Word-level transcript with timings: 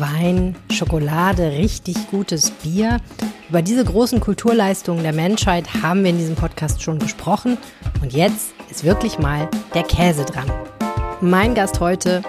Wein, 0.00 0.56
Schokolade, 0.72 1.52
richtig 1.52 2.10
gutes 2.10 2.50
Bier. 2.50 2.98
Über 3.48 3.62
diese 3.62 3.84
großen 3.84 4.18
Kulturleistungen 4.20 5.02
der 5.02 5.12
Menschheit 5.12 5.82
haben 5.82 6.02
wir 6.02 6.10
in 6.10 6.18
diesem 6.18 6.36
Podcast 6.36 6.82
schon 6.82 6.98
gesprochen. 6.98 7.58
Und 8.00 8.12
jetzt 8.12 8.52
ist 8.70 8.84
wirklich 8.84 9.18
mal 9.18 9.48
der 9.74 9.82
Käse 9.82 10.24
dran. 10.24 10.50
Mein 11.20 11.54
Gast 11.54 11.80
heute 11.80 12.22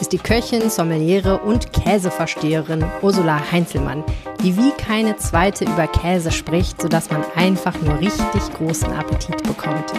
ist 0.00 0.12
die 0.12 0.18
Köchin, 0.18 0.70
Sommeliere 0.70 1.38
und 1.38 1.72
Käseversteherin 1.72 2.84
Ursula 3.02 3.40
Heinzelmann, 3.52 4.04
die 4.42 4.56
wie 4.56 4.70
keine 4.70 5.16
zweite 5.16 5.64
über 5.64 5.86
Käse 5.86 6.30
spricht, 6.30 6.80
sodass 6.80 7.10
man 7.10 7.22
einfach 7.36 7.74
nur 7.82 7.98
richtig 7.98 8.52
großen 8.56 8.90
Appetit 8.92 9.42
bekommt. 9.42 9.92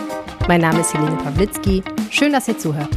Mein 0.48 0.62
Name 0.62 0.80
ist 0.80 0.94
Helene 0.94 1.18
Pawlitzki. 1.18 1.84
Schön, 2.10 2.34
dass 2.34 2.48
ihr 2.48 2.58
zuhört. 2.58 2.90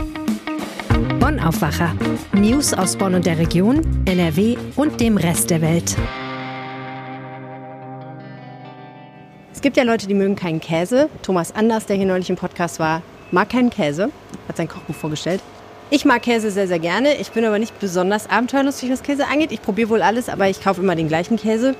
Bonn 1.23 1.39
Aufwacher. 1.39 1.95
News 2.32 2.75
aus 2.75 2.96
Bonn 2.96 3.14
und 3.14 3.27
der 3.27 3.39
Region, 3.39 4.02
NRW 4.07 4.57
und 4.75 5.00
dem 5.00 5.17
Rest 5.17 5.50
der 5.50 5.61
Welt. 5.63 5.96
Es 9.53 9.61
gibt 9.61 9.77
ja 9.77 9.85
Leute, 9.85 10.08
die 10.08 10.14
mögen 10.14 10.35
keinen 10.35 10.58
Käse. 10.58 11.08
Thomas 11.22 11.54
Anders, 11.54 11.86
der 11.86 11.94
hier 11.94 12.07
neulich 12.07 12.29
im 12.29 12.35
Podcast 12.35 12.80
war, 12.80 13.03
mag 13.30 13.50
keinen 13.50 13.71
Käse, 13.71 14.11
hat 14.49 14.57
sein 14.57 14.66
Kochbuch 14.66 14.96
vorgestellt. 14.96 15.40
Ich 15.90 16.04
mag 16.04 16.22
Käse 16.22 16.50
sehr, 16.50 16.66
sehr 16.66 16.80
gerne. 16.80 17.14
Ich 17.14 17.30
bin 17.30 17.44
aber 17.44 17.61
nicht 17.61 17.79
besonders 17.79 18.29
abenteuerlustig, 18.29 18.91
was 18.91 19.04
Käse 19.04 19.29
angeht. 19.29 19.52
Ich 19.52 19.63
probiere 19.63 19.91
wohl 19.91 20.02
alles, 20.02 20.29
aber 20.29 20.49
ich 20.49 20.61
kaufe 20.61 20.80
immer 20.80 20.96
den 20.96 21.07
gleichen 21.07 21.36
Käse. 21.36 21.77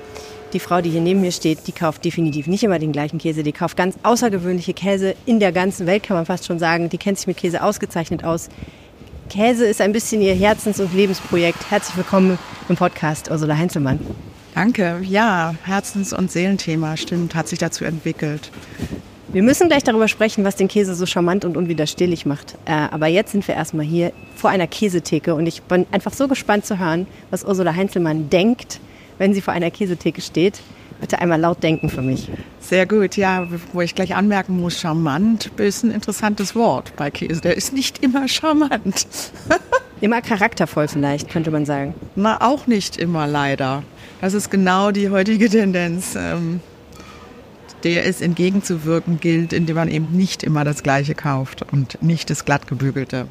Die 0.53 0.59
Frau, 0.61 0.79
die 0.79 0.91
hier 0.91 1.01
neben 1.01 1.19
mir 1.19 1.33
steht, 1.33 1.67
die 1.67 1.73
kauft 1.73 2.05
definitiv 2.05 2.47
nicht 2.47 2.63
immer 2.63 2.79
den 2.79 2.93
gleichen 2.93 3.17
Käse. 3.17 3.43
Die 3.43 3.51
kauft 3.51 3.75
ganz 3.75 3.97
außergewöhnliche 4.03 4.73
Käse 4.73 5.15
in 5.25 5.41
der 5.41 5.51
ganzen 5.51 5.85
Welt, 5.85 6.03
kann 6.03 6.15
man 6.15 6.25
fast 6.25 6.45
schon 6.45 6.59
sagen. 6.59 6.87
Die 6.87 6.97
kennt 6.97 7.17
sich 7.17 7.27
mit 7.27 7.35
Käse 7.35 7.61
ausgezeichnet 7.61 8.23
aus. 8.23 8.47
Käse 9.33 9.65
ist 9.65 9.81
ein 9.81 9.93
bisschen 9.93 10.21
ihr 10.21 10.35
Herzens- 10.35 10.79
und 10.79 10.93
Lebensprojekt. 10.93 11.71
Herzlich 11.71 11.97
willkommen 11.97 12.37
im 12.69 12.75
Podcast, 12.75 13.31
Ursula 13.31 13.57
Heinzelmann. 13.57 13.99
Danke. 14.53 15.01
Ja, 15.01 15.55
Herzens- 15.65 16.13
und 16.13 16.31
Seelenthema, 16.31 16.97
stimmt, 16.97 17.33
hat 17.33 17.47
sich 17.47 17.57
dazu 17.57 17.83
entwickelt. 17.83 18.51
Wir 19.29 19.41
müssen 19.41 19.69
gleich 19.69 19.83
darüber 19.83 20.07
sprechen, 20.07 20.43
was 20.43 20.55
den 20.55 20.67
Käse 20.67 20.93
so 20.93 21.07
charmant 21.07 21.45
und 21.45 21.57
unwiderstehlich 21.57 22.27
macht. 22.27 22.53
Äh, 22.65 22.73
aber 22.73 23.07
jetzt 23.07 23.31
sind 23.31 23.47
wir 23.47 23.55
erstmal 23.55 23.87
hier 23.87 24.13
vor 24.35 24.51
einer 24.51 24.67
Käsetheke 24.67 25.33
und 25.33 25.47
ich 25.47 25.63
bin 25.63 25.87
einfach 25.89 26.13
so 26.13 26.27
gespannt 26.27 26.67
zu 26.67 26.77
hören, 26.77 27.07
was 27.31 27.43
Ursula 27.43 27.75
Heinzelmann 27.75 28.29
denkt, 28.29 28.79
wenn 29.17 29.33
sie 29.33 29.41
vor 29.41 29.55
einer 29.55 29.71
Käsetheke 29.71 30.21
steht. 30.21 30.61
Bitte 31.03 31.19
einmal 31.19 31.41
laut 31.41 31.61
denken 31.61 31.89
für 31.89 32.01
mich. 32.01 32.31
Sehr 32.61 32.85
gut, 32.85 33.17
ja, 33.17 33.45
wo 33.73 33.81
ich 33.81 33.93
gleich 33.93 34.15
anmerken 34.15 34.57
muss, 34.57 34.79
charmant 34.79 35.51
ist 35.57 35.83
ein 35.83 35.91
interessantes 35.91 36.55
Wort 36.55 36.93
bei 36.95 37.11
Käse. 37.11 37.41
Der 37.41 37.57
ist 37.57 37.73
nicht 37.73 38.01
immer 38.01 38.29
charmant. 38.29 39.05
immer 39.99 40.21
charaktervoll 40.21 40.87
vielleicht, 40.87 41.29
könnte 41.29 41.51
man 41.51 41.65
sagen. 41.65 41.93
Na, 42.15 42.39
auch 42.39 42.67
nicht 42.67 42.95
immer 42.95 43.27
leider. 43.27 43.83
Das 44.21 44.33
ist 44.33 44.49
genau 44.49 44.91
die 44.91 45.09
heutige 45.09 45.49
Tendenz, 45.49 46.15
ähm, 46.15 46.61
der 47.83 48.05
es 48.05 48.21
entgegenzuwirken 48.21 49.19
gilt, 49.19 49.51
indem 49.51 49.75
man 49.75 49.89
eben 49.89 50.07
nicht 50.15 50.41
immer 50.41 50.63
das 50.63 50.83
Gleiche 50.83 51.15
kauft 51.15 51.65
und 51.73 52.01
nicht 52.01 52.29
das 52.29 52.45
glattgebügelte. 52.45 53.27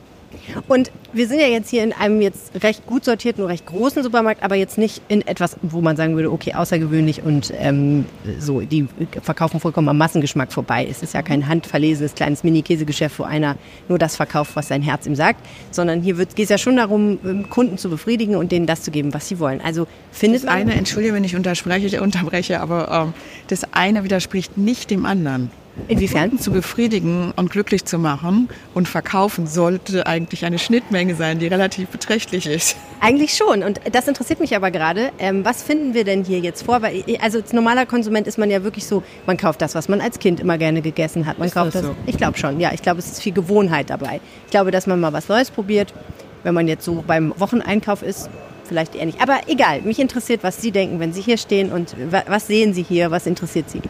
Und 0.68 0.90
wir 1.12 1.28
sind 1.28 1.40
ja 1.40 1.46
jetzt 1.46 1.70
hier 1.70 1.82
in 1.82 1.92
einem 1.92 2.20
jetzt 2.20 2.62
recht 2.62 2.86
gut 2.86 3.04
sortierten 3.04 3.44
und 3.44 3.50
recht 3.50 3.66
großen 3.66 4.02
Supermarkt, 4.02 4.42
aber 4.42 4.54
jetzt 4.54 4.78
nicht 4.78 5.02
in 5.08 5.26
etwas, 5.26 5.56
wo 5.62 5.80
man 5.80 5.96
sagen 5.96 6.16
würde, 6.16 6.30
okay, 6.30 6.54
außergewöhnlich 6.54 7.22
und 7.22 7.52
ähm, 7.56 8.06
so, 8.38 8.60
die 8.60 8.88
verkaufen 9.22 9.60
vollkommen 9.60 9.88
am 9.88 9.98
Massengeschmack 9.98 10.52
vorbei. 10.52 10.86
Es 10.88 11.02
ist 11.02 11.14
ja 11.14 11.22
kein 11.22 11.48
handverlesenes 11.48 12.14
kleines 12.14 12.44
Mini-Käsegeschäft, 12.44 13.18
wo 13.18 13.24
einer 13.24 13.56
nur 13.88 13.98
das 13.98 14.16
verkauft, 14.16 14.56
was 14.56 14.68
sein 14.68 14.82
Herz 14.82 15.06
ihm 15.06 15.14
sagt, 15.14 15.44
sondern 15.70 16.02
hier 16.02 16.14
geht 16.16 16.38
es 16.38 16.48
ja 16.48 16.58
schon 16.58 16.76
darum, 16.76 17.18
ähm, 17.24 17.48
Kunden 17.50 17.78
zu 17.78 17.90
befriedigen 17.90 18.36
und 18.36 18.52
denen 18.52 18.66
das 18.66 18.82
zu 18.82 18.90
geben, 18.90 19.14
was 19.14 19.28
sie 19.28 19.38
wollen. 19.38 19.60
Also 19.60 19.86
findet 20.10 20.44
das 20.44 20.50
eine, 20.50 20.74
entschuldige, 20.74 21.14
wenn 21.14 21.24
ich 21.24 21.36
unterspreche, 21.36 22.00
unterbreche, 22.02 22.60
aber 22.60 22.90
ähm, 22.90 23.14
das 23.48 23.64
eine 23.72 24.04
widerspricht 24.04 24.56
nicht 24.56 24.90
dem 24.90 25.06
anderen. 25.06 25.50
Inwiefern? 25.88 26.38
Zu 26.38 26.52
befriedigen 26.52 27.32
und 27.36 27.50
glücklich 27.50 27.84
zu 27.84 27.98
machen 27.98 28.48
und 28.74 28.88
verkaufen 28.88 29.46
sollte 29.46 30.06
eigentlich 30.06 30.44
eine 30.44 30.58
Schnittmenge 30.58 31.14
sein, 31.14 31.38
die 31.38 31.46
relativ 31.46 31.88
beträchtlich 31.88 32.46
ist. 32.46 32.76
Eigentlich 33.00 33.34
schon. 33.34 33.62
Und 33.62 33.80
das 33.90 34.06
interessiert 34.06 34.40
mich 34.40 34.54
aber 34.54 34.70
gerade. 34.70 35.10
Ähm, 35.18 35.44
was 35.44 35.62
finden 35.62 35.94
wir 35.94 36.04
denn 36.04 36.24
hier 36.24 36.40
jetzt 36.40 36.64
vor? 36.64 36.82
Weil, 36.82 37.04
also 37.20 37.38
als 37.38 37.52
normaler 37.52 37.86
Konsument 37.86 38.26
ist 38.26 38.38
man 38.38 38.50
ja 38.50 38.64
wirklich 38.64 38.86
so, 38.86 39.02
man 39.26 39.36
kauft 39.36 39.62
das, 39.62 39.74
was 39.74 39.88
man 39.88 40.00
als 40.00 40.18
Kind 40.18 40.40
immer 40.40 40.58
gerne 40.58 40.82
gegessen 40.82 41.26
hat. 41.26 41.38
Man 41.38 41.48
ist 41.48 41.54
kauft 41.54 41.74
das. 41.74 41.82
So? 41.82 41.96
Ich 42.06 42.16
glaube 42.16 42.36
schon. 42.38 42.60
Ja, 42.60 42.72
ich 42.72 42.82
glaube, 42.82 42.98
es 42.98 43.06
ist 43.06 43.22
viel 43.22 43.32
Gewohnheit 43.32 43.90
dabei. 43.90 44.20
Ich 44.44 44.50
glaube, 44.50 44.70
dass 44.70 44.86
man 44.86 45.00
mal 45.00 45.12
was 45.12 45.28
Neues 45.28 45.50
probiert. 45.50 45.94
Wenn 46.42 46.54
man 46.54 46.68
jetzt 46.68 46.84
so 46.84 47.02
beim 47.06 47.32
Wocheneinkauf 47.38 48.02
ist, 48.02 48.28
vielleicht 48.64 48.94
eher 48.94 49.06
nicht. 49.06 49.20
Aber 49.22 49.40
egal, 49.46 49.82
mich 49.82 49.98
interessiert, 49.98 50.42
was 50.42 50.60
Sie 50.60 50.70
denken, 50.70 51.00
wenn 51.00 51.12
Sie 51.12 51.22
hier 51.22 51.38
stehen 51.38 51.72
und 51.72 51.94
was 52.26 52.46
sehen 52.46 52.74
Sie 52.74 52.82
hier, 52.82 53.10
was 53.10 53.26
interessiert 53.26 53.70
Sie? 53.70 53.80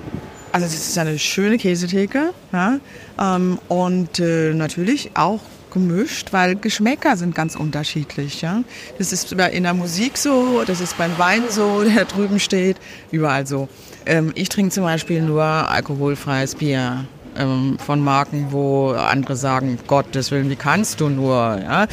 Also 0.53 0.67
das 0.67 0.75
ist 0.75 0.99
eine 0.99 1.19
schöne 1.19 1.57
Käsetheke 1.57 2.35
ja? 2.53 2.79
Ähm, 3.19 3.59
und 3.69 4.21
äh, 4.21 4.53
natürlich 4.53 5.11
auch 5.15 5.41
gemischt, 5.73 6.33
weil 6.33 6.57
Geschmäcker 6.57 7.17
sind 7.17 7.35
ganz 7.35 7.57
unterschiedlich. 7.57 8.43
Ja? 8.43 8.63
Das 8.99 9.13
ist 9.13 9.33
in 9.33 9.63
der 9.63 9.75
Musik 9.75 10.19
so, 10.19 10.63
das 10.67 10.81
ist 10.81 10.99
beim 10.99 11.19
Wein 11.19 11.45
so, 11.49 11.83
der 11.97 12.05
drüben 12.05 12.39
steht, 12.39 12.77
überall 13.11 13.47
so. 13.47 13.69
Ähm, 14.05 14.33
ich 14.35 14.51
trinke 14.51 14.71
zum 14.73 14.85
Beispiel 14.85 15.23
nur 15.23 15.43
alkoholfreies 15.43 16.57
Bier 16.57 17.07
ähm, 17.37 17.79
von 17.85 18.01
Marken, 18.01 18.49
wo 18.51 18.91
andere 18.91 19.37
sagen, 19.37 19.79
Gottes 19.87 20.31
Willen, 20.31 20.51
wie 20.51 20.57
kannst 20.57 21.01
du 21.01 21.09
nur? 21.09 21.59
Ja? 21.63 21.85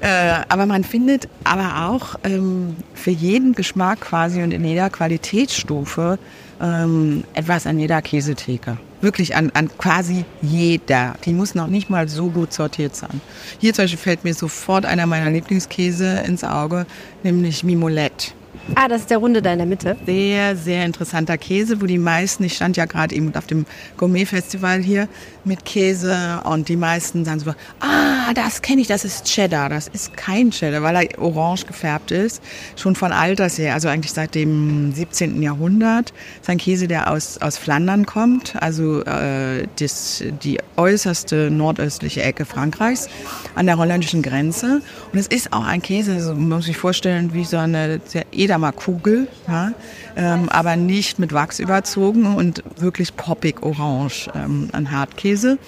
Äh, 0.00 0.44
aber 0.48 0.66
man 0.66 0.84
findet 0.84 1.28
aber 1.42 1.88
auch 1.90 2.14
ähm, 2.22 2.76
für 2.94 3.10
jeden 3.10 3.54
Geschmack 3.54 4.02
quasi 4.02 4.42
und 4.42 4.52
in 4.52 4.64
jeder 4.64 4.90
Qualitätsstufe 4.90 6.18
ähm, 6.60 7.24
etwas 7.34 7.66
an 7.66 7.78
jeder 7.78 8.02
Käsetheke. 8.02 8.78
Wirklich 9.00 9.36
an, 9.36 9.50
an 9.54 9.68
quasi 9.76 10.24
jeder. 10.40 11.14
Die 11.24 11.32
muss 11.32 11.54
noch 11.54 11.66
nicht 11.66 11.90
mal 11.90 12.08
so 12.08 12.30
gut 12.30 12.52
sortiert 12.52 12.96
sein. 12.96 13.20
Hier 13.58 13.74
zum 13.74 13.84
Beispiel 13.84 13.98
fällt 13.98 14.24
mir 14.24 14.34
sofort 14.34 14.86
einer 14.86 15.06
meiner 15.06 15.30
Lieblingskäse 15.30 16.22
ins 16.26 16.44
Auge, 16.44 16.86
nämlich 17.22 17.62
Mimolette. 17.62 18.32
Ah, 18.74 18.88
das 18.88 19.02
ist 19.02 19.10
der 19.10 19.18
Runde 19.18 19.42
da 19.42 19.52
in 19.52 19.58
der 19.58 19.66
Mitte. 19.66 19.96
Sehr, 20.06 20.56
sehr 20.56 20.84
interessanter 20.84 21.38
Käse, 21.38 21.80
wo 21.80 21.86
die 21.86 21.98
meisten, 21.98 22.42
ich 22.42 22.54
stand 22.54 22.76
ja 22.76 22.86
gerade 22.86 23.14
eben 23.14 23.32
auf 23.34 23.46
dem 23.46 23.64
Gourmet-Festival 23.96 24.80
hier 24.80 25.08
mit 25.44 25.64
Käse 25.64 26.40
und 26.44 26.68
die 26.68 26.76
meisten 26.76 27.24
sagen 27.24 27.40
so, 27.40 27.50
ah, 27.80 28.15
das 28.34 28.62
kenne 28.62 28.80
ich, 28.80 28.88
das 28.88 29.04
ist 29.04 29.24
Cheddar. 29.24 29.68
Das 29.68 29.88
ist 29.88 30.16
kein 30.16 30.50
Cheddar, 30.50 30.82
weil 30.82 30.96
er 30.96 31.18
orange 31.22 31.66
gefärbt 31.66 32.10
ist, 32.10 32.42
schon 32.76 32.94
von 32.94 33.12
alters 33.12 33.58
her, 33.58 33.74
also 33.74 33.88
eigentlich 33.88 34.12
seit 34.12 34.34
dem 34.34 34.92
17. 34.92 35.42
Jahrhundert. 35.42 36.10
Das 36.10 36.42
ist 36.42 36.50
ein 36.50 36.58
Käse, 36.58 36.88
der 36.88 37.10
aus, 37.10 37.38
aus 37.38 37.58
Flandern 37.58 38.06
kommt, 38.06 38.60
also 38.60 39.02
äh, 39.02 39.66
das, 39.78 40.24
die 40.42 40.58
äußerste 40.76 41.50
nordöstliche 41.50 42.22
Ecke 42.22 42.44
Frankreichs 42.44 43.08
an 43.54 43.66
der 43.66 43.78
holländischen 43.78 44.22
Grenze. 44.22 44.82
Und 45.12 45.18
es 45.18 45.26
ist 45.26 45.52
auch 45.52 45.64
ein 45.64 45.82
Käse, 45.82 46.14
also 46.14 46.34
man 46.34 46.48
muss 46.48 46.66
sich 46.66 46.76
vorstellen, 46.76 47.32
wie 47.32 47.44
so 47.44 47.56
eine 47.56 48.00
Eder 48.32 48.56
Kugel, 48.72 49.28
ja, 49.46 49.72
ähm, 50.16 50.48
aber 50.48 50.76
nicht 50.76 51.18
mit 51.18 51.32
Wachs 51.32 51.60
überzogen 51.60 52.34
und 52.34 52.62
wirklich 52.76 53.14
poppig 53.16 53.62
orange, 53.62 54.28
ähm, 54.34 54.68
ein 54.72 54.90
Hartkäse, 54.90 55.58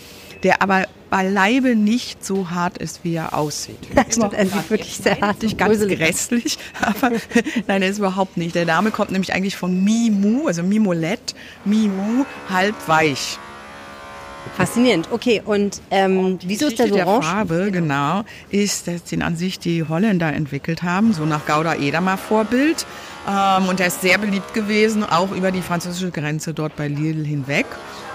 der 0.43 0.63
aber 0.63 0.87
beileibe 1.11 1.75
nicht 1.75 2.25
so 2.25 2.51
hart 2.51 2.79
ist, 2.79 3.05
wie 3.05 3.15
er 3.15 3.35
aussieht. 3.35 3.79
Das 3.95 4.15
stimmt, 4.15 4.35
er 4.35 4.47
sieht 4.47 4.71
wirklich 4.71 4.97
sehr 4.97 5.21
hart 5.21 5.43
und 5.43 5.59
ganz 5.59 5.81
grässlich, 5.87 6.59
aber 6.81 7.13
nein, 7.67 7.83
er 7.83 7.89
ist 7.89 7.99
überhaupt 7.99 8.37
nicht. 8.37 8.55
Der 8.55 8.65
Name 8.65 8.91
kommt 8.91 9.11
nämlich 9.11 9.33
eigentlich 9.35 9.57
von 9.57 9.83
Mimu, 9.85 10.47
also 10.47 10.63
Mimolette, 10.63 11.35
Mimu, 11.65 12.25
halb 12.49 12.75
weich. 12.87 13.39
Faszinierend. 14.57 15.09
Okay, 15.11 15.43
und, 15.45 15.81
ähm, 15.91 16.39
wieso 16.45 16.69
ist 16.69 16.79
der 16.79 16.89
so 16.89 16.95
orange? 16.95 17.21
Der 17.21 17.23
Farbe, 17.23 17.71
genau, 17.71 18.25
ist, 18.51 18.89
dass 18.89 19.05
den 19.05 19.23
an 19.23 19.37
sich 19.37 19.59
die 19.59 19.85
Holländer 19.85 20.33
entwickelt 20.33 20.83
haben, 20.83 21.13
so 21.13 21.25
nach 21.25 21.45
Gouda-Edamer-Vorbild. 21.47 22.87
Ähm, 23.29 23.69
und 23.69 23.79
der 23.79 23.89
ist 23.89 24.01
sehr 24.01 24.19
beliebt 24.19 24.55
gewesen, 24.55 25.05
auch 25.05 25.33
über 25.33 25.51
die 25.51 25.61
französische 25.61 26.11
Grenze 26.11 26.55
dort 26.55 26.77
bei 26.77 26.89
Lille 26.89 27.25
hinweg. 27.25 27.67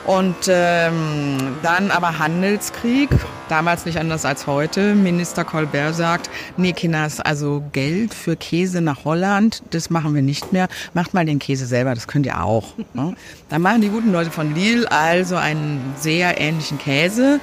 Und 0.06 0.36
ähm, 0.48 1.56
dann 1.62 1.90
aber 1.90 2.20
Handelskrieg, 2.20 3.10
damals 3.48 3.86
nicht 3.86 3.98
anders 3.98 4.26
als 4.26 4.48
heute. 4.48 4.96
Minister 4.96 5.46
Colbert 5.46 5.96
sagt, 5.96 6.30
nee 6.58 6.74
Kinders, 6.74 7.22
also 7.22 7.64
Geld 7.72 8.14
für 8.14 8.36
Käse 8.36 8.82
nach 8.82 9.06
Holland, 9.06 9.64
das 9.72 9.90
machen 9.90 10.14
wir 10.14 10.22
nicht 10.22 10.52
mehr. 10.52 10.68
Macht 10.94 11.14
mal 11.14 11.26
den 11.26 11.40
Käse 11.40 11.66
selber, 11.66 11.94
das 11.96 12.08
könnt 12.08 12.26
ihr 12.26 12.44
auch. 12.44 12.74
Ne? 12.94 13.16
Dann 13.54 13.62
machen 13.62 13.82
die 13.82 13.90
guten 13.90 14.12
Leute 14.12 14.32
von 14.32 14.56
Lille 14.56 14.92
also 14.92 15.36
einen 15.36 15.94
sehr 16.00 16.42
ähnlichen 16.42 16.80
Käse. 16.80 17.40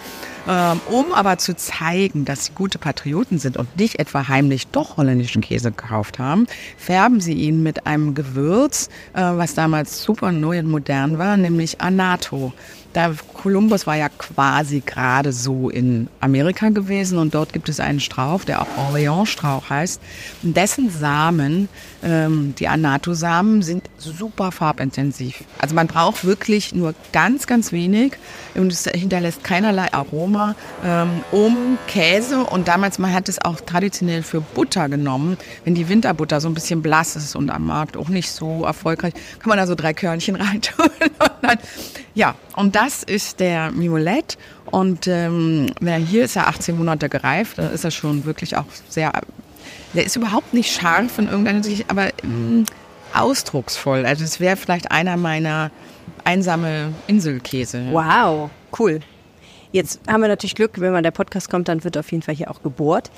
Ähm, 0.48 0.80
um 0.90 1.12
aber 1.12 1.38
zu 1.38 1.54
zeigen, 1.54 2.24
dass 2.24 2.46
sie 2.46 2.52
gute 2.52 2.78
Patrioten 2.78 3.38
sind 3.38 3.56
und 3.56 3.76
nicht 3.78 4.00
etwa 4.00 4.26
heimlich 4.26 4.66
doch 4.66 4.96
holländischen 4.96 5.40
Käse 5.40 5.70
gekauft 5.70 6.18
haben, 6.18 6.48
färben 6.76 7.20
sie 7.20 7.34
ihn 7.34 7.62
mit 7.62 7.86
einem 7.86 8.14
Gewürz, 8.14 8.88
äh, 9.12 9.20
was 9.20 9.54
damals 9.54 10.02
super 10.02 10.32
neu 10.32 10.58
und 10.58 10.66
modern 10.66 11.18
war, 11.18 11.36
nämlich 11.36 11.80
Anato. 11.80 12.52
Da 12.92 13.14
Kolumbus 13.34 13.86
war 13.86 13.96
ja 13.96 14.08
quasi 14.08 14.82
gerade 14.84 15.32
so 15.32 15.70
in 15.70 16.08
Amerika 16.20 16.68
gewesen 16.68 17.18
und 17.18 17.34
dort 17.34 17.52
gibt 17.52 17.68
es 17.68 17.80
einen 17.80 18.00
Strauch, 18.00 18.44
der 18.44 18.60
auch 18.60 18.66
Orleans-Strauch 18.76 19.70
heißt. 19.70 20.00
Dessen 20.42 20.90
Samen, 20.90 21.68
ähm, 22.02 22.54
die 22.58 22.68
Anato-Samen, 22.68 23.62
sind 23.62 23.84
super 23.96 24.52
farbintensiv. 24.52 25.44
Also 25.58 25.74
man 25.74 25.86
braucht 25.86 26.24
wirklich 26.24 26.74
nur 26.74 26.94
ganz, 27.12 27.46
ganz 27.46 27.72
wenig 27.72 28.12
und 28.54 28.72
es 28.72 28.84
hinterlässt 28.84 29.44
keinerlei 29.44 29.92
Aroma, 29.92 30.54
ähm, 30.84 31.24
um 31.30 31.78
Käse 31.86 32.44
und 32.44 32.68
damals, 32.68 32.98
man 32.98 33.12
hat 33.12 33.28
es 33.28 33.42
auch 33.42 33.60
traditionell 33.60 34.22
für 34.22 34.40
Butter 34.40 34.88
genommen. 34.88 35.38
Wenn 35.64 35.74
die 35.74 35.88
Winterbutter 35.88 36.40
so 36.40 36.48
ein 36.48 36.54
bisschen 36.54 36.82
blass 36.82 37.16
ist 37.16 37.36
und 37.36 37.50
am 37.50 37.66
Markt 37.66 37.96
auch 37.96 38.08
nicht 38.08 38.30
so 38.30 38.64
erfolgreich, 38.64 39.14
kann 39.38 39.48
man 39.48 39.58
da 39.58 39.66
so 39.66 39.74
drei 39.74 39.94
Körnchen 39.94 40.36
reintun. 40.40 40.90
Dann, 41.42 41.58
ja, 42.14 42.34
und 42.56 42.76
das 42.76 43.02
ist 43.02 43.40
der 43.40 43.70
Miolet. 43.70 44.36
Und 44.66 45.06
ähm, 45.06 45.66
hier 45.80 46.24
ist 46.24 46.36
er 46.36 46.48
18 46.48 46.76
Monate 46.76 47.08
gereift. 47.08 47.58
Da 47.58 47.68
ist 47.68 47.84
er 47.84 47.90
schon 47.90 48.24
wirklich 48.24 48.56
auch 48.56 48.66
sehr. 48.88 49.12
Der 49.94 50.04
ist 50.04 50.16
überhaupt 50.16 50.54
nicht 50.54 50.72
scharf 50.72 51.18
in 51.18 51.28
irgendeiner 51.28 51.64
Sicht, 51.64 51.86
aber 51.88 52.10
mh, 52.22 52.28
mm, 52.28 52.66
ausdrucksvoll. 53.12 54.06
Also 54.06 54.24
es 54.24 54.38
wäre 54.38 54.56
vielleicht 54.56 54.90
einer 54.90 55.16
meiner 55.16 55.70
einsame 56.24 56.92
Inselkäse. 57.06 57.88
Wow, 57.90 58.50
cool. 58.78 59.00
Jetzt 59.72 60.00
haben 60.08 60.20
wir 60.20 60.28
natürlich 60.28 60.54
Glück, 60.54 60.80
wenn 60.80 60.92
man 60.92 61.02
der 61.02 61.12
Podcast 61.12 61.48
kommt, 61.48 61.68
dann 61.68 61.84
wird 61.84 61.96
auf 61.96 62.10
jeden 62.10 62.22
Fall 62.22 62.34
hier 62.34 62.50
auch 62.50 62.62
gebohrt. 62.62 63.10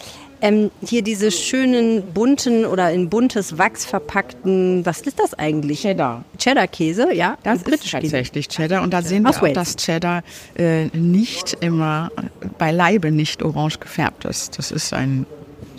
Ähm, 0.44 0.72
hier 0.84 1.02
diese 1.02 1.30
schönen 1.30 2.02
bunten 2.12 2.66
oder 2.66 2.90
in 2.90 3.08
buntes 3.08 3.58
Wachs 3.58 3.84
verpackten, 3.84 4.84
was 4.84 5.02
ist 5.02 5.20
das 5.20 5.34
eigentlich? 5.34 5.82
Cheddar. 5.82 6.24
Cheddar-Käse, 6.36 7.14
ja. 7.14 7.38
Das 7.44 7.62
ist 7.62 7.90
tatsächlich 7.92 8.48
Cheddar 8.48 8.82
und 8.82 8.92
da 8.92 9.02
sehen 9.02 9.24
Aus 9.24 9.40
wir 9.40 9.50
auch, 9.50 9.54
dass 9.54 9.76
Cheddar 9.76 10.24
äh, 10.56 10.86
nicht 10.86 11.56
immer, 11.60 12.10
beileibe 12.58 13.12
nicht 13.12 13.44
orange 13.44 13.78
gefärbt 13.78 14.24
ist. 14.24 14.58
Das 14.58 14.72
ist 14.72 14.92
ein... 14.92 15.26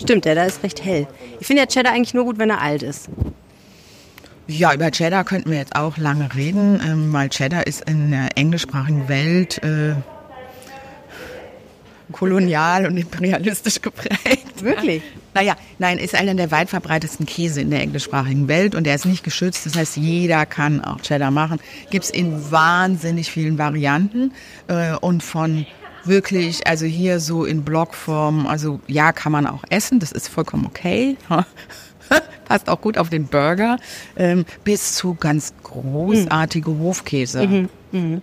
Stimmt, 0.01 0.23
der 0.23 0.35
da 0.35 0.45
ist 0.45 0.63
recht 0.63 0.83
hell. 0.83 1.07
Ich 1.41 1.47
finde 1.47 1.63
ja 1.63 1.67
Cheddar 1.67 1.91
eigentlich 1.91 2.13
nur 2.13 2.23
gut, 2.23 2.39
wenn 2.39 2.49
er 2.49 2.61
alt 2.61 2.83
ist. 2.83 3.09
Ja, 4.47 4.73
über 4.73 4.91
Cheddar 4.91 5.25
könnten 5.25 5.51
wir 5.51 5.57
jetzt 5.57 5.75
auch 5.75 5.97
lange 5.97 6.33
reden, 6.35 6.79
ähm, 6.85 7.11
weil 7.11 7.27
Cheddar 7.29 7.67
ist 7.67 7.89
in 7.89 8.11
der 8.11 8.37
englischsprachigen 8.37 9.09
Welt 9.09 9.61
äh, 9.63 9.95
kolonial 12.11 12.85
und 12.85 12.97
imperialistisch 12.97 13.81
geprägt. 13.81 14.61
Wirklich? 14.61 15.01
Naja, 15.33 15.55
nein, 15.79 15.97
ist 15.97 16.15
einer 16.15 16.35
der 16.35 16.51
weit 16.51 16.69
verbreitetsten 16.69 17.25
Käse 17.25 17.61
in 17.61 17.71
der 17.71 17.81
englischsprachigen 17.81 18.47
Welt 18.47 18.75
und 18.75 18.85
der 18.85 18.95
ist 18.95 19.05
nicht 19.05 19.23
geschützt. 19.23 19.65
Das 19.65 19.75
heißt, 19.75 19.97
jeder 19.97 20.45
kann 20.45 20.83
auch 20.83 21.01
Cheddar 21.01 21.31
machen. 21.31 21.59
Gibt 21.89 22.05
es 22.05 22.11
in 22.11 22.51
wahnsinnig 22.51 23.31
vielen 23.31 23.57
Varianten 23.57 24.31
äh, 24.67 24.93
und 24.95 25.23
von 25.23 25.65
wirklich, 26.05 26.67
also 26.67 26.85
hier 26.85 27.19
so 27.19 27.45
in 27.45 27.63
Blockform, 27.63 28.45
also 28.45 28.79
ja, 28.87 29.11
kann 29.11 29.31
man 29.31 29.47
auch 29.47 29.63
essen, 29.69 29.99
das 29.99 30.11
ist 30.11 30.27
vollkommen 30.27 30.65
okay. 30.65 31.17
Passt 32.45 32.69
auch 32.69 32.81
gut 32.81 32.97
auf 32.97 33.09
den 33.09 33.27
Burger, 33.27 33.77
ähm, 34.17 34.45
bis 34.63 34.93
zu 34.93 35.15
ganz 35.15 35.53
großartige 35.63 36.71
mhm. 36.71 36.79
Hofkäse. 36.79 37.47
Mhm. 37.47 37.69
Mhm. 37.91 38.21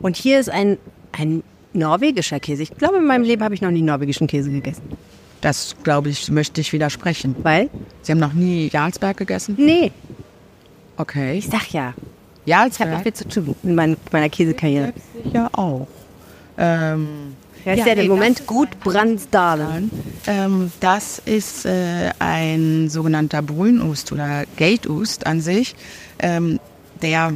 Und 0.00 0.16
hier 0.16 0.40
ist 0.40 0.50
ein, 0.50 0.78
ein 1.12 1.42
norwegischer 1.72 2.40
Käse. 2.40 2.62
Ich 2.62 2.70
glaube, 2.76 2.96
in 2.96 3.06
meinem 3.06 3.24
Leben 3.24 3.42
habe 3.42 3.54
ich 3.54 3.60
noch 3.60 3.70
nie 3.70 3.82
norwegischen 3.82 4.26
Käse 4.26 4.50
gegessen. 4.50 4.82
Das, 5.40 5.74
glaube 5.82 6.10
ich, 6.10 6.30
möchte 6.30 6.60
ich 6.60 6.72
widersprechen. 6.72 7.34
Weil? 7.42 7.70
Sie 8.02 8.12
haben 8.12 8.18
noch 8.18 8.32
nie 8.32 8.68
Jarlsberg 8.68 9.16
gegessen? 9.16 9.54
Nee. 9.58 9.90
Okay. 10.96 11.38
Ich 11.38 11.46
sag 11.46 11.72
ja. 11.72 11.94
Jarlsberg? 12.44 12.88
Ich 12.88 12.94
habe 12.94 13.02
viel 13.02 13.14
zu 13.14 13.28
tun 13.28 13.54
in 13.62 13.74
meiner 13.74 14.28
Käsekarriere. 14.28 14.92
Ja, 15.32 15.48
auch. 15.52 15.86
Ähm, 16.58 17.36
ja, 17.64 17.72
ist 17.72 17.86
ja, 17.86 17.94
der 17.94 18.04
Moment 18.04 18.46
gut 18.46 18.80
Brandsdalen. 18.80 19.90
Ähm, 20.26 20.72
das 20.80 21.20
ist 21.24 21.66
äh, 21.66 22.10
ein 22.18 22.88
sogenannter 22.88 23.42
Brünust 23.42 24.12
oder 24.12 24.44
Gateust 24.56 25.26
an 25.26 25.40
sich, 25.40 25.74
ähm, 26.18 26.58
der 27.02 27.34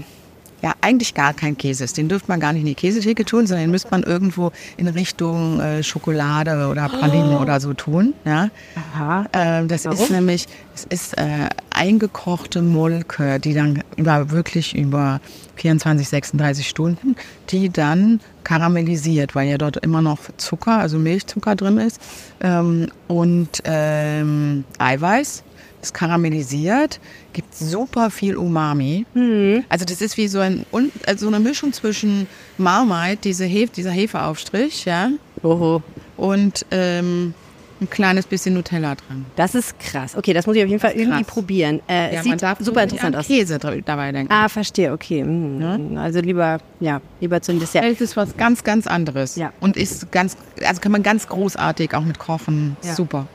ja 0.64 0.74
eigentlich 0.80 1.12
gar 1.12 1.34
kein 1.34 1.58
Käse 1.58 1.84
ist. 1.84 1.98
Den 1.98 2.08
dürfte 2.08 2.28
man 2.28 2.40
gar 2.40 2.54
nicht 2.54 2.62
in 2.62 2.66
die 2.66 2.74
Käsetheke 2.74 3.26
tun, 3.26 3.46
sondern 3.46 3.66
den 3.66 3.70
müsste 3.70 3.90
man 3.90 4.02
irgendwo 4.02 4.50
in 4.78 4.88
Richtung 4.88 5.60
äh, 5.60 5.82
Schokolade 5.82 6.68
oder 6.68 6.88
Pralinen 6.88 7.36
oh. 7.36 7.42
oder 7.42 7.60
so 7.60 7.74
tun. 7.74 8.14
Ja? 8.24 8.48
Aha. 8.74 9.26
Äh, 9.32 9.66
das 9.66 9.84
Warum? 9.84 9.98
ist 9.98 10.10
nämlich, 10.10 10.46
es 10.74 10.84
ist 10.84 11.18
äh, 11.18 11.50
eingekochte 11.68 12.62
Molke, 12.62 13.38
die 13.40 13.52
dann 13.52 13.84
über 13.96 14.30
wirklich 14.30 14.74
über 14.74 15.20
24, 15.56 16.08
36 16.08 16.66
Stunden, 16.66 17.14
die 17.50 17.68
dann 17.68 18.20
karamellisiert, 18.42 19.34
weil 19.34 19.48
ja 19.48 19.58
dort 19.58 19.76
immer 19.76 20.00
noch 20.00 20.18
Zucker, 20.38 20.78
also 20.78 20.98
Milchzucker 20.98 21.56
drin 21.56 21.76
ist 21.76 22.00
ähm, 22.40 22.88
und 23.06 23.62
ähm, 23.66 24.64
Eiweiß 24.78 25.44
ist 25.84 25.94
karamellisiert, 25.94 27.00
gibt 27.32 27.54
super 27.54 28.10
viel 28.10 28.36
Umami. 28.36 29.06
Mhm. 29.14 29.64
Also 29.68 29.84
das 29.84 30.00
ist 30.00 30.16
wie 30.16 30.28
so, 30.28 30.40
ein, 30.40 30.64
also 31.06 31.28
eine 31.28 31.40
Mischung 31.40 31.72
zwischen 31.72 32.26
Marmite, 32.58 33.18
diese 33.22 33.44
Hef, 33.44 33.70
dieser 33.70 33.90
Hefeaufstrich, 33.90 34.84
ja, 34.84 35.10
Oho. 35.42 35.82
und 36.16 36.66
ähm, 36.70 37.34
ein 37.80 37.90
kleines 37.90 38.26
bisschen 38.26 38.54
Nutella 38.54 38.94
drin. 38.94 39.26
Das 39.36 39.54
ist 39.54 39.78
krass. 39.78 40.16
Okay, 40.16 40.32
das 40.32 40.46
muss 40.46 40.56
ich 40.56 40.62
auf 40.62 40.68
jeden 40.68 40.80
Fall 40.80 40.92
irgendwie 40.92 41.24
probieren. 41.24 41.80
Äh, 41.88 42.14
ja, 42.14 42.22
sieht 42.22 42.40
super 42.60 42.84
interessant 42.84 43.16
aus. 43.16 43.26
Käse 43.26 43.58
dabei 43.58 44.12
denken. 44.12 44.32
Ah, 44.32 44.48
verstehe. 44.48 44.92
Okay. 44.92 45.22
Hm. 45.22 45.60
Ja? 45.60 46.00
Also 46.00 46.20
lieber, 46.20 46.58
ja, 46.80 47.00
lieber 47.20 47.42
zum 47.42 47.58
Dessert. 47.60 47.84
Es 47.84 48.00
ist 48.00 48.16
was 48.16 48.36
ganz, 48.36 48.64
ganz 48.64 48.86
anderes. 48.86 49.36
Ja. 49.36 49.52
Und 49.60 49.76
ist 49.76 50.10
ganz, 50.12 50.36
also 50.64 50.80
kann 50.80 50.92
man 50.92 51.02
ganz 51.02 51.26
großartig 51.26 51.94
auch 51.94 52.04
mit 52.04 52.18
kochen. 52.18 52.76
Ja. 52.82 52.94
Super. 52.94 53.26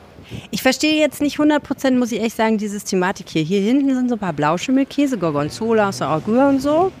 Ich 0.50 0.62
verstehe 0.62 0.98
jetzt 0.98 1.20
nicht 1.20 1.38
100%, 1.38 1.92
muss 1.92 2.12
ich 2.12 2.18
ehrlich 2.18 2.34
sagen, 2.34 2.58
diese 2.58 2.80
Thematik 2.80 3.28
hier. 3.28 3.42
Hier 3.42 3.60
hinten 3.60 3.94
sind 3.94 4.08
so 4.08 4.16
ein 4.16 4.18
paar 4.18 4.32
Blauschimmelkäse, 4.32 5.18
Gorgonzola, 5.18 5.92
Sauergur 5.92 6.48
und 6.48 6.60
so. 6.60 6.92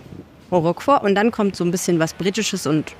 Roquefort. 0.50 1.02
Und 1.04 1.14
dann 1.14 1.30
kommt 1.30 1.56
so 1.56 1.64
ein 1.64 1.70
bisschen 1.70 1.98
was 1.98 2.14
Britisches 2.14 2.66
und 2.66 2.92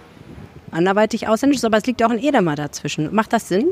anderweitig 0.71 1.29
Ausländisches. 1.29 1.65
Aber 1.65 1.79
es 1.79 1.87
liegt 1.87 2.03
auch 2.03 2.11
ein 2.11 2.23
Edamer 2.23 2.55
dazwischen. 2.55 3.12
Macht 3.15 3.32
das 3.32 3.49
Sinn? 3.49 3.69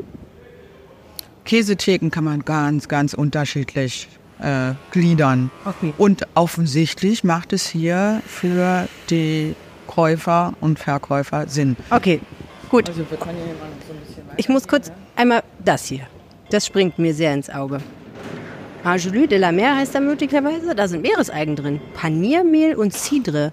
Käsetheken 1.45 2.11
kann 2.11 2.25
man 2.25 2.45
ganz, 2.45 2.87
ganz 2.87 3.13
unterschiedlich 3.13 4.07
äh, 4.39 4.73
gliedern. 4.91 5.51
Okay. 5.65 5.93
Und 5.97 6.27
offensichtlich 6.35 7.23
macht 7.23 7.53
es 7.53 7.67
hier 7.67 8.21
für 8.25 8.87
die 9.09 9.55
Käufer 9.87 10.53
und 10.61 10.77
Verkäufer 10.77 11.47
Sinn. 11.47 11.75
Okay, 11.89 12.21
gut. 12.69 12.89
Also 12.89 13.09
wir 13.09 13.17
können 13.17 13.37
hier 13.37 13.55
mal 13.55 13.69
so 13.87 13.93
ein 13.93 13.99
bisschen 13.99 14.23
ich 14.37 14.47
muss 14.47 14.67
kurz 14.67 14.91
einmal 15.15 15.43
das 15.63 15.85
hier. 15.85 16.07
Das 16.49 16.65
springt 16.65 16.97
mir 16.97 17.13
sehr 17.13 17.33
ins 17.33 17.49
Auge. 17.49 17.79
Angelus 18.83 19.27
de 19.27 19.37
la 19.37 19.51
Mer 19.51 19.75
heißt 19.75 19.93
da 19.93 19.99
möglicherweise. 19.99 20.73
Da 20.73 20.87
sind 20.87 21.01
Meereseigen 21.01 21.55
drin. 21.55 21.81
Paniermehl 21.93 22.75
und 22.75 22.93
Cidre. 22.93 23.51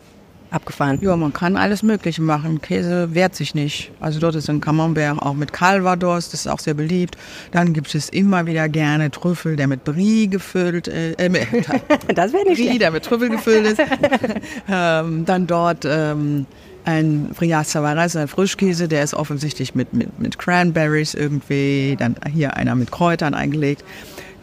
Abgefahren. 0.50 0.99
Ja, 1.02 1.16
man 1.16 1.32
kann 1.32 1.56
alles 1.56 1.82
Mögliche 1.82 2.23
machen. 2.23 2.61
Käse 2.61 3.14
wehrt 3.14 3.35
sich 3.35 3.54
nicht. 3.54 3.90
Also 3.99 4.21
dort 4.21 4.37
ist 4.37 4.49
ein 4.49 4.61
Camembert 4.61 5.21
auch 5.21 5.35
mit 5.35 5.52
Calvados, 5.52 6.30
das 6.30 6.40
ist 6.40 6.47
auch 6.47 6.61
sehr 6.61 6.75
beliebt. 6.75 7.16
Dann 7.50 7.73
gibt 7.73 7.92
es 7.94 8.09
immer 8.11 8.47
wieder 8.47 8.68
gerne 8.68 9.11
Trüffel, 9.11 9.56
der 9.56 9.66
mit 9.66 9.82
Brie 9.82 10.28
gefüllt 10.28 10.87
äh, 10.87 11.12
äh 11.14 11.28
Das 12.14 12.32
wäre 12.32 12.44
nicht 12.44 12.64
Brie, 12.64 12.78
der 12.78 12.92
mit 12.92 13.04
Trüffel 13.04 13.28
gefüllt 13.28 13.66
ist. 13.66 13.80
ähm, 14.71 15.25
dann 15.25 15.49
dort 15.49 15.85
ähm, 15.85 16.47
ein 16.87 17.31
Frias 17.35 17.73
Savaras, 17.73 18.16
ein 18.16 18.28
Frischkäse, 18.28 18.88
der 18.88 19.02
ist 19.02 19.12
offensichtlich 19.12 19.75
mit, 19.75 19.93
mit, 19.93 20.19
mit 20.19 20.38
Cranberries 20.38 21.14
irgendwie, 21.14 21.97
dann 21.99 22.16
hier 22.33 22.57
einer 22.57 22.75
mit 22.75 22.90
Kräutern 22.90 23.35
eingelegt. 23.35 23.85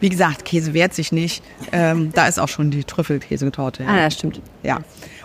Wie 0.00 0.10
gesagt, 0.10 0.44
Käse 0.44 0.74
wehrt 0.74 0.92
sich 0.92 1.12
nicht. 1.12 1.42
Ähm, 1.72 2.12
da 2.12 2.26
ist 2.26 2.38
auch 2.38 2.48
schon 2.48 2.70
die 2.70 2.84
Trüffelkäsetorte. 2.84 3.84
Ja. 3.84 3.88
Ah, 3.88 4.00
ja, 4.02 4.10
stimmt. 4.10 4.42
Ja. 4.62 4.80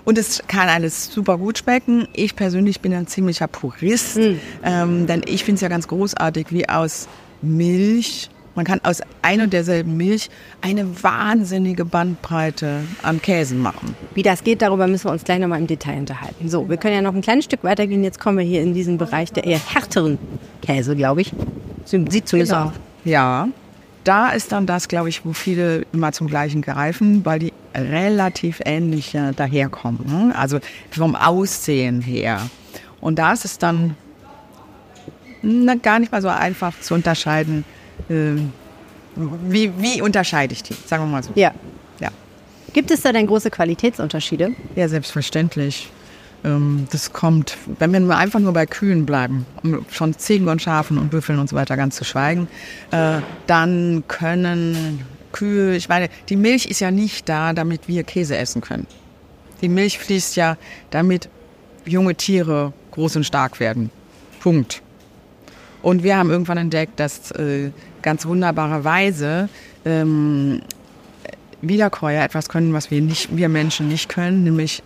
Und 0.05 0.17
es 0.17 0.41
kann 0.47 0.69
alles 0.69 1.11
super 1.11 1.37
gut 1.37 1.57
schmecken. 1.57 2.07
Ich 2.13 2.35
persönlich 2.35 2.79
bin 2.79 2.93
ein 2.93 3.05
ziemlicher 3.05 3.47
Purist, 3.47 4.17
mhm. 4.17 4.39
ähm, 4.63 5.05
denn 5.05 5.21
ich 5.25 5.43
finde 5.43 5.55
es 5.55 5.61
ja 5.61 5.67
ganz 5.67 5.87
großartig, 5.87 6.47
wie 6.51 6.69
aus 6.69 7.09
Milch 7.41 8.29
man 8.59 8.65
kann 8.65 8.81
aus 8.83 9.01
ein 9.21 9.39
und 9.39 9.53
derselben 9.53 9.95
Milch 9.95 10.29
eine 10.59 11.01
wahnsinnige 11.01 11.85
Bandbreite 11.85 12.81
an 13.03 13.21
Käsen 13.21 13.59
machen. 13.59 13.95
Wie 14.15 14.21
das 14.21 14.43
geht, 14.43 14.61
darüber 14.61 14.85
müssen 14.85 15.05
wir 15.05 15.13
uns 15.13 15.23
gleich 15.23 15.39
nochmal 15.39 15.59
im 15.59 15.67
Detail 15.67 15.97
unterhalten. 15.97 16.49
So, 16.49 16.67
wir 16.67 16.75
können 16.75 16.93
ja 16.93 17.01
noch 17.01 17.13
ein 17.13 17.21
kleines 17.21 17.45
Stück 17.45 17.63
weitergehen. 17.63 18.03
Jetzt 18.03 18.19
kommen 18.19 18.37
wir 18.37 18.43
hier 18.43 18.61
in 18.61 18.73
diesen 18.73 18.97
Bereich 18.97 19.31
der 19.31 19.45
eher 19.45 19.59
härteren 19.59 20.17
Käse, 20.61 20.97
glaube 20.97 21.21
ich. 21.21 21.31
Sieht 21.85 22.27
zumindest 22.27 22.51
genau. 22.51 22.65
aus. 22.65 22.73
Ja, 23.05 23.47
da 24.03 24.31
ist 24.31 24.51
dann 24.51 24.65
das, 24.65 24.89
glaube 24.89 25.07
ich, 25.07 25.23
wo 25.23 25.31
viele 25.31 25.85
immer 25.93 26.11
zum 26.11 26.27
gleichen 26.27 26.61
greifen, 26.61 27.23
weil 27.25 27.39
die 27.39 27.53
relativ 27.73 28.59
ähnlich 28.65 29.15
daherkommen. 29.37 30.05
Ne? 30.05 30.35
Also 30.35 30.59
vom 30.91 31.15
Aussehen 31.15 32.01
her. 32.01 32.41
Und 32.99 33.19
da 33.19 33.31
ist 33.31 33.45
es 33.45 33.57
dann 33.57 33.95
na, 35.41 35.75
gar 35.75 35.99
nicht 35.99 36.11
mal 36.11 36.21
so 36.21 36.27
einfach 36.27 36.77
zu 36.81 36.93
unterscheiden, 36.93 37.63
wie, 38.09 39.71
wie 39.77 40.01
unterscheide 40.01 40.53
ich 40.53 40.63
die? 40.63 40.73
Sagen 40.85 41.03
wir 41.03 41.07
mal 41.07 41.23
so. 41.23 41.31
Ja. 41.35 41.53
ja. 41.99 42.09
Gibt 42.73 42.91
es 42.91 43.01
da 43.01 43.11
denn 43.11 43.27
große 43.27 43.49
Qualitätsunterschiede? 43.49 44.53
Ja, 44.75 44.87
selbstverständlich. 44.87 45.89
Ähm, 46.43 46.87
das 46.91 47.11
kommt, 47.11 47.57
wenn 47.79 47.91
wir 48.07 48.17
einfach 48.17 48.39
nur 48.39 48.53
bei 48.53 48.65
Kühen 48.65 49.05
bleiben, 49.05 49.45
um 49.63 49.85
schon 49.91 50.17
Ziegen 50.17 50.47
und 50.47 50.61
Schafen 50.61 50.97
und 50.97 51.09
Büffeln 51.09 51.39
und 51.39 51.49
so 51.49 51.55
weiter 51.55 51.75
ganz 51.75 51.95
zu 51.95 52.05
schweigen, 52.05 52.47
äh, 52.91 53.19
dann 53.47 54.03
können 54.07 55.05
Kühe, 55.31 55.75
ich 55.75 55.89
meine, 55.89 56.09
die 56.29 56.35
Milch 56.35 56.65
ist 56.65 56.79
ja 56.79 56.91
nicht 56.91 57.29
da, 57.29 57.53
damit 57.53 57.87
wir 57.87 58.03
Käse 58.03 58.37
essen 58.37 58.61
können. 58.61 58.87
Die 59.61 59.69
Milch 59.69 59.99
fließt 59.99 60.35
ja, 60.37 60.57
damit 60.89 61.29
junge 61.85 62.15
Tiere 62.15 62.73
groß 62.91 63.17
und 63.17 63.25
stark 63.25 63.59
werden. 63.59 63.91
Punkt. 64.39 64.81
Und 65.81 66.03
wir 66.03 66.17
haben 66.17 66.29
irgendwann 66.29 66.57
entdeckt, 66.57 66.99
dass 66.99 67.31
äh, 67.31 67.71
ganz 68.01 68.25
wunderbarerweise 68.25 69.49
ähm, 69.85 70.61
Wiederkäuer 71.61 72.23
etwas 72.23 72.49
können, 72.49 72.73
was 72.73 72.91
wir, 72.91 73.01
nicht, 73.01 73.35
wir 73.35 73.49
Menschen 73.49 73.87
nicht 73.87 74.09
können, 74.09 74.43
nämlich 74.43 74.83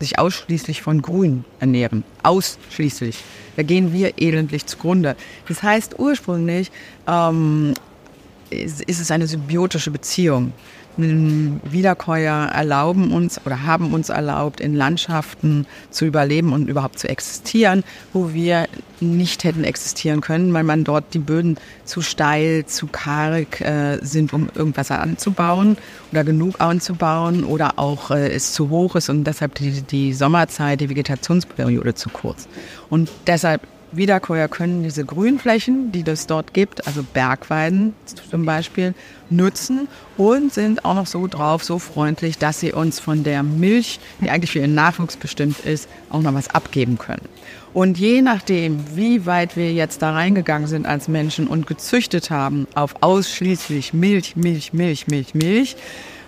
sich 0.00 0.18
ausschließlich 0.18 0.82
von 0.82 1.02
Grün 1.02 1.44
ernähren. 1.60 2.04
Ausschließlich. 2.22 3.18
Da 3.56 3.62
gehen 3.62 3.92
wir 3.92 4.14
elendlich 4.18 4.66
zugrunde. 4.66 5.16
Das 5.48 5.62
heißt, 5.62 5.98
ursprünglich 5.98 6.70
ähm, 7.06 7.74
ist, 8.50 8.82
ist 8.82 9.00
es 9.00 9.10
eine 9.10 9.26
symbiotische 9.26 9.90
Beziehung. 9.90 10.52
Wiederkäuer 10.96 12.50
erlauben 12.52 13.12
uns 13.12 13.40
oder 13.44 13.64
haben 13.64 13.92
uns 13.92 14.08
erlaubt, 14.08 14.60
in 14.60 14.74
Landschaften 14.74 15.66
zu 15.90 16.04
überleben 16.04 16.52
und 16.52 16.68
überhaupt 16.68 16.98
zu 16.98 17.08
existieren, 17.08 17.82
wo 18.12 18.32
wir 18.32 18.66
nicht 19.00 19.44
hätten 19.44 19.64
existieren 19.64 20.20
können, 20.20 20.52
weil 20.54 20.64
man 20.64 20.84
dort 20.84 21.14
die 21.14 21.18
Böden 21.18 21.58
zu 21.84 22.00
steil, 22.00 22.64
zu 22.66 22.86
karg 22.86 23.60
äh, 23.60 23.98
sind, 24.02 24.32
um 24.32 24.48
irgendwas 24.54 24.90
anzubauen 24.90 25.76
oder 26.12 26.24
genug 26.24 26.60
anzubauen 26.60 27.44
oder 27.44 27.78
auch 27.78 28.10
äh, 28.10 28.28
es 28.32 28.52
zu 28.52 28.70
hoch 28.70 28.94
ist 28.96 29.08
und 29.08 29.24
deshalb 29.24 29.54
die, 29.56 29.82
die 29.82 30.12
Sommerzeit, 30.12 30.80
die 30.80 30.90
Vegetationsperiode 30.90 31.94
zu 31.94 32.08
kurz. 32.08 32.48
Und 32.88 33.10
deshalb 33.26 33.62
Wiederkäuer 33.96 34.48
können 34.48 34.82
diese 34.82 35.04
Grünflächen, 35.04 35.92
die 35.92 36.04
es 36.06 36.26
dort 36.26 36.54
gibt, 36.54 36.86
also 36.86 37.02
Bergweiden 37.02 37.94
zum 38.30 38.44
Beispiel, 38.44 38.94
nutzen 39.30 39.88
und 40.16 40.52
sind 40.52 40.84
auch 40.84 40.94
noch 40.94 41.06
so 41.06 41.26
drauf, 41.26 41.64
so 41.64 41.78
freundlich, 41.78 42.38
dass 42.38 42.60
sie 42.60 42.72
uns 42.72 43.00
von 43.00 43.24
der 43.24 43.42
Milch, 43.42 44.00
die 44.20 44.30
eigentlich 44.30 44.52
für 44.52 44.60
ihren 44.60 44.74
Nachwuchs 44.74 45.16
bestimmt 45.16 45.60
ist, 45.60 45.88
auch 46.10 46.22
noch 46.22 46.34
was 46.34 46.48
abgeben 46.48 46.98
können. 46.98 47.28
Und 47.72 47.98
je 47.98 48.22
nachdem, 48.22 48.96
wie 48.96 49.26
weit 49.26 49.56
wir 49.56 49.72
jetzt 49.72 50.00
da 50.00 50.12
reingegangen 50.12 50.68
sind 50.68 50.86
als 50.86 51.08
Menschen 51.08 51.48
und 51.48 51.66
gezüchtet 51.66 52.30
haben 52.30 52.68
auf 52.74 52.94
ausschließlich 53.00 53.92
Milch, 53.92 54.36
Milch, 54.36 54.72
Milch, 54.72 55.08
Milch, 55.08 55.34
Milch, 55.34 55.76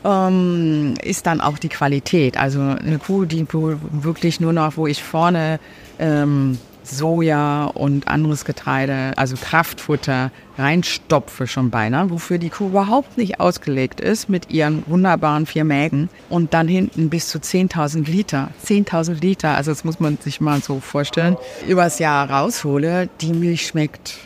ähm, 0.05 0.95
ist 1.03 1.27
dann 1.27 1.41
auch 1.41 1.59
die 1.59 1.69
Qualität. 1.69 2.37
Also 2.37 2.61
eine 2.61 2.99
Kuh, 2.99 3.25
die 3.25 3.47
wirklich 3.51 4.41
nur 4.41 4.53
noch, 4.53 4.77
wo 4.77 4.87
ich 4.87 5.03
vorne 5.03 5.61
ähm, 5.99 6.59
Soja 6.89 7.67
und 7.67 8.09
anderes 8.09 8.45
Getreide, 8.45 9.13
also 9.17 9.37
Kraftfutter, 9.37 10.31
reinstopfe 10.59 11.47
schon 11.47 11.71
beinahe, 11.71 12.11
wofür 12.11 12.39
die 12.39 12.49
Kuh 12.49 12.69
überhaupt 12.69 13.19
nicht 13.19 13.41
ausgelegt 13.41 14.01
ist 14.01 14.29
mit 14.29 14.51
ihren 14.51 14.83
wunderbaren 14.87 15.47
vier 15.47 15.65
Mägen 15.65 16.09
und 16.29 16.55
dann 16.55 16.69
hinten 16.69 17.11
bis 17.11 17.29
zu 17.29 17.39
10.000 17.39 18.09
Liter, 18.09 18.51
10.000 18.65 19.21
Liter, 19.21 19.57
also 19.57 19.71
das 19.71 19.85
muss 19.85 20.01
man 20.01 20.17
sich 20.19 20.41
mal 20.41 20.63
so 20.63 20.81
vorstellen, 20.81 21.37
übers 21.69 21.99
Jahr 21.99 22.31
raushole, 22.31 23.09
die 23.21 23.33
Milch 23.33 23.67
schmeckt 23.67 24.19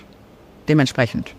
dementsprechend. 0.68 1.34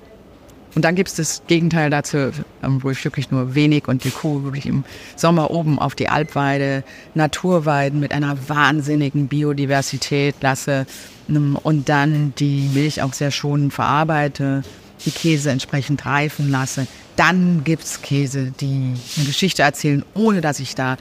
Und 0.74 0.86
dann 0.86 0.96
gibt 0.96 1.10
es 1.10 1.16
das 1.16 1.42
Gegenteil 1.48 1.90
dazu, 1.90 2.32
ähm, 2.64 2.82
wo 2.82 2.90
ich 2.92 3.04
wirklich 3.04 3.30
nur 3.32 3.56
wenig 3.56 3.88
und 3.88 4.04
die 4.04 4.12
Kuh 4.12 4.44
wirklich 4.44 4.66
im 4.66 4.84
Sommer 5.16 5.52
oben 5.52 5.80
auf 5.80 5.96
die 5.96 6.08
Alpweide, 6.08 6.84
Naturweiden 7.14 8.00
mit 8.00 8.14
einer 8.14 8.38
wahnsinnigen 8.48 9.28
Biodiversität 9.28 10.36
lasse 10.42 10.86
ähm, 11.30 11.58
und 11.62 11.90
dann 11.90 12.34
die 12.40 12.70
Milch 12.74 13.02
auch 13.02 13.14
sehr 13.14 13.32
schonend 13.32 13.74
verarbeite, 13.74 14.64
die 15.06 15.12
Käse 15.12 15.52
entsprechend 15.52 16.06
reifen 16.06 16.50
lasse. 16.50 16.88
Dann 17.18 17.64
gibt 17.64 17.84
es 17.84 18.02
Käse, 18.02 18.54
die 18.60 18.94
eine 19.18 19.26
Geschichte 19.26 19.64
erzählen, 19.64 20.06
ohne 20.14 20.42
dass 20.42 20.60
ich 20.60 20.76
da 20.76 20.98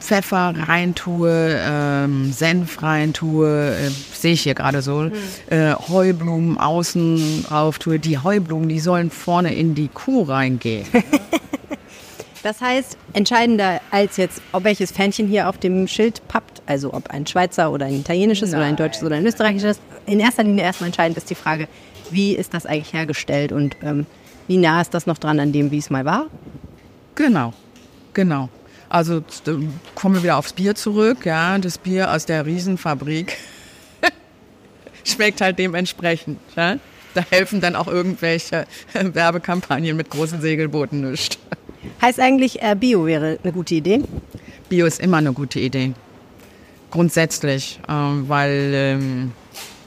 Pfeffer 0.00 0.54
reintue, 0.56 1.58
ähm, 1.60 2.32
Senf 2.32 2.82
reintue, 2.82 3.74
äh, 3.74 3.90
sehe 4.12 4.32
ich 4.32 4.42
hier 4.42 4.54
gerade 4.54 4.82
so, 4.82 5.02
mhm. 5.02 5.12
äh, 5.50 5.74
Heublumen 5.74 6.58
außen 6.58 7.44
drauf 7.48 7.78
tue. 7.78 7.98
Die 7.98 8.18
Heublumen, 8.18 8.68
die 8.68 8.80
sollen 8.80 9.10
vorne 9.10 9.54
in 9.54 9.74
die 9.74 9.88
Kuh 9.88 10.22
reingehen. 10.22 10.86
das 12.42 12.60
heißt, 12.60 12.96
entscheidender 13.12 13.80
als 13.90 14.16
jetzt, 14.16 14.40
ob 14.52 14.64
welches 14.64 14.92
Fähnchen 14.92 15.28
hier 15.28 15.48
auf 15.48 15.58
dem 15.58 15.88
Schild 15.88 16.26
pappt, 16.28 16.62
also 16.66 16.94
ob 16.94 17.10
ein 17.10 17.26
Schweizer 17.26 17.72
oder 17.72 17.86
ein 17.86 18.00
italienisches 18.00 18.52
Nein. 18.52 18.60
oder 18.60 18.68
ein 18.68 18.76
deutsches 18.76 19.02
oder 19.02 19.16
ein 19.16 19.26
österreichisches, 19.26 19.80
in 20.06 20.20
erster 20.20 20.44
Linie 20.44 20.64
erstmal 20.64 20.88
entscheidend 20.88 21.18
ist 21.18 21.28
die 21.28 21.34
Frage, 21.34 21.68
wie 22.10 22.34
ist 22.34 22.54
das 22.54 22.66
eigentlich 22.66 22.92
hergestellt 22.92 23.52
und 23.52 23.76
ähm, 23.82 24.06
wie 24.46 24.56
nah 24.56 24.80
ist 24.80 24.94
das 24.94 25.06
noch 25.06 25.18
dran 25.18 25.40
an 25.40 25.52
dem, 25.52 25.70
wie 25.70 25.78
es 25.78 25.90
mal 25.90 26.06
war? 26.06 26.26
Genau, 27.14 27.52
genau. 28.14 28.48
Also 28.88 29.22
kommen 29.94 30.14
wir 30.16 30.22
wieder 30.22 30.36
aufs 30.38 30.52
Bier 30.52 30.74
zurück. 30.74 31.26
Ja, 31.26 31.58
das 31.58 31.78
Bier 31.78 32.12
aus 32.12 32.26
der 32.26 32.46
Riesenfabrik 32.46 33.36
schmeckt 35.04 35.40
halt 35.40 35.58
dementsprechend. 35.58 36.38
Ja? 36.56 36.76
Da 37.14 37.24
helfen 37.30 37.60
dann 37.60 37.76
auch 37.76 37.88
irgendwelche 37.88 38.66
Werbekampagnen 38.92 39.96
mit 39.96 40.10
großen 40.10 40.40
Segelbooten 40.40 41.10
nicht. 41.10 41.38
Heißt 42.00 42.20
eigentlich, 42.20 42.62
äh, 42.62 42.74
Bio 42.74 43.06
wäre 43.06 43.38
eine 43.42 43.52
gute 43.52 43.74
Idee? 43.74 44.02
Bio 44.68 44.86
ist 44.86 45.00
immer 45.00 45.18
eine 45.18 45.32
gute 45.32 45.60
Idee. 45.60 45.92
Grundsätzlich, 46.90 47.80
äh, 47.86 47.92
weil 47.92 48.72
ähm, 48.74 49.32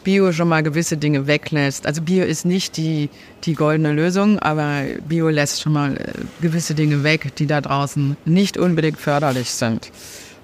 Bio 0.03 0.31
schon 0.31 0.47
mal 0.47 0.63
gewisse 0.63 0.97
Dinge 0.97 1.27
weglässt. 1.27 1.85
Also 1.85 2.01
Bio 2.01 2.23
ist 2.23 2.45
nicht 2.45 2.77
die, 2.77 3.09
die 3.43 3.53
goldene 3.53 3.93
Lösung, 3.93 4.39
aber 4.39 4.83
Bio 5.07 5.29
lässt 5.29 5.61
schon 5.61 5.73
mal 5.73 5.97
äh, 5.97 6.11
gewisse 6.41 6.73
Dinge 6.75 7.03
weg, 7.03 7.35
die 7.35 7.47
da 7.47 7.61
draußen 7.61 8.17
nicht 8.25 8.57
unbedingt 8.57 8.99
förderlich 8.99 9.51
sind. 9.51 9.91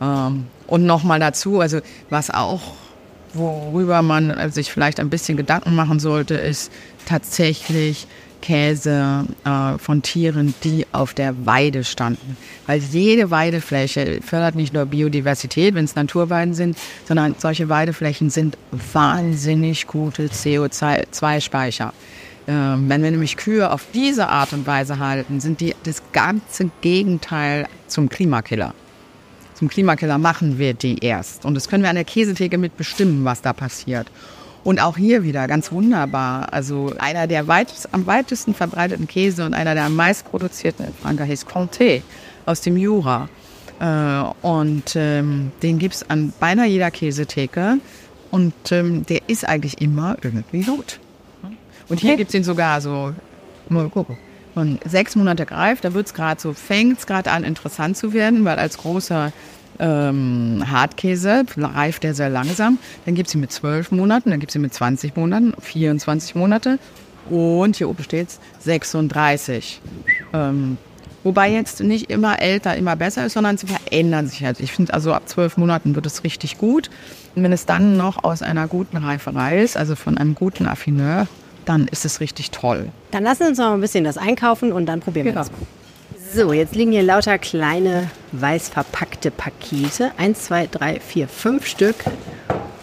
Ähm, 0.01 0.45
und 0.67 0.85
nochmal 0.85 1.19
dazu, 1.19 1.59
also 1.59 1.79
was 2.09 2.29
auch, 2.29 2.61
worüber 3.33 4.01
man 4.01 4.51
sich 4.51 4.71
vielleicht 4.71 4.99
ein 4.99 5.09
bisschen 5.09 5.37
Gedanken 5.37 5.75
machen 5.75 5.99
sollte, 5.99 6.35
ist 6.35 6.71
tatsächlich 7.05 8.07
Käse 8.41 9.25
äh, 9.43 9.77
von 9.77 10.01
Tieren, 10.01 10.53
die 10.63 10.85
auf 10.91 11.13
der 11.13 11.45
Weide 11.45 11.83
standen. 11.83 12.37
Weil 12.65 12.79
jede 12.79 13.31
Weidefläche 13.31 14.19
fördert 14.21 14.55
nicht 14.55 14.73
nur 14.73 14.85
Biodiversität, 14.85 15.75
wenn 15.75 15.85
es 15.85 15.95
Naturweiden 15.95 16.53
sind, 16.53 16.77
sondern 17.07 17.35
solche 17.37 17.69
Weideflächen 17.69 18.29
sind 18.29 18.57
wahnsinnig 18.93 19.87
gute 19.87 20.27
CO2-Speicher. 20.27 21.93
Äh, 22.47 22.51
wenn 22.51 23.03
wir 23.03 23.11
nämlich 23.11 23.37
Kühe 23.37 23.71
auf 23.71 23.85
diese 23.93 24.27
Art 24.29 24.53
und 24.53 24.65
Weise 24.65 24.99
halten, 24.99 25.39
sind 25.39 25.59
die 25.59 25.75
das 25.83 26.01
ganze 26.13 26.69
Gegenteil 26.81 27.67
zum 27.87 28.09
Klimakiller. 28.09 28.73
Zum 29.53 29.69
Klimakiller 29.69 30.17
machen 30.19 30.59
wir 30.59 30.73
die 30.75 31.03
erst. 31.03 31.43
Und 31.43 31.55
das 31.55 31.67
können 31.67 31.83
wir 31.83 31.89
an 31.89 31.95
der 31.95 32.05
Käsetheke 32.05 32.57
mitbestimmen, 32.59 33.25
was 33.25 33.41
da 33.41 33.53
passiert. 33.53 34.07
Und 34.67 34.81
auch 34.81 34.97
hier 34.97 35.23
wieder 35.23 35.47
ganz 35.47 35.71
wunderbar. 35.71 36.51
Also 36.51 36.91
einer 36.99 37.25
der 37.25 37.47
weitest, 37.47 37.87
am 37.93 38.05
weitesten 38.05 38.53
verbreiteten 38.53 39.07
Käse 39.07 39.45
und 39.45 39.53
einer 39.53 39.75
der 39.75 39.85
am 39.85 39.95
meist 39.95 40.29
produzierten 40.29 40.87
in 40.87 40.93
Frankreich 40.93 41.29
ist 41.29 41.47
Comté 41.47 42.01
aus 42.45 42.59
dem 42.59 42.75
Jura. 42.75 43.29
Äh, 43.79 44.45
und 44.45 44.93
ähm, 44.97 45.53
den 45.63 45.79
gibt 45.79 45.95
es 45.95 46.09
an 46.09 46.33
beinahe 46.37 46.67
jeder 46.67 46.91
Käsetheke. 46.91 47.77
Und 48.29 48.53
ähm, 48.71 49.05
der 49.05 49.21
ist 49.27 49.47
eigentlich 49.47 49.79
immer 49.79 50.17
irgendwie 50.21 50.63
gut. 50.63 50.99
Und 51.87 52.01
hier 52.01 52.09
okay. 52.09 52.17
gibt 52.17 52.31
es 52.31 52.35
ihn 52.35 52.43
sogar 52.43 52.81
so, 52.81 53.13
mal 53.69 53.87
gucken. 53.87 54.17
Und 54.53 54.81
sechs 54.83 55.15
Monate 55.15 55.45
greift, 55.45 55.85
da 55.85 55.93
wird 55.93 56.07
es 56.07 56.13
gerade 56.13 56.41
so, 56.41 56.51
fängt 56.51 56.99
es 56.99 57.07
gerade 57.07 57.31
an, 57.31 57.45
interessant 57.45 57.95
zu 57.95 58.11
werden, 58.11 58.43
weil 58.43 58.59
als 58.59 58.77
großer 58.79 59.31
ähm, 59.79 60.63
Hartkäse 60.69 61.43
reift 61.55 62.03
der 62.03 62.13
sehr 62.13 62.29
langsam. 62.29 62.79
Dann 63.05 63.15
gibt 63.15 63.29
es 63.29 63.35
ihn 63.35 63.41
mit 63.41 63.51
12 63.51 63.91
Monaten, 63.91 64.29
dann 64.31 64.39
gibt 64.39 64.51
es 64.51 64.55
ihn 64.55 64.61
mit 64.61 64.73
20 64.73 65.15
Monaten, 65.15 65.53
24 65.59 66.35
Monate 66.35 66.79
und 67.29 67.75
hier 67.75 67.89
oben 67.89 68.03
steht 68.03 68.29
es 68.29 68.39
36. 68.59 69.81
Ähm, 70.33 70.77
wobei 71.23 71.51
jetzt 71.51 71.81
nicht 71.81 72.09
immer 72.09 72.41
älter 72.41 72.75
immer 72.75 72.95
besser 72.95 73.25
ist, 73.25 73.33
sondern 73.33 73.57
sie 73.57 73.67
verändern 73.67 74.27
sich 74.27 74.43
halt. 74.43 74.59
Ich 74.59 74.71
finde 74.71 74.93
also 74.93 75.13
ab 75.13 75.27
12 75.27 75.57
Monaten 75.57 75.95
wird 75.95 76.05
es 76.05 76.23
richtig 76.23 76.57
gut. 76.57 76.89
Und 77.35 77.43
wenn 77.43 77.53
es 77.53 77.65
dann 77.65 77.97
noch 77.97 78.23
aus 78.23 78.41
einer 78.41 78.67
guten 78.67 78.97
Reiferei 78.97 79.61
ist, 79.61 79.77
also 79.77 79.95
von 79.95 80.17
einem 80.17 80.35
guten 80.35 80.65
Affineur, 80.67 81.27
dann 81.65 81.87
ist 81.87 82.05
es 82.05 82.21
richtig 82.21 82.51
toll. 82.51 82.89
Dann 83.11 83.23
lassen 83.23 83.41
wir 83.41 83.47
uns 83.49 83.57
noch 83.57 83.73
ein 83.73 83.81
bisschen 83.81 84.05
das 84.05 84.17
einkaufen 84.17 84.71
und 84.71 84.85
dann 84.85 85.01
probieren 85.01 85.25
wir 85.25 85.33
genau. 85.33 85.43
das. 85.43 85.51
So, 86.33 86.51
jetzt 86.51 86.75
liegen 86.75 86.91
hier 86.91 87.03
lauter 87.03 87.37
kleine 87.37 88.09
weiß 88.31 88.69
verpackte 88.69 89.31
Pakete. 89.31 90.11
Eins, 90.17 90.45
zwei, 90.45 90.67
drei, 90.67 90.99
vier, 90.99 91.27
fünf 91.27 91.65
Stück. 91.65 91.95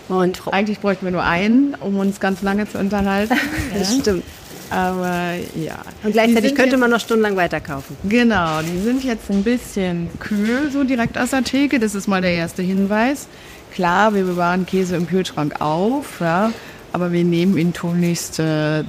Und 0.09 0.43
eigentlich 0.53 0.81
bräuchten 0.81 1.05
wir 1.07 1.13
nur 1.13 1.25
einen, 1.25 1.75
um 1.75 1.99
uns 1.99 2.21
ganz 2.21 2.43
lange 2.43 2.69
zu 2.69 2.79
unterhalten. 2.79 3.35
das 3.75 3.97
stimmt. 3.97 4.25
Aber 4.71 5.35
ja. 5.55 5.77
Und 6.03 6.13
gleichzeitig 6.13 6.55
könnte 6.55 6.77
man 6.77 6.91
noch 6.91 7.01
stundenlang 7.01 7.37
weiterkaufen. 7.37 7.97
Genau, 8.09 8.61
die 8.63 8.81
sind 8.81 9.05
jetzt 9.05 9.31
ein 9.31 9.43
bisschen 9.43 10.09
kühl, 10.21 10.71
so 10.71 10.85
direkt 10.85 11.19
aus 11.19 11.31
der 11.31 11.45
Theke. 11.45 11.79
Das 11.79 11.95
ist 11.95 12.07
mal 12.07 12.23
der 12.23 12.33
erste 12.33 12.63
Hinweis. 12.63 13.29
klar, 13.75 14.15
wir 14.15 14.25
bewahren 14.25 14.67
Käse 14.67 14.97
im 14.97 15.07
Kühlschrank 15.07 15.61
auf, 15.61 16.21
ja, 16.21 16.53
aber 16.93 17.13
wir 17.13 17.25
nehmen 17.25 17.59
ihn 17.59 17.73
tunlichst 17.73 18.39
äh, 18.39 18.85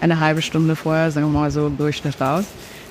eine 0.00 0.20
halbe 0.20 0.40
Stunde 0.40 0.76
vorher, 0.76 1.10
sagen 1.10 1.26
wir 1.26 1.38
mal 1.38 1.50
so 1.50 1.66
im 1.66 1.76
Durchschnitt 1.76 2.20
raus, 2.20 2.44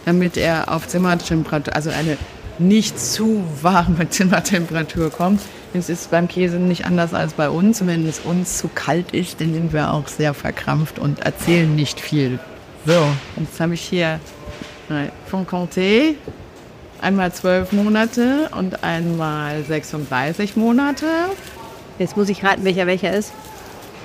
damit 0.05 0.37
er 0.37 0.71
auf 0.71 0.87
Zimmertemperatur, 0.87 1.75
also 1.75 1.89
eine 1.89 2.17
nicht 2.59 2.99
zu 2.99 3.43
warme 3.61 4.09
Zimmertemperatur 4.09 5.09
kommt. 5.09 5.41
Es 5.73 5.89
ist 5.89 6.11
beim 6.11 6.27
Käse 6.27 6.57
nicht 6.57 6.85
anders 6.85 7.13
als 7.13 7.33
bei 7.33 7.49
uns. 7.49 7.85
Wenn 7.85 8.07
es 8.07 8.19
uns 8.19 8.57
zu 8.57 8.67
kalt 8.67 9.11
ist, 9.11 9.39
dann 9.39 9.53
sind 9.53 9.71
wir 9.71 9.93
auch 9.93 10.07
sehr 10.07 10.33
verkrampft 10.33 10.99
und 10.99 11.19
erzählen 11.19 11.73
nicht 11.73 11.99
viel. 11.99 12.39
So, 12.85 13.07
jetzt 13.37 13.59
habe 13.59 13.75
ich 13.75 13.81
hier 13.81 14.19
von 15.27 15.45
Comté 15.45 16.15
einmal 17.01 17.31
zwölf 17.31 17.71
Monate 17.71 18.49
und 18.57 18.83
einmal 18.83 19.63
36 19.63 20.55
Monate. 20.55 21.05
Jetzt 21.99 22.17
muss 22.17 22.29
ich 22.29 22.43
raten, 22.43 22.63
welcher 22.63 22.87
welcher 22.87 23.13
ist. 23.13 23.31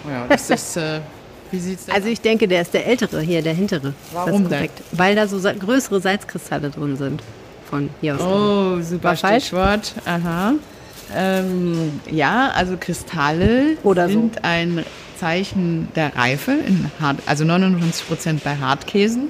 Ja, 0.08 0.26
das 0.28 0.50
ist. 0.50 0.76
Äh, 0.76 1.00
wie 1.50 1.58
sieht's 1.58 1.86
denn 1.86 1.94
Also 1.94 2.08
ich 2.08 2.20
denke, 2.20 2.48
der 2.48 2.62
ist 2.62 2.74
der 2.74 2.86
ältere 2.86 3.20
hier, 3.20 3.42
der 3.42 3.54
hintere. 3.54 3.94
Warum 4.12 4.48
denn? 4.48 4.68
Weil 4.92 5.14
da 5.14 5.26
so 5.26 5.38
größere 5.40 6.00
Salzkristalle 6.00 6.70
drin 6.70 6.96
sind. 6.96 7.22
Von 7.70 7.90
hier 8.00 8.16
aus. 8.16 8.20
Oh, 8.22 8.80
super 8.82 9.10
War 9.10 9.16
falsch? 9.16 9.44
Stichwort. 9.46 9.92
Aha. 10.04 10.52
Ähm, 11.14 12.00
ja, 12.10 12.50
also 12.54 12.76
Kristalle 12.78 13.76
Oder 13.82 14.06
so. 14.08 14.14
sind 14.14 14.44
ein 14.44 14.84
Zeichen 15.18 15.88
der 15.94 16.14
Reife, 16.16 16.52
in 16.52 16.90
Hart, 17.00 17.18
also 17.26 17.44
59 17.44 18.08
Prozent 18.08 18.42
bei 18.44 18.56
Hartkäsen. 18.56 19.28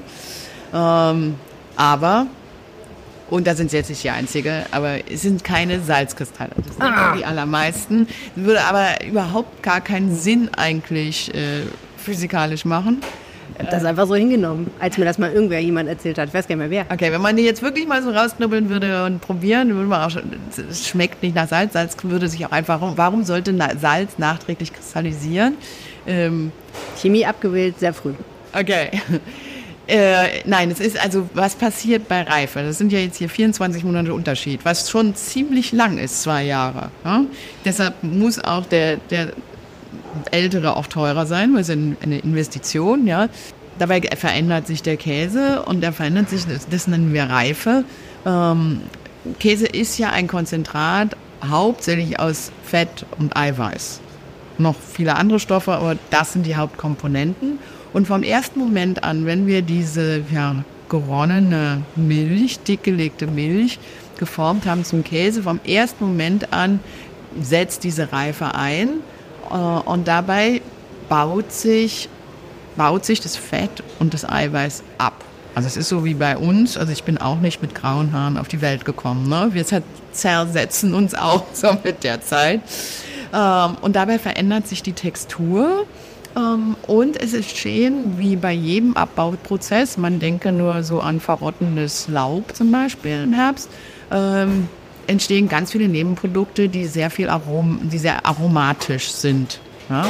Ähm, 0.73 1.35
aber, 1.77 2.27
und 3.29 3.47
da 3.47 3.55
sind 3.55 3.71
sie 3.71 3.77
jetzt 3.77 3.91
nicht 3.91 4.03
die 4.05 4.11
Einzige, 4.11 4.65
aber 4.71 4.99
es 5.11 5.23
sind 5.23 5.45
keine 5.45 5.81
Salzkristalle. 5.81 6.53
Das 6.57 6.67
sind 6.77 6.83
Ah. 6.83 7.15
die 7.17 7.25
allermeisten. 7.25 8.07
Würde 8.35 8.63
aber 8.65 9.05
überhaupt 9.05 9.63
gar 9.63 9.81
keinen 9.81 10.17
Sinn 10.17 10.49
eigentlich 10.57 11.35
äh, 11.35 11.63
physikalisch 12.05 12.65
machen. 12.65 13.01
Das 13.71 13.85
einfach 13.85 14.07
so 14.07 14.15
hingenommen, 14.17 14.71
als 14.81 14.99
mir 14.99 15.05
das 15.05 15.19
mal 15.19 15.33
irgendwer 15.33 15.61
jemand 15.61 15.89
erzählt 15.89 16.19
hat. 16.19 16.29
Ich 16.29 16.35
weiß 16.35 16.49
gar 16.49 16.57
nicht 16.57 16.69
mehr 16.69 16.87
wer. 16.87 16.93
Okay, 16.93 17.13
wenn 17.13 17.21
man 17.21 17.37
die 17.37 17.45
jetzt 17.45 17.63
wirklich 17.63 17.87
mal 17.87 18.03
so 18.03 18.11
rausknubbeln 18.11 18.69
würde 18.69 19.05
und 19.05 19.21
probieren, 19.21 19.75
würde 19.75 19.89
man 19.89 20.03
auch 20.03 20.11
schon, 20.11 20.23
es 20.69 20.89
schmeckt 20.89 21.23
nicht 21.23 21.37
nach 21.37 21.49
Salz. 21.49 21.75
Salz 21.75 21.97
würde 22.03 22.29
sich 22.29 22.45
auch 22.47 22.53
einfach, 22.53 22.81
warum 22.97 23.23
sollte 23.23 23.57
Salz 23.81 24.19
nachträglich 24.19 24.73
kristallisieren? 24.73 25.57
Ähm, 26.07 26.53
Chemie 27.01 27.27
abgewählt, 27.27 27.79
sehr 27.79 27.95
früh. 27.95 28.15
okay. 28.53 28.91
Äh, 29.87 30.41
nein, 30.47 30.71
es 30.71 30.81
ist 30.81 30.99
also, 30.99 31.29
was 31.35 31.55
passiert 31.57 32.09
bei 32.09 32.23
Reife? 32.23 32.63
Das 32.63 32.79
sind 32.79 32.91
ja 32.91 33.01
jetzt 33.01 33.19
hier 33.19 33.29
24 33.29 33.85
Monate 33.85 34.15
Unterschied, 34.15 34.61
was 34.65 34.89
schon 34.89 35.15
ziemlich 35.15 35.73
lang 35.73 35.99
ist, 35.99 36.23
zwei 36.23 36.45
Jahre. 36.45 36.91
Ja? 37.05 37.25
Deshalb 37.67 38.03
muss 38.03 38.43
auch 38.43 38.65
der, 38.65 38.97
der 39.11 39.35
ältere 40.31 40.77
auch 40.77 40.87
teurer 40.87 41.27
sein, 41.27 41.55
weil 41.55 41.61
es 41.63 41.71
ein- 41.71 41.97
eine 42.03 42.19
Investition, 42.19 43.07
ja. 43.07 43.29
Dabei 43.79 44.01
verändert 44.17 44.67
sich 44.69 44.83
der 44.83 44.97
Käse 44.97 45.63
und 45.63 45.81
der 45.81 45.93
verändert 45.93 46.31
sich, 46.31 46.45
das, 46.71 46.87
nennen 46.87 47.13
wir 47.13 47.25
Reife. 47.25 47.85
Ähm, 48.25 48.83
Käse 49.41 49.67
ist 49.67 49.99
ja 49.99 50.11
ein 50.11 50.29
Konzentrat 50.29 51.17
hauptsächlich 51.49 52.21
aus 52.21 52.53
Fett 52.65 53.05
und 53.19 53.37
Eiweiß. 53.37 54.01
Noch 54.59 54.77
viele 54.77 55.17
andere 55.17 55.41
Stoffe, 55.41 55.73
aber 55.73 55.97
das 56.11 56.33
sind 56.33 56.47
die 56.47 56.55
Hauptkomponenten. 56.57 57.59
Und 57.93 58.07
vom 58.07 58.23
ersten 58.23 58.61
Moment 58.61 59.03
an, 59.03 59.27
wenn 59.27 59.47
wir 59.47 59.63
diese 59.63 60.23
ja, 60.33 60.65
geronnene 60.89 61.83
Milch, 61.97 62.61
dickgelegte 62.61 63.27
Milch, 63.27 63.79
geformt 64.19 64.67
haben 64.67 64.85
zum 64.85 65.03
Käse, 65.03 65.43
vom 65.43 65.59
ersten 65.67 66.05
Moment 66.07 66.53
an 66.53 66.79
setzt 67.41 67.83
diese 67.83 68.13
Reife 68.13 68.55
ein 68.55 68.91
und 69.51 70.09
dabei 70.09 70.61
baut 71.09 71.53
sich, 71.53 72.09
baut 72.77 73.05
sich 73.05 73.21
das 73.21 73.37
Fett 73.37 73.83
und 73.99 74.15
das 74.15 74.29
Eiweiß 74.29 74.83
ab. 74.99 75.15
Also 75.55 75.69
es 75.69 75.77
ist 75.77 75.89
so 75.89 76.05
wie 76.05 76.15
bei 76.15 76.37
uns, 76.37 76.77
also 76.77 76.91
ich 76.91 77.05
bin 77.05 77.19
auch 77.19 77.39
nicht 77.39 77.63
mit 77.63 77.75
grauen 77.77 78.13
Haaren 78.13 78.39
auf 78.39 78.49
die 78.49 78.61
Welt 78.61 78.85
gekommen. 78.85 79.29
Ne? 79.29 79.51
Wir 79.53 79.65
zer- 79.65 79.83
zersetzen 80.13 80.95
uns 80.95 81.15
auch 81.15 81.45
so 81.53 81.69
mit 81.85 82.03
der 82.03 82.21
Zeit. 82.23 82.61
Ähm, 83.33 83.77
und 83.81 83.95
dabei 83.95 84.19
verändert 84.19 84.67
sich 84.67 84.83
die 84.83 84.95
Textur. 84.95 85.87
Ähm, 86.37 86.75
und 86.89 87.23
es 87.23 87.35
entstehen, 87.35 88.15
wie 88.19 88.35
bei 88.35 88.51
jedem 88.53 88.97
Abbauprozess, 88.97 89.97
man 89.97 90.19
denke 90.19 90.51
nur 90.51 90.83
so 90.83 90.99
an 91.01 91.21
verrottendes 91.21 92.09
Laub 92.09 92.57
zum 92.57 92.73
Beispiel 92.73 93.23
im 93.23 93.33
Herbst, 93.33 93.69
ähm, 94.11 94.69
entstehen 95.07 95.49
ganz 95.49 95.73
viele 95.73 95.89
Nebenprodukte, 95.89 96.69
die 96.69 96.87
sehr 96.87 97.11
viel 97.11 97.29
Arom, 97.29 97.81
die 97.85 97.99
sehr 97.99 98.25
aromatisch 98.27 99.11
sind. 99.11 99.61
Ja? 99.89 100.07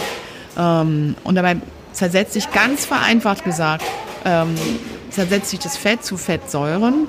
Ähm, 0.57 1.17
und 1.25 1.35
dabei 1.35 1.57
zersetzt 1.93 2.33
sich 2.33 2.51
ganz 2.53 2.85
vereinfacht 2.85 3.45
gesagt, 3.45 3.85
ähm, 4.25 4.55
zersetzt 5.11 5.51
sich 5.51 5.61
das 5.61 5.77
Fett 5.77 6.05
zu 6.05 6.17
Fettsäuren. 6.17 7.09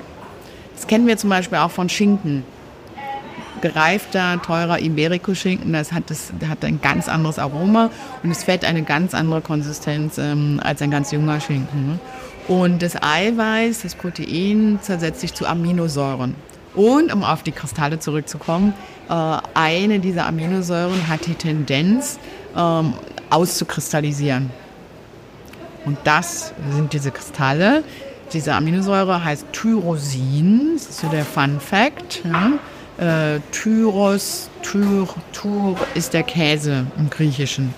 Das 0.74 0.86
kennen 0.86 1.06
wir 1.06 1.16
zum 1.16 1.30
Beispiel 1.30 1.58
auch 1.58 1.70
von 1.70 1.88
Schinken 1.88 2.44
gereifter, 3.60 4.40
teurer 4.42 4.80
Iberico-Schinken, 4.80 5.72
das 5.72 5.92
hat, 5.92 6.10
das 6.10 6.32
hat 6.48 6.64
ein 6.64 6.80
ganz 6.80 7.08
anderes 7.08 7.38
Aroma 7.38 7.90
und 8.22 8.28
das 8.30 8.44
Fett 8.44 8.64
eine 8.64 8.82
ganz 8.82 9.14
andere 9.14 9.40
Konsistenz 9.40 10.18
ähm, 10.18 10.60
als 10.62 10.82
ein 10.82 10.90
ganz 10.90 11.10
junger 11.10 11.40
Schinken. 11.40 11.86
Ne? 11.86 11.98
Und 12.48 12.82
das 12.82 13.02
Eiweiß, 13.02 13.82
das 13.82 13.94
Protein 13.94 14.78
zersetzt 14.82 15.20
sich 15.20 15.34
zu 15.34 15.46
Aminosäuren. 15.46 16.34
Und 16.76 17.12
um 17.12 17.24
auf 17.24 17.42
die 17.42 17.52
Kristalle 17.52 17.98
zurückzukommen, 17.98 18.74
äh, 19.08 19.38
eine 19.54 19.98
dieser 19.98 20.26
Aminosäuren 20.26 21.08
hat 21.08 21.26
die 21.26 21.34
Tendenz 21.34 22.18
ähm, 22.56 22.92
auszukristallisieren. 23.30 24.50
Und 25.84 25.98
das 26.04 26.52
sind 26.72 26.92
diese 26.92 27.10
Kristalle. 27.10 27.82
Diese 28.32 28.54
Aminosäure 28.54 29.24
heißt 29.24 29.46
Tyrosin. 29.52 30.72
Das 30.74 30.82
ist 30.82 31.00
so 31.00 31.08
der 31.08 31.24
Fun 31.24 31.60
Fact. 31.60 32.22
Ja. 32.24 33.34
Äh, 33.34 33.40
Tyros, 33.52 34.50
Tyr, 34.62 35.06
Tyr 35.32 35.76
ist 35.94 36.12
der 36.12 36.24
Käse 36.24 36.86
im 36.98 37.08
Griechischen. 37.08 37.72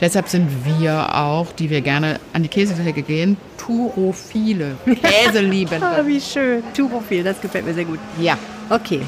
Deshalb 0.00 0.28
sind 0.28 0.48
wir 0.78 1.14
auch, 1.14 1.52
die 1.52 1.70
wir 1.70 1.80
gerne 1.80 2.20
an 2.32 2.42
die 2.42 2.48
Käsetheke 2.48 3.02
gehen, 3.02 3.36
Turophile, 3.56 4.76
Käseliebende. 4.84 5.86
Ah, 5.86 6.04
wie 6.04 6.20
schön. 6.20 6.62
Turophil, 6.74 7.24
das 7.24 7.40
gefällt 7.40 7.64
mir 7.64 7.74
sehr 7.74 7.84
gut. 7.86 7.98
ja. 8.20 8.36
Okay, 8.68 9.00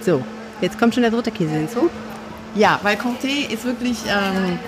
so. 0.00 0.22
Jetzt 0.60 0.78
kommt 0.78 0.94
schon 0.94 1.02
der 1.02 1.10
dritte 1.12 1.30
Käse 1.30 1.52
hinzu. 1.54 1.90
Ja, 2.54 2.78
weil 2.82 2.96
Comté 2.96 3.50
ist 3.52 3.64
wirklich, 3.64 3.98
ähm, 4.06 4.58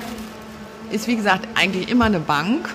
ist 0.91 1.07
wie 1.07 1.17
gesagt 1.17 1.47
eigentlich 1.55 1.89
immer 1.89 2.07
eine 2.07 2.21
Bank, 2.21 2.69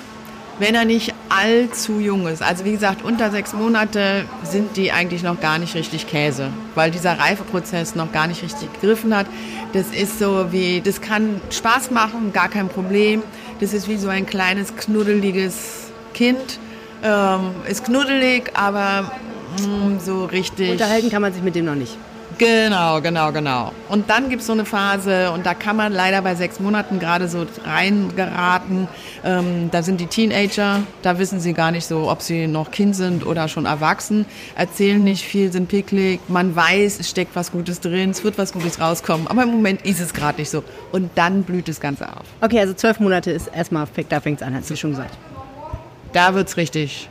wenn 0.57 0.73
er 0.75 0.85
nicht 0.85 1.13
allzu 1.29 1.99
jung 1.99 2.27
ist. 2.27 2.41
Also 2.41 2.65
wie 2.65 2.71
gesagt, 2.71 3.03
unter 3.03 3.29
sechs 3.31 3.53
Monate 3.53 4.25
sind 4.43 4.77
die 4.77 4.91
eigentlich 4.91 5.21
noch 5.23 5.39
gar 5.39 5.57
nicht 5.59 5.75
richtig 5.75 6.07
Käse, 6.07 6.49
weil 6.75 6.91
dieser 6.91 7.19
Reifeprozess 7.19 7.95
noch 7.95 8.11
gar 8.11 8.27
nicht 8.27 8.41
richtig 8.41 8.71
gegriffen 8.73 9.15
hat. 9.15 9.25
Das 9.73 9.91
ist 9.91 10.17
so 10.19 10.51
wie, 10.51 10.81
das 10.81 10.99
kann 10.99 11.39
Spaß 11.51 11.91
machen, 11.91 12.33
gar 12.33 12.49
kein 12.49 12.69
Problem. 12.69 13.21
Das 13.59 13.73
ist 13.73 13.87
wie 13.87 13.97
so 13.97 14.07
ein 14.09 14.25
kleines, 14.25 14.75
knuddeliges 14.75 15.91
Kind. 16.13 16.59
Ähm, 17.03 17.51
ist 17.67 17.85
knuddelig, 17.85 18.51
aber 18.55 19.11
mm, 19.61 19.99
so 19.99 20.25
richtig... 20.25 20.71
Unterhalten 20.71 21.09
kann 21.09 21.21
man 21.21 21.33
sich 21.33 21.43
mit 21.43 21.55
dem 21.55 21.65
noch 21.65 21.75
nicht. 21.75 21.97
Genau, 22.39 23.01
genau, 23.01 23.33
genau. 23.33 23.73
Und 23.89 24.09
dann 24.09 24.29
gibt 24.29 24.39
es 24.39 24.47
so 24.47 24.53
eine 24.53 24.63
Phase, 24.63 25.29
und 25.33 25.45
da 25.45 25.53
kann 25.53 25.75
man 25.75 25.91
leider 25.91 26.21
bei 26.21 26.35
sechs 26.35 26.61
Monaten 26.61 26.97
gerade 26.97 27.27
so 27.27 27.45
reingeraten. 27.65 28.87
Ähm, 29.25 29.69
da 29.71 29.83
sind 29.83 29.99
die 29.99 30.07
Teenager, 30.07 30.83
da 31.01 31.19
wissen 31.19 31.41
sie 31.41 31.51
gar 31.51 31.71
nicht 31.71 31.85
so, 31.85 32.09
ob 32.09 32.21
sie 32.21 32.47
noch 32.47 32.71
Kind 32.71 32.95
sind 32.95 33.25
oder 33.25 33.49
schon 33.49 33.65
erwachsen, 33.65 34.25
erzählen 34.55 35.03
nicht 35.03 35.25
viel, 35.25 35.51
sind 35.51 35.67
picklig. 35.67 36.21
Man 36.29 36.55
weiß, 36.55 37.01
es 37.01 37.09
steckt 37.09 37.35
was 37.35 37.51
Gutes 37.51 37.81
drin, 37.81 38.11
es 38.11 38.23
wird 38.23 38.37
was 38.37 38.53
Gutes 38.53 38.79
rauskommen, 38.79 39.27
aber 39.27 39.43
im 39.43 39.49
Moment 39.49 39.81
ist 39.81 39.99
es 39.99 40.13
gerade 40.13 40.39
nicht 40.39 40.49
so. 40.49 40.63
Und 40.93 41.11
dann 41.15 41.43
blüht 41.43 41.67
das 41.67 41.81
Ganze 41.81 42.07
auf. 42.07 42.23
Okay, 42.39 42.61
also 42.61 42.73
zwölf 42.73 43.01
Monate 43.01 43.31
ist 43.31 43.47
erstmal, 43.47 43.85
da 44.07 44.21
fängt 44.21 44.39
es 44.39 44.47
an, 44.47 44.55
hast 44.55 44.69
du 44.69 44.77
schon 44.77 44.91
gesagt. 44.91 45.17
Da 46.13 46.33
wird 46.35 46.47
es 46.47 46.55
richtig, 46.55 47.09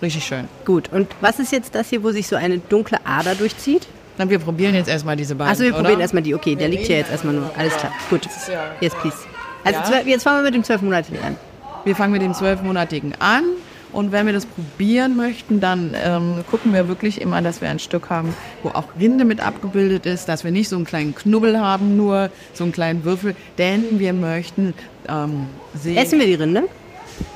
richtig 0.00 0.24
schön. 0.24 0.46
Gut, 0.64 0.92
und 0.92 1.08
was 1.20 1.40
ist 1.40 1.50
jetzt 1.50 1.74
das 1.74 1.88
hier, 1.88 2.04
wo 2.04 2.12
sich 2.12 2.28
so 2.28 2.36
eine 2.36 2.58
dunkle 2.58 2.98
Ader 3.04 3.34
durchzieht? 3.34 3.88
Dann 4.18 4.28
wir 4.28 4.38
probieren 4.38 4.74
jetzt 4.74 4.88
erstmal 4.88 5.16
diese 5.16 5.34
beiden. 5.34 5.52
Achso, 5.52 5.62
wir 5.62 5.70
oder? 5.70 5.80
probieren 5.82 6.00
erstmal 6.00 6.22
die. 6.22 6.34
Okay, 6.34 6.54
der 6.56 6.68
liegt 6.68 6.86
hier 6.86 6.96
jetzt 6.98 7.10
erstmal 7.10 7.34
nur. 7.34 7.50
Alles 7.56 7.74
klar. 7.76 7.92
Gut. 8.10 8.26
ja- 8.50 8.72
Yes, 8.80 8.92
please. 9.00 9.16
Also 9.64 9.92
Ja? 9.92 10.00
jetzt 10.04 10.24
fangen 10.24 10.38
wir 10.38 10.44
mit 10.44 10.54
dem 10.54 10.64
zwölf 10.64 10.82
Monate 10.82 11.12
an. 11.24 11.36
Wir 11.84 11.96
fangen 11.96 12.12
mit 12.12 12.22
dem 12.22 12.34
zwölfmonatigen 12.34 13.14
an 13.20 13.44
und 13.92 14.12
wenn 14.12 14.26
wir 14.26 14.32
das 14.32 14.44
probieren 14.46 15.16
möchten, 15.16 15.60
dann 15.60 15.94
ähm, 16.04 16.44
gucken 16.50 16.74
wir 16.74 16.88
wirklich 16.88 17.20
immer, 17.20 17.40
dass 17.40 17.60
wir 17.60 17.70
ein 17.70 17.78
Stück 17.78 18.10
haben, 18.10 18.34
wo 18.62 18.70
auch 18.70 18.84
Rinde 19.00 19.24
mit 19.24 19.40
abgebildet 19.40 20.04
ist, 20.04 20.28
dass 20.28 20.44
wir 20.44 20.50
nicht 20.50 20.68
so 20.68 20.76
einen 20.76 20.84
kleinen 20.84 21.14
Knubbel 21.14 21.58
haben, 21.58 21.96
nur 21.96 22.30
so 22.52 22.64
einen 22.64 22.72
kleinen 22.72 23.04
Würfel, 23.04 23.34
denn 23.56 23.98
wir 23.98 24.12
möchten 24.12 24.74
ähm, 25.08 25.46
sehen. 25.74 25.96
Essen 25.96 26.18
wir 26.18 26.26
die 26.26 26.34
Rinde? 26.34 26.64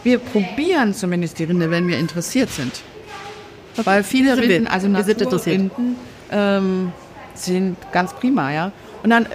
Wir 0.02 0.18
probieren 0.18 0.92
zumindest 0.92 1.38
die 1.38 1.44
Rinde, 1.44 1.70
wenn 1.70 1.88
wir 1.88 1.98
interessiert 1.98 2.50
sind. 2.50 2.82
Weil 3.84 4.04
viele 4.04 4.36
wir. 4.36 4.42
Rinden, 4.42 4.66
also 4.66 4.86
Wir. 4.88 4.92
Naturrinden, 4.92 5.96
ähm, 6.32 6.92
sind 7.34 7.76
ganz 7.92 8.12
prima, 8.14 8.52
ja. 8.52 8.72
Und 9.02 9.10
dann 9.10 9.26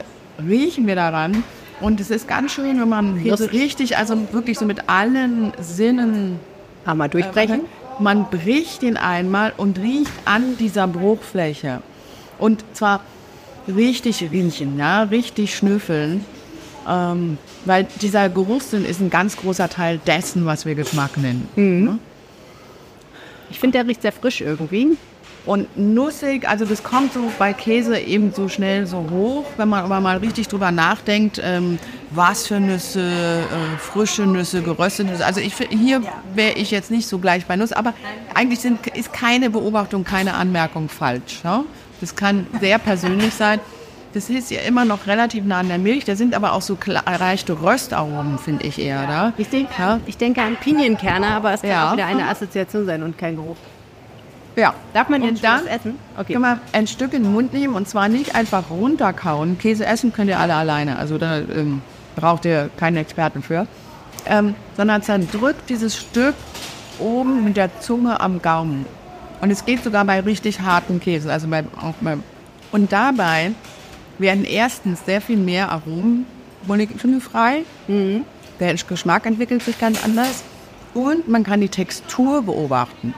riechen 0.46 0.88
wir 0.88 0.96
daran. 0.96 1.44
Und 1.80 2.00
es 2.00 2.10
ist 2.10 2.28
ganz 2.28 2.52
schön, 2.52 2.80
wenn 2.80 2.90
man 2.90 3.22
Käse 3.22 3.52
richtig, 3.52 3.98
also 3.98 4.18
wirklich 4.32 4.58
so 4.58 4.66
mit 4.66 4.90
allen 4.90 5.54
Sinnen 5.60 6.40
Einmal 6.86 7.10
durchbrechen. 7.10 7.62
Äh, 7.62 8.02
man 8.02 8.30
bricht 8.30 8.82
den 8.82 8.98
einmal 8.98 9.54
und 9.58 9.78
riecht 9.78 10.12
an 10.26 10.58
dieser 10.58 10.88
Bruchfläche. 10.88 11.82
Und 12.40 12.64
zwar 12.74 13.02
richtig 13.68 14.24
riechen, 14.32 14.78
ja, 14.78 15.04
richtig 15.04 15.56
schnüffeln. 15.56 16.24
Ähm, 16.88 17.38
weil 17.66 17.86
dieser 18.02 18.30
Geruchssinn 18.30 18.86
ist 18.86 19.02
ein 19.02 19.10
ganz 19.10 19.36
großer 19.36 19.68
Teil 19.70 20.00
dessen, 20.08 20.46
was 20.46 20.66
wir 20.66 20.76
Geschmack 20.76 21.18
nennen. 21.18 21.48
Mhm. 21.56 22.00
Ich 23.50 23.60
finde, 23.60 23.80
der 23.80 23.88
riecht 23.88 24.02
sehr 24.02 24.14
frisch 24.14 24.42
irgendwie. 24.42 24.98
Und 25.48 25.78
nussig, 25.78 26.48
also 26.48 26.66
das 26.66 26.84
kommt 26.84 27.14
so 27.14 27.32
bei 27.40 27.54
Käse 27.54 27.98
eben 27.98 28.34
so 28.34 28.50
schnell 28.50 28.86
so 28.86 29.06
hoch, 29.10 29.46
wenn 29.56 29.70
man 29.70 29.86
aber 29.86 30.02
mal 30.02 30.18
richtig 30.18 30.50
drüber 30.50 30.72
nachdenkt, 30.72 31.42
ähm, 31.42 31.80
was 32.12 32.48
für 32.48 32.60
Nüsse, 32.60 33.00
äh, 33.00 33.78
frische 33.78 34.24
Nüsse, 34.26 34.62
geröstete 34.62 35.10
Nüsse. 35.10 35.26
Also 35.26 35.40
ich, 35.40 35.54
hier 35.70 36.04
wäre 36.34 36.54
ich 36.56 36.70
jetzt 36.70 36.92
nicht 36.92 37.08
so 37.08 37.20
gleich 37.20 37.46
bei 37.46 37.56
Nuss, 37.56 37.72
aber 37.72 37.94
eigentlich 38.34 38.60
sind, 38.60 38.86
ist 38.88 39.14
keine 39.14 39.50
Beobachtung, 39.50 40.04
keine 40.04 40.34
Anmerkung 40.34 40.90
falsch. 40.90 41.40
Ja? 41.46 41.64
Das 42.02 42.14
kann 42.14 42.46
sehr 42.60 42.78
persönlich 42.78 43.34
sein. 43.34 43.62
Das 44.14 44.30
ist 44.30 44.52
ja 44.52 44.60
immer 44.62 44.84
noch 44.84 45.08
relativ 45.08 45.46
nah 45.46 45.60
an 45.60 45.70
der 45.70 45.78
Milch. 45.78 46.04
Da 46.04 46.18
sind 46.18 46.36
aber 46.36 46.52
auch 46.52 46.62
so 46.62 46.78
leichte 46.86 47.62
Röstaromen, 47.62 48.38
finde 48.38 48.68
ich 48.68 48.80
eher. 48.80 49.08
Da. 49.08 49.34
Ich, 49.38 49.48
denk, 49.48 49.70
ja? 49.80 50.02
ich 50.08 50.18
denke 50.18 50.42
an 50.42 50.58
Pinienkerne, 50.58 51.28
aber 51.28 51.54
es 51.54 51.62
kann 51.62 51.70
ja. 51.70 51.88
auch 51.88 51.94
wieder 51.94 52.06
eine 52.06 52.28
Assoziation 52.28 52.86
sein 52.86 53.02
und 53.02 53.18
kein 53.18 53.38
Geruch. 53.38 53.56
Ja. 54.58 54.74
Darf 54.94 55.08
man 55.08 55.22
den 55.22 55.40
dann 55.40 55.68
essen? 55.68 56.00
Okay. 56.18 56.34
Kann 56.34 56.42
man 56.42 56.60
ein 56.74 56.88
Stück 56.88 57.14
in 57.14 57.24
den 57.24 57.32
Mund 57.32 57.54
nehmen 57.54 57.76
und 57.76 57.88
zwar 57.88 58.10
nicht 58.10 58.36
einfach 58.36 58.72
runterkauen. 58.72 59.60
Käse 59.60 59.86
essen 59.86 60.12
könnt 60.12 60.30
ihr 60.30 60.40
alle 60.40 60.56
alleine. 60.56 60.98
Also 60.98 61.20
da 61.20 61.38
ähm, 61.38 61.82
braucht 62.16 62.44
ihr 62.46 62.72
keinen 62.76 62.98
Experten 62.98 63.44
für. 63.44 63.68
Ähm, 64.26 64.56
sondern 64.76 65.04
zerdrückt 65.04 65.70
dieses 65.70 65.96
Stück 65.96 66.34
oben 67.00 67.44
mit 67.44 67.56
der 67.56 67.80
Zunge 67.80 68.20
am 68.20 68.42
Gaumen. 68.42 68.88
Und 69.42 69.52
es 69.52 69.64
geht 69.64 69.84
sogar 69.84 70.04
bei 70.06 70.20
richtig 70.22 70.60
harten 70.62 71.00
Käse. 71.00 71.32
Also 71.32 71.48
bei, 71.48 71.64
auch 71.80 71.94
bei, 72.02 72.18
und 72.72 72.92
dabei 72.92 73.52
werden 74.18 74.44
erstens 74.44 75.06
sehr 75.06 75.22
viel 75.22 75.38
mehr 75.38 75.72
Aromen 75.72 76.26
molekülfrei. 76.66 77.64
Mhm. 77.88 78.26
Der 78.60 78.74
Geschmack 78.74 79.28
entwickelt 79.28 79.62
sich 79.62 79.80
ganz 79.80 80.04
anders. 80.04 80.44
Und 80.96 81.28
man 81.28 81.44
kann 81.44 81.62
die 81.62 81.70
Textur 81.70 82.42
beobachten. 82.42 83.14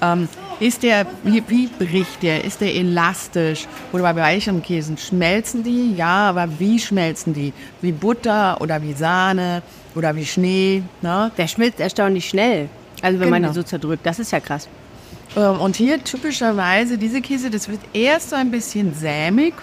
Ähm, 0.00 0.28
ist 0.62 0.84
der, 0.84 1.06
wie, 1.24 1.42
wie, 1.48 1.66
bricht 1.66 2.22
der? 2.22 2.44
Ist 2.44 2.60
der 2.60 2.74
elastisch? 2.74 3.66
Oder 3.92 4.04
bei 4.04 4.16
weichen 4.16 4.62
Käsen 4.62 4.96
schmelzen 4.96 5.64
die? 5.64 5.94
Ja, 5.96 6.30
aber 6.30 6.48
wie 6.58 6.78
schmelzen 6.78 7.34
die? 7.34 7.52
Wie 7.80 7.90
Butter 7.90 8.60
oder 8.60 8.80
wie 8.80 8.92
Sahne 8.92 9.62
oder 9.96 10.14
wie 10.14 10.24
Schnee? 10.24 10.82
Ne? 11.00 11.32
Der 11.36 11.48
schmilzt 11.48 11.80
erstaunlich 11.80 12.28
schnell. 12.28 12.68
Also 13.02 13.18
wenn 13.18 13.26
genau. 13.26 13.30
man 13.30 13.42
den 13.42 13.54
so 13.54 13.64
zerdrückt, 13.64 14.06
das 14.06 14.20
ist 14.20 14.30
ja 14.30 14.38
krass. 14.38 14.68
Ähm, 15.36 15.60
und 15.60 15.74
hier 15.74 16.02
typischerweise 16.02 16.96
diese 16.96 17.20
Käse, 17.20 17.50
das 17.50 17.68
wird 17.68 17.80
erst 17.92 18.30
so 18.30 18.36
ein 18.36 18.50
bisschen 18.52 18.94
sämig. 18.94 19.54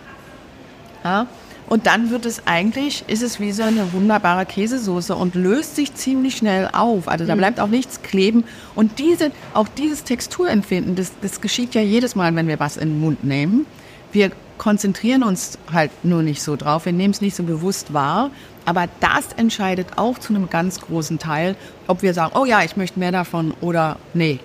Ja? 1.04 1.28
Und 1.69 1.86
dann 1.86 2.10
wird 2.10 2.25
es 2.25 2.47
eigentlich, 2.47 3.03
ist 3.08 3.21
es 3.21 3.39
wie 3.39 3.51
so 3.51 3.62
eine 3.62 3.93
wunderbare 3.93 4.47
Käsesoße 4.47 5.15
und 5.15 5.36
löst 5.36 5.75
sich 5.75 5.93
ziemlich 5.93 6.36
schnell 6.36 6.67
auf. 6.73 7.08
Also 7.08 7.25
da 7.25 7.36
mhm. 7.36 7.39
bleibt 7.39 7.60
auch 7.60 7.67
nichts 7.67 8.01
kleben. 8.01 8.43
Und 8.73 8.97
diese, 8.97 9.32
auch 9.53 9.67
dieses 9.67 10.03
Texturempfinden, 10.03 10.95
das, 10.95 11.12
das 11.21 11.41
geschieht 11.41 11.75
ja 11.75 11.82
jedes 11.82 12.15
Mal, 12.15 12.36
wenn 12.36 12.47
wir 12.47 12.60
was 12.60 12.75
in 12.75 12.89
den 12.89 12.99
Mund 12.99 13.23
nehmen. 13.23 13.67
Wir 14.12 14.32
konzentrieren 14.58 15.21
uns 15.21 15.60
halt 15.71 15.91
nur 16.03 16.23
nicht 16.23 16.41
so 16.41 16.55
drauf, 16.55 16.86
wir 16.86 16.91
nehmen 16.91 17.13
es 17.13 17.21
nicht 17.21 17.36
so 17.36 17.43
bewusst 17.43 17.93
wahr. 17.93 18.32
Aber 18.65 18.88
das 18.99 19.34
entscheidet 19.38 19.88
auch 19.95 20.17
zu 20.17 20.34
einem 20.34 20.49
ganz 20.49 20.82
großen 20.82 21.19
Teil, 21.19 21.55
ob 21.86 22.01
wir 22.01 22.15
sagen, 22.15 22.34
oh 22.36 22.45
ja, 22.45 22.63
ich 22.63 22.77
möchte 22.77 22.99
mehr 22.99 23.12
davon 23.12 23.53
oder 23.62 23.97
nee, 24.15 24.39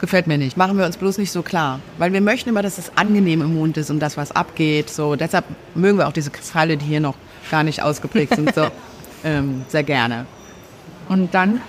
gefällt 0.00 0.26
mir 0.26 0.38
nicht. 0.38 0.56
Machen 0.56 0.78
wir 0.78 0.86
uns 0.86 0.96
bloß 0.96 1.18
nicht 1.18 1.30
so 1.30 1.42
klar. 1.42 1.80
Weil 1.98 2.12
wir 2.12 2.20
möchten 2.20 2.48
immer, 2.48 2.62
dass 2.62 2.78
es 2.78 2.90
angenehm 2.96 3.42
im 3.42 3.54
Mund 3.54 3.76
ist 3.76 3.90
und 3.90 4.00
das, 4.00 4.16
was 4.16 4.32
abgeht. 4.32 4.90
So, 4.90 5.14
deshalb 5.14 5.44
mögen 5.74 5.98
wir 5.98 6.08
auch 6.08 6.12
diese 6.12 6.30
Kristalle, 6.30 6.76
die 6.76 6.86
hier 6.86 7.00
noch 7.00 7.14
gar 7.50 7.62
nicht 7.62 7.82
ausgeprägt 7.82 8.34
sind, 8.34 8.54
so 8.54 8.68
ähm, 9.24 9.62
sehr 9.68 9.82
gerne. 9.82 10.26
Und 11.08 11.34
dann 11.34 11.60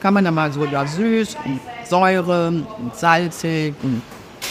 kann 0.00 0.14
man 0.14 0.24
dann 0.24 0.34
mal 0.34 0.50
so 0.52 0.64
ja, 0.64 0.86
süß 0.86 1.36
und 1.44 1.60
Säure 1.84 2.48
und 2.48 2.96
salzig 2.96 3.74
und, 3.82 4.00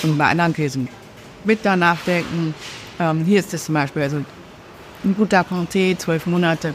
und 0.03 0.17
bei 0.17 0.25
anderen 0.25 0.53
Käsen 0.53 0.87
bitter 1.43 1.75
nachdenken. 1.75 2.53
Ähm, 2.99 3.23
hier 3.25 3.39
ist 3.39 3.53
das 3.53 3.65
zum 3.65 3.75
Beispiel, 3.75 4.03
also 4.03 4.17
ein 5.03 5.15
guter 5.15 5.41
Comté, 5.41 5.97
zwölf 5.97 6.25
Monate, 6.25 6.73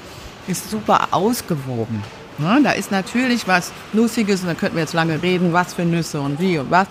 ist 0.49 0.71
super 0.71 1.09
ausgewogen. 1.11 2.03
Ja, 2.39 2.59
da 2.61 2.73
ist 2.73 2.91
natürlich 2.91 3.47
was 3.47 3.73
Nussiges, 3.93 4.43
und 4.43 4.49
da 4.49 4.55
könnten 4.55 4.77
wir 4.77 4.83
jetzt 4.83 4.95
lange 4.95 5.23
reden, 5.23 5.53
was 5.53 5.75
für 5.75 5.85
Nüsse 5.85 6.21
und 6.21 6.41
wie 6.41 6.59
und 6.59 6.71
was. 6.71 6.89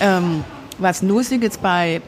Ähm, 0.00 0.44
was 0.78 1.02
Nussiges 1.02 1.58
bei, 1.58 2.02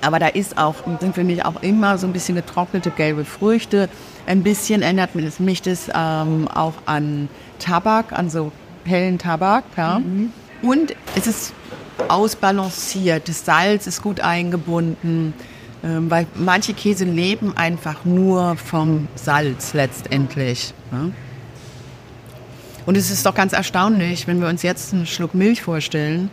aber 0.00 0.18
da 0.18 0.28
ist 0.28 0.58
auch, 0.58 0.74
sind 1.00 1.14
für 1.14 1.24
mich 1.24 1.44
auch 1.44 1.62
immer 1.62 1.98
so 1.98 2.06
ein 2.06 2.12
bisschen 2.12 2.36
getrocknete 2.36 2.90
gelbe 2.90 3.24
Früchte. 3.24 3.88
Ein 4.26 4.42
bisschen 4.42 4.82
ändert 4.82 5.14
mich 5.14 5.62
das 5.62 5.88
ähm, 5.94 6.46
auch 6.48 6.74
an 6.86 7.28
Tabak, 7.58 8.12
an 8.12 8.30
so 8.30 8.52
hellen 8.84 9.18
Tabak. 9.18 9.64
Ja. 9.76 9.98
Mhm. 9.98 10.32
Und 10.62 10.94
es 11.16 11.26
ist 11.26 11.52
ausbalanciert, 12.08 13.28
das 13.28 13.44
Salz 13.44 13.86
ist 13.86 14.02
gut 14.02 14.20
eingebunden. 14.20 15.34
Ähm, 15.84 16.10
weil 16.10 16.26
manche 16.34 16.74
Käse 16.74 17.04
leben 17.04 17.56
einfach 17.56 18.04
nur 18.04 18.56
vom 18.56 19.06
Salz 19.14 19.74
letztendlich. 19.74 20.74
Ja. 20.90 21.10
Und 22.88 22.96
es 22.96 23.10
ist 23.10 23.26
doch 23.26 23.34
ganz 23.34 23.52
erstaunlich, 23.52 24.26
wenn 24.26 24.40
wir 24.40 24.48
uns 24.48 24.62
jetzt 24.62 24.94
einen 24.94 25.04
Schluck 25.04 25.34
Milch 25.34 25.60
vorstellen, 25.60 26.30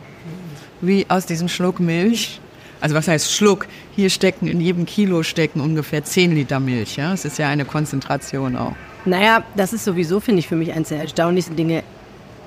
wie 0.79 1.05
aus 1.09 1.25
diesem 1.25 1.49
Schluck 1.49 1.81
Milch, 1.81 2.39
also 2.79 2.95
was 2.95 3.09
heißt 3.09 3.29
Schluck? 3.29 3.67
Hier 3.93 4.09
stecken, 4.09 4.47
in 4.47 4.61
jedem 4.61 4.85
Kilo 4.85 5.21
stecken 5.23 5.59
ungefähr 5.59 6.05
10 6.05 6.33
Liter 6.33 6.61
Milch. 6.61 6.95
Ja? 6.95 7.11
Das 7.11 7.25
ist 7.25 7.37
ja 7.39 7.49
eine 7.49 7.65
Konzentration 7.65 8.55
auch. 8.55 8.71
Naja, 9.03 9.43
das 9.57 9.73
ist 9.73 9.83
sowieso, 9.83 10.21
finde 10.21 10.39
ich, 10.39 10.47
für 10.47 10.55
mich 10.55 10.71
eines 10.71 10.87
der 10.87 11.01
erstaunlichsten 11.01 11.57
Dinge 11.57 11.83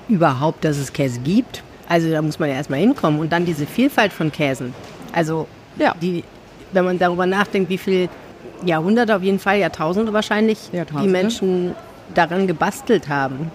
überhaupt, 0.07 0.65
dass 0.65 0.77
es 0.77 0.91
Käse 0.91 1.19
gibt. 1.19 1.61
Also 1.87 2.09
da 2.09 2.23
muss 2.23 2.39
man 2.39 2.49
ja 2.49 2.55
erstmal 2.55 2.79
hinkommen. 2.79 3.19
Und 3.19 3.31
dann 3.31 3.45
diese 3.45 3.67
Vielfalt 3.67 4.11
von 4.11 4.31
Käsen. 4.31 4.73
Also, 5.13 5.47
ja. 5.77 5.93
die, 6.01 6.23
wenn 6.71 6.83
man 6.83 6.97
darüber 6.97 7.27
nachdenkt, 7.27 7.69
wie 7.69 7.77
viele 7.77 8.09
Jahrhunderte, 8.65 9.15
auf 9.15 9.21
jeden 9.21 9.37
Fall 9.37 9.59
Jahrtausende 9.59 10.11
wahrscheinlich, 10.13 10.57
Jahrtausende. 10.73 11.05
die 11.05 11.11
Menschen 11.11 11.75
daran 12.15 12.47
gebastelt 12.47 13.07
haben 13.07 13.51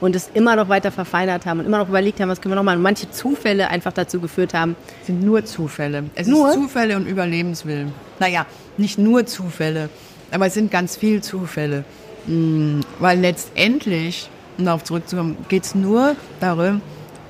und 0.00 0.14
es 0.14 0.30
immer 0.34 0.56
noch 0.56 0.68
weiter 0.68 0.92
verfeinert 0.92 1.46
haben 1.46 1.60
und 1.60 1.66
immer 1.66 1.78
noch 1.78 1.88
überlegt 1.88 2.20
haben, 2.20 2.28
was 2.28 2.40
können 2.40 2.52
wir 2.52 2.56
noch 2.56 2.62
machen. 2.62 2.76
Und 2.76 2.82
manche 2.82 3.10
Zufälle 3.10 3.68
einfach 3.68 3.92
dazu 3.92 4.20
geführt 4.20 4.54
haben. 4.54 4.76
Es 5.00 5.08
sind 5.08 5.22
nur 5.22 5.44
Zufälle. 5.44 6.04
Es 6.14 6.26
nur? 6.26 6.48
ist 6.48 6.54
Zufälle 6.54 6.96
und 6.96 7.06
Überlebenswillen. 7.06 7.92
Naja, 8.20 8.46
nicht 8.76 8.98
nur 8.98 9.26
Zufälle, 9.26 9.88
aber 10.30 10.46
es 10.46 10.54
sind 10.54 10.70
ganz 10.70 10.96
viele 10.96 11.20
Zufälle. 11.20 11.84
Mhm. 12.26 12.80
Weil 12.98 13.20
letztendlich, 13.20 14.28
um 14.56 14.64
darauf 14.66 14.84
zurückzukommen, 14.84 15.36
geht 15.48 15.64
es 15.64 15.74
nur 15.74 16.14
darum, 16.40 16.80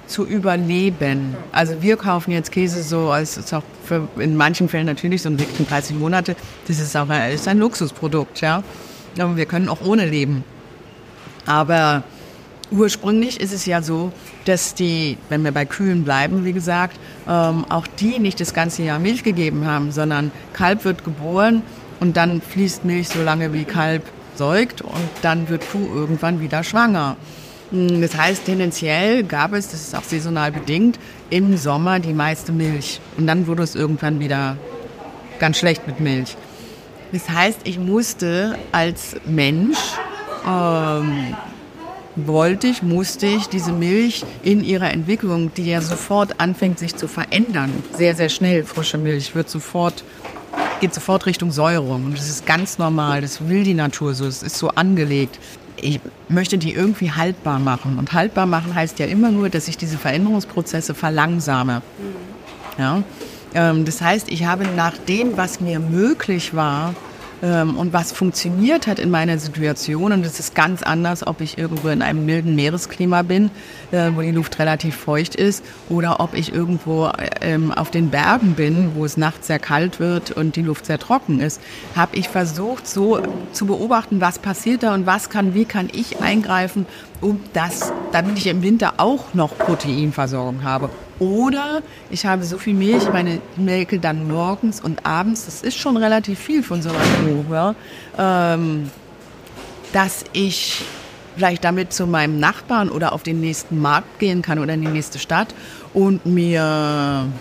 zu 0.07 0.27
überleben. 0.27 1.37
Also 1.53 1.83
wir 1.83 1.97
kaufen 1.97 2.33
jetzt 2.33 2.51
Käse 2.51 2.83
so, 2.83 3.11
als 3.11 3.37
ist 3.37 3.53
auch 3.53 3.63
für, 3.85 4.09
in 4.19 4.37
manchen 4.37 4.69
Fällen 4.69 4.87
natürlich 4.87 5.23
so 5.23 5.29
ein 5.29 5.37
30 5.69 5.97
Monate. 5.97 6.35
Das 6.67 6.79
ist 6.81 6.97
auch 6.97 7.09
ein, 7.09 7.33
ist 7.33 7.47
ein 7.47 7.59
Luxusprodukt, 7.59 8.41
ja. 8.41 8.63
Aber 9.19 9.37
wir 9.37 9.47
können 9.47 9.69
auch 9.69 9.81
ohne 9.85 10.07
leben. 10.07 10.45
Aber 11.47 12.03
Ursprünglich 12.71 13.41
ist 13.41 13.55
es 13.55 13.65
ja 13.65 13.81
so, 13.81 14.13
dass 14.45 14.75
die, 14.75 15.17
wenn 15.31 15.43
wir 15.43 15.53
bei 15.53 15.65
Kühen 15.65 16.05
bleiben, 16.05 16.45
wie 16.45 16.53
gesagt, 16.53 16.99
ähm, 17.27 17.65
auch 17.71 17.87
die 17.87 18.19
nicht 18.19 18.41
das 18.41 18.53
ganze 18.53 18.83
Jahr 18.83 18.99
Milch 18.99 19.23
gegeben 19.25 19.67
haben, 19.67 19.91
sondern 19.91 20.31
Kalb 20.53 20.85
wird 20.85 21.03
geboren 21.03 21.63
und 22.01 22.17
dann 22.17 22.43
fließt 22.43 22.85
Milch 22.85 23.09
so 23.09 23.23
lange 23.23 23.53
wie 23.55 23.65
Kalb 23.65 24.03
säugt 24.37 24.83
und 24.83 25.09
dann 25.23 25.49
wird 25.49 25.65
Kuh 25.71 25.87
irgendwann 25.95 26.41
wieder 26.41 26.63
schwanger. 26.63 27.17
Hm, 27.71 28.01
das 28.03 28.17
heißt, 28.17 28.45
tendenziell 28.45 29.25
gab 29.25 29.53
es, 29.53 29.69
das 29.71 29.81
ist 29.81 29.97
auch 29.97 30.05
saisonal 30.05 30.53
bedingt, 30.53 30.99
im 31.31 31.57
Sommer 31.57 32.01
die 32.01 32.15
meiste 32.15 32.53
Milch. 32.53 33.01
Und 33.17 33.27
dann 33.27 33.47
wurde 33.47 33.63
es 33.63 33.75
irgendwann 33.75 34.21
wieder 34.21 34.57
ganz 35.39 35.59
schlecht 35.59 35.87
mit 35.87 36.01
Milch. 36.01 36.37
Das 37.13 37.29
heißt, 37.29 37.61
ich 37.65 37.79
musste 37.79 38.59
als 38.73 39.17
Mensch 39.27 39.79
ähm, 40.47 41.35
wollte 42.27 42.67
ich, 42.67 42.83
musste 42.83 43.27
ich 43.27 43.49
diese 43.49 43.73
Milch 43.73 44.25
in 44.43 44.65
ihrer 44.65 44.91
Entwicklung, 44.91 45.53
die 45.55 45.67
ja 45.67 45.81
sofort 45.81 46.41
anfängt, 46.41 46.79
sich 46.79 46.97
zu 46.97 47.09
verändern, 47.09 47.73
sehr, 47.97 48.15
sehr 48.15 48.29
schnell, 48.29 48.65
frische 48.65 48.99
Milch, 48.99 49.35
wird 49.35 49.49
sofort, 49.49 50.05
geht 50.81 50.95
sofort 50.95 51.27
Richtung 51.27 51.53
Säuerung. 51.53 52.07
Und 52.07 52.19
das 52.19 52.29
ist 52.29 52.47
ganz 52.47 52.79
normal, 52.79 53.21
das 53.21 53.49
will 53.49 53.65
die 53.65 53.75
Natur 53.75 54.15
so, 54.15 54.27
es 54.27 54.43
ist 54.43 54.59
so 54.59 54.69
angelegt. 54.71 55.39
Ich 55.81 56.01
möchte 56.29 56.59
die 56.59 56.73
irgendwie 56.73 57.13
haltbar 57.13 57.59
machen. 57.59 57.99
Und 57.99 58.13
haltbar 58.13 58.47
machen 58.47 58.75
heißt 58.75 58.99
ja 58.99 59.07
immer 59.07 59.31
nur, 59.31 59.49
dass 59.49 59.69
ich 59.69 59.77
diese 59.77 59.97
Veränderungsprozesse 59.97 60.95
verlangsame. 60.95 61.83
Ja? 62.79 63.03
Ähm, 63.55 63.85
das 63.85 64.01
heißt, 64.01 64.29
ich 64.29 64.45
habe 64.45 64.65
nach 64.77 64.97
dem, 64.97 65.37
was 65.37 65.61
mir 65.61 65.79
möglich 65.79 66.55
war, 66.55 66.95
und 67.41 67.93
was 67.93 68.13
funktioniert 68.13 68.87
hat 68.87 68.99
in 68.99 69.11
meiner 69.11 69.39
Situation. 69.39 70.13
Und 70.13 70.25
es 70.25 70.41
ist 70.41 70.55
ganz 70.55 70.83
anders, 70.83 71.27
ob 71.27 71.41
ich 71.41 71.59
irgendwo 71.59 71.89
in 71.89 72.03
einem 72.03 72.25
milden 72.27 72.55
Meeresklima 72.55 73.23
bin, 73.23 73.51
äh, 73.93 74.11
wo 74.15 74.23
die 74.23 74.31
Luft 74.31 74.59
relativ 74.59 74.97
feucht 74.97 75.35
ist, 75.35 75.65
oder 75.89 76.21
ob 76.21 76.35
ich 76.35 76.53
irgendwo 76.53 77.11
ähm, 77.41 77.73
auf 77.73 77.91
den 77.91 78.11
Bergen 78.11 78.55
bin, 78.55 78.93
wo 78.95 79.05
es 79.05 79.17
nachts 79.17 79.47
sehr 79.47 79.59
kalt 79.59 80.01
wird 80.01 80.31
und 80.31 80.57
die 80.57 80.63
Luft 80.63 80.87
sehr 80.87 80.99
trocken 80.99 81.41
ist. 81.41 81.61
Habe 81.95 82.17
ich 82.17 82.29
versucht, 82.29 82.87
so 82.87 83.21
zu 83.53 83.67
beobachten, 83.67 84.21
was 84.21 84.39
passiert 84.39 84.83
da 84.83 84.95
und 84.95 85.07
was 85.07 85.31
kann, 85.31 85.55
wie 85.55 85.65
kann 85.65 85.89
ich 85.93 86.21
eingreifen, 86.21 86.87
um 87.21 87.41
das, 87.53 87.93
damit 88.13 88.39
ich 88.39 88.47
im 88.47 88.63
Winter 88.63 88.95
auch 88.99 89.35
noch 89.35 89.57
Proteinversorgung 89.57 90.63
habe. 90.63 90.91
Oder 91.19 91.83
ich 92.11 92.25
habe 92.27 92.45
so 92.45 92.59
viel 92.59 92.75
Milch, 92.75 93.11
meine 93.13 93.41
melke 93.57 93.99
dann 93.99 94.29
morgens 94.29 94.81
und 94.81 95.05
abends, 95.05 95.47
das 95.47 95.63
ist 95.63 95.77
schon 95.77 95.97
relativ 95.97 96.39
viel 96.39 96.63
von 96.63 96.81
so 96.81 96.91
einem 96.91 97.45
Kuh, 97.47 97.53
ja, 97.53 97.75
ähm, 98.17 98.91
dass 99.93 100.25
ich 100.33 100.85
vielleicht 101.35 101.65
damit 101.65 101.93
zu 101.93 102.07
meinem 102.07 102.39
Nachbarn 102.39 102.89
oder 102.89 103.13
auf 103.13 103.23
den 103.23 103.41
nächsten 103.41 103.81
Markt 103.81 104.19
gehen 104.19 104.43
kann 104.43 104.59
oder 104.59 104.75
in 104.75 104.83
die 104.83 104.89
nächste 104.89 105.19
Stadt 105.19 105.55
und 105.95 106.27
mir 106.27 106.63
ein 106.63 107.33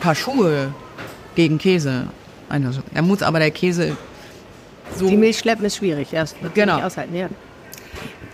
paar 0.00 0.14
Schuhe 0.14 0.72
gegen 1.34 1.58
Käse 1.58 2.06
einlösen. 2.48 2.82
Er 2.94 3.02
muss 3.02 3.22
aber 3.22 3.38
der 3.38 3.50
Käse 3.50 3.96
so. 4.96 5.08
Die 5.08 5.16
Milch 5.16 5.38
schleppen 5.38 5.64
ist 5.64 5.76
schwierig, 5.76 6.12
wird 6.12 6.34
genau. 6.54 6.76
nicht 6.76 6.84
aushalten, 6.84 7.14
ja. 7.14 7.28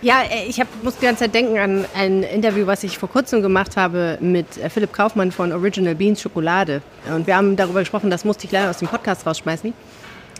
Ja, 0.01 0.21
äh, 0.21 0.45
ich 0.47 0.59
hab, 0.59 0.67
muss 0.83 0.97
die 0.97 1.05
ganze 1.05 1.23
Zeit 1.23 1.33
denken 1.33 1.57
an 1.57 1.85
ein 1.95 2.21
Interview, 2.23 2.67
was 2.67 2.83
ich 2.83 2.97
vor 2.97 3.09
kurzem 3.09 3.41
gemacht 3.41 3.77
habe 3.77 4.17
mit 4.21 4.57
äh, 4.57 4.69
Philipp 4.69 4.93
Kaufmann 4.93 5.31
von 5.31 5.51
Original 5.51 5.95
Beans 5.95 6.21
Schokolade. 6.21 6.81
Und 7.13 7.25
wir 7.25 7.35
haben 7.35 7.55
darüber 7.55 7.79
gesprochen, 7.79 8.11
das 8.11 8.23
musste 8.23 8.45
ich 8.45 8.51
leider 8.51 8.69
aus 8.69 8.77
dem 8.77 8.87
Podcast 8.87 9.25
rausschmeißen, 9.25 9.73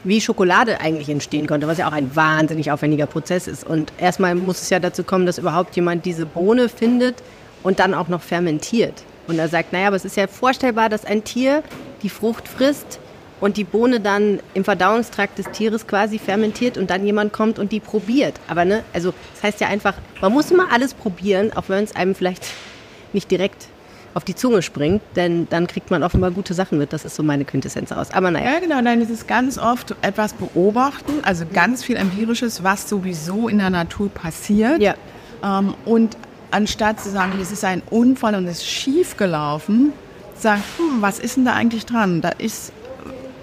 wie 0.03 0.21
Schokolade 0.21 0.79
eigentlich 0.79 1.09
entstehen 1.09 1.47
konnte, 1.47 1.67
was 1.67 1.79
ja 1.79 1.87
auch 1.87 1.93
ein 1.93 2.15
wahnsinnig 2.15 2.71
aufwendiger 2.71 3.07
Prozess 3.07 3.47
ist. 3.47 3.65
Und 3.65 3.91
erstmal 3.97 4.35
muss 4.35 4.61
es 4.61 4.69
ja 4.69 4.79
dazu 4.79 5.03
kommen, 5.03 5.25
dass 5.25 5.39
überhaupt 5.39 5.75
jemand 5.75 6.05
diese 6.05 6.27
Bohne 6.27 6.69
findet 6.69 7.15
und 7.63 7.79
dann 7.79 7.95
auch 7.95 8.09
noch 8.09 8.21
fermentiert. 8.21 9.03
Und 9.27 9.39
er 9.39 9.49
sagt, 9.49 9.73
naja, 9.73 9.87
aber 9.87 9.95
es 9.95 10.05
ist 10.05 10.17
ja 10.17 10.27
vorstellbar, 10.27 10.89
dass 10.89 11.03
ein 11.03 11.23
Tier 11.23 11.63
die 12.03 12.09
Frucht 12.09 12.47
frisst, 12.47 12.99
und 13.39 13.57
die 13.57 13.63
Bohne 13.63 13.99
dann 13.99 14.39
im 14.53 14.63
Verdauungstrakt 14.63 15.37
des 15.37 15.49
Tieres 15.51 15.87
quasi 15.87 16.19
fermentiert 16.19 16.77
und 16.77 16.89
dann 16.89 17.05
jemand 17.05 17.33
kommt 17.33 17.59
und 17.59 17.71
die 17.71 17.79
probiert. 17.79 18.35
Aber 18.47 18.65
ne, 18.65 18.83
also 18.93 19.13
das 19.35 19.43
heißt 19.43 19.61
ja 19.61 19.67
einfach, 19.67 19.95
man 20.21 20.33
muss 20.33 20.51
immer 20.51 20.71
alles 20.71 20.93
probieren, 20.93 21.51
auch 21.53 21.65
wenn 21.67 21.83
es 21.83 21.95
einem 21.95 22.15
vielleicht 22.15 22.45
nicht 23.13 23.29
direkt 23.31 23.67
auf 24.13 24.23
die 24.23 24.33
Zunge 24.33 24.63
springt, 24.63 25.03
denn 25.15 25.47
dann 25.51 25.67
kriegt 25.67 25.91
man 25.91 26.01
offenbar 26.01 26.31
gute 26.31 26.55
Sachen 26.55 26.79
mit. 26.79 26.91
Das 26.91 27.05
ist 27.05 27.15
so 27.15 27.21
meine 27.21 27.45
Quintessenz 27.45 27.91
aus. 27.91 28.09
Aber 28.11 28.31
naja. 28.31 28.53
Ja, 28.53 28.59
genau. 28.59 28.81
Nein, 28.81 28.99
es 28.99 29.11
ist 29.11 29.27
ganz 29.27 29.59
oft 29.59 29.95
etwas 30.01 30.33
beobachten, 30.33 31.13
also 31.21 31.45
ganz 31.51 31.83
viel 31.83 31.97
Empirisches, 31.97 32.63
was 32.63 32.89
sowieso 32.89 33.47
in 33.47 33.59
der 33.59 33.69
Natur 33.69 34.09
passiert. 34.09 34.81
Ja. 34.81 34.95
Ähm, 35.43 35.75
und 35.85 36.17
anstatt 36.49 36.99
zu 36.99 37.11
sagen, 37.11 37.33
es 37.39 37.51
ist 37.51 37.63
ein 37.63 37.83
Unfall 37.91 38.33
und 38.33 38.47
es 38.47 38.57
ist 38.57 38.67
schief 38.67 39.17
gelaufen, 39.17 39.93
sagen, 40.35 40.63
hm, 40.77 41.01
was 41.01 41.19
ist 41.19 41.37
denn 41.37 41.45
da 41.45 41.53
eigentlich 41.53 41.85
dran? 41.85 42.21
Da 42.21 42.29
ist 42.29 42.71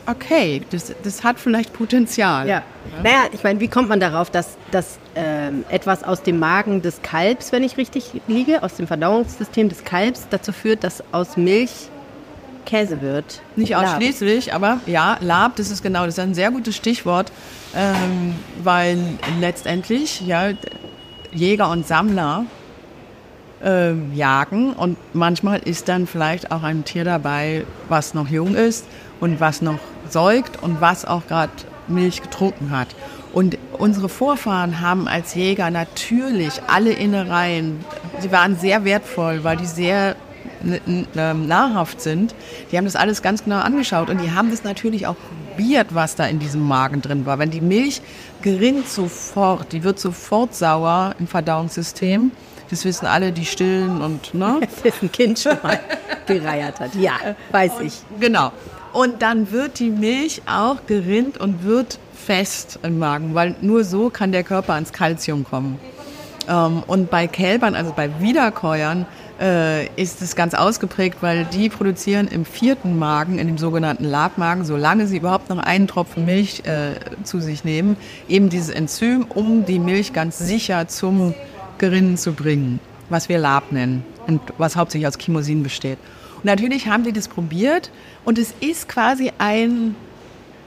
okay, 0.06 0.62
das, 0.70 0.92
das 1.02 1.24
hat 1.24 1.38
vielleicht 1.38 1.72
Potenzial. 1.72 2.48
Ja. 2.48 2.62
Naja, 3.02 3.24
ich 3.32 3.42
meine, 3.42 3.60
wie 3.60 3.68
kommt 3.68 3.88
man 3.88 4.00
darauf, 4.00 4.30
dass, 4.30 4.56
dass 4.70 4.98
ähm, 5.14 5.64
etwas 5.68 6.04
aus 6.04 6.22
dem 6.22 6.38
Magen 6.38 6.82
des 6.82 7.02
Kalbs, 7.02 7.52
wenn 7.52 7.62
ich 7.62 7.76
richtig 7.76 8.20
liege, 8.26 8.62
aus 8.62 8.74
dem 8.74 8.86
Verdauungssystem 8.86 9.68
des 9.68 9.84
Kalbs 9.84 10.26
dazu 10.30 10.52
führt, 10.52 10.84
dass 10.84 11.02
aus 11.12 11.36
Milch 11.36 11.88
Käse 12.66 13.00
wird? 13.00 13.40
Nicht 13.56 13.76
ausschließlich, 13.76 14.46
Lab. 14.46 14.54
aber 14.56 14.80
ja, 14.86 15.16
Lab, 15.20 15.56
das 15.56 15.70
ist 15.70 15.82
genau, 15.82 16.04
das 16.04 16.14
ist 16.14 16.20
ein 16.20 16.34
sehr 16.34 16.50
gutes 16.50 16.76
Stichwort, 16.76 17.32
ähm, 17.74 18.34
weil 18.62 18.98
letztendlich 19.40 20.20
ja, 20.20 20.50
Jäger 21.32 21.70
und 21.70 21.86
Sammler 21.86 22.46
ähm, 23.62 24.12
jagen 24.14 24.72
und 24.74 24.98
manchmal 25.14 25.58
ist 25.58 25.88
dann 25.88 26.06
vielleicht 26.06 26.50
auch 26.50 26.62
ein 26.62 26.84
Tier 26.84 27.04
dabei, 27.04 27.64
was 27.88 28.14
noch 28.14 28.28
jung 28.28 28.54
ist 28.54 28.86
und 29.20 29.40
was 29.40 29.62
noch 29.62 29.78
säugt 30.14 30.62
und 30.62 30.81
was 30.81 31.05
auch 31.05 31.27
gerade 31.27 31.53
Milch 31.88 32.22
getrunken 32.22 32.70
hat. 32.70 32.88
Und 33.35 33.59
unsere 33.79 34.09
Vorfahren 34.09 34.81
haben 34.81 35.09
als 35.09 35.35
Jäger 35.35 35.70
natürlich 35.70 36.62
alle 36.68 36.92
Innereien, 36.92 37.85
sie 38.20 38.31
waren 38.33 38.57
sehr 38.57 38.85
wertvoll, 38.85 39.44
weil 39.44 39.57
die 39.57 39.66
sehr 39.66 40.16
nahrhaft 41.14 42.00
sind. 42.00 42.35
Die 42.70 42.79
haben 42.79 42.85
das 42.85 42.96
alles 42.96 43.22
ganz 43.22 43.44
genau 43.44 43.59
angeschaut 43.59 44.09
und 44.09 44.20
die 44.22 44.31
haben 44.31 44.50
das 44.50 44.64
natürlich 44.64 45.07
auch 45.07 45.16
probiert, 45.57 45.94
was 45.94 46.14
da 46.16 46.27
in 46.27 46.38
diesem 46.38 46.62
Magen 46.62 47.03
drin 47.03 47.27
war. 47.27 47.38
Wenn 47.38 47.50
die 47.50 47.61
Milch 47.61 48.00
gerinnt 48.40 48.88
sofort, 48.88 49.72
die 49.72 49.83
wird 49.83 49.98
sofort 49.98 50.55
sauer 50.55 51.14
im 51.18 51.27
Verdauungssystem. 51.27 52.31
Das 52.70 52.85
wissen 52.85 53.07
alle, 53.07 53.33
die 53.33 53.44
stillen 53.44 54.00
und 54.00 54.33
ne? 54.33 54.61
Das 54.85 55.03
ein 55.03 55.12
Kind 55.12 55.38
schon 55.38 55.59
mal 55.62 55.79
gereiert 56.27 56.81
hat. 56.81 56.94
Ja, 56.94 57.14
weiß 57.50 57.72
und, 57.81 57.87
ich. 57.87 57.94
Genau. 58.20 58.53
Und 58.94 59.22
dann 59.22 59.50
wird 59.50 59.80
die 59.80 59.90
Milch 59.90 60.42
auch 60.46 60.87
gerinnt 60.87 61.37
und 61.37 61.64
wird 61.64 61.98
fest 62.14 62.78
im 62.85 63.00
Magen, 63.00 63.35
weil 63.35 63.57
nur 63.61 63.83
so 63.83 64.09
kann 64.09 64.30
der 64.30 64.44
Körper 64.44 64.74
ans 64.74 64.92
Kalzium 64.92 65.44
kommen. 65.44 65.80
Ähm, 66.48 66.85
und 66.87 67.11
bei 67.11 67.26
Kälbern, 67.26 67.74
also 67.74 67.92
bei 67.92 68.20
Wiederkäuern, 68.20 69.07
äh, 69.40 69.87
ist 70.00 70.22
es 70.22 70.37
ganz 70.37 70.54
ausgeprägt, 70.54 71.18
weil 71.22 71.44
die 71.46 71.68
produzieren 71.70 72.28
im 72.28 72.44
vierten 72.44 72.96
Magen, 72.96 73.40
in 73.40 73.48
dem 73.48 73.59
sogenannten 73.59 74.04
Labmagen, 74.04 74.64
solange 74.64 75.09
sie 75.09 75.16
überhaupt 75.16 75.50
noch 75.50 75.59
einen 75.59 75.88
Tropfen 75.88 76.24
Milch 76.24 76.62
äh, 76.64 76.94
zu 77.24 77.40
sich 77.40 77.64
nehmen, 77.64 77.96
eben 78.28 78.48
dieses 78.48 78.70
Enzym, 78.70 79.26
um 79.28 79.66
die 79.66 79.80
Milch 79.80 80.12
ganz 80.12 80.38
sicher 80.38 80.87
zum 80.87 81.35
Gerinnen 81.78 82.16
zu 82.16 82.33
bringen, 82.33 82.78
was 83.09 83.28
wir 83.28 83.38
Lab 83.38 83.72
nennen 83.72 84.04
und 84.28 84.40
was 84.57 84.76
hauptsächlich 84.76 85.09
aus 85.09 85.18
Chimosin 85.18 85.64
besteht. 85.64 85.98
Und 86.37 86.44
natürlich 86.44 86.87
haben 86.87 87.04
die 87.04 87.12
das 87.12 87.26
probiert 87.26 87.90
und 88.24 88.38
es 88.38 88.54
ist 88.60 88.88
quasi 88.88 89.32
ein, 89.38 89.94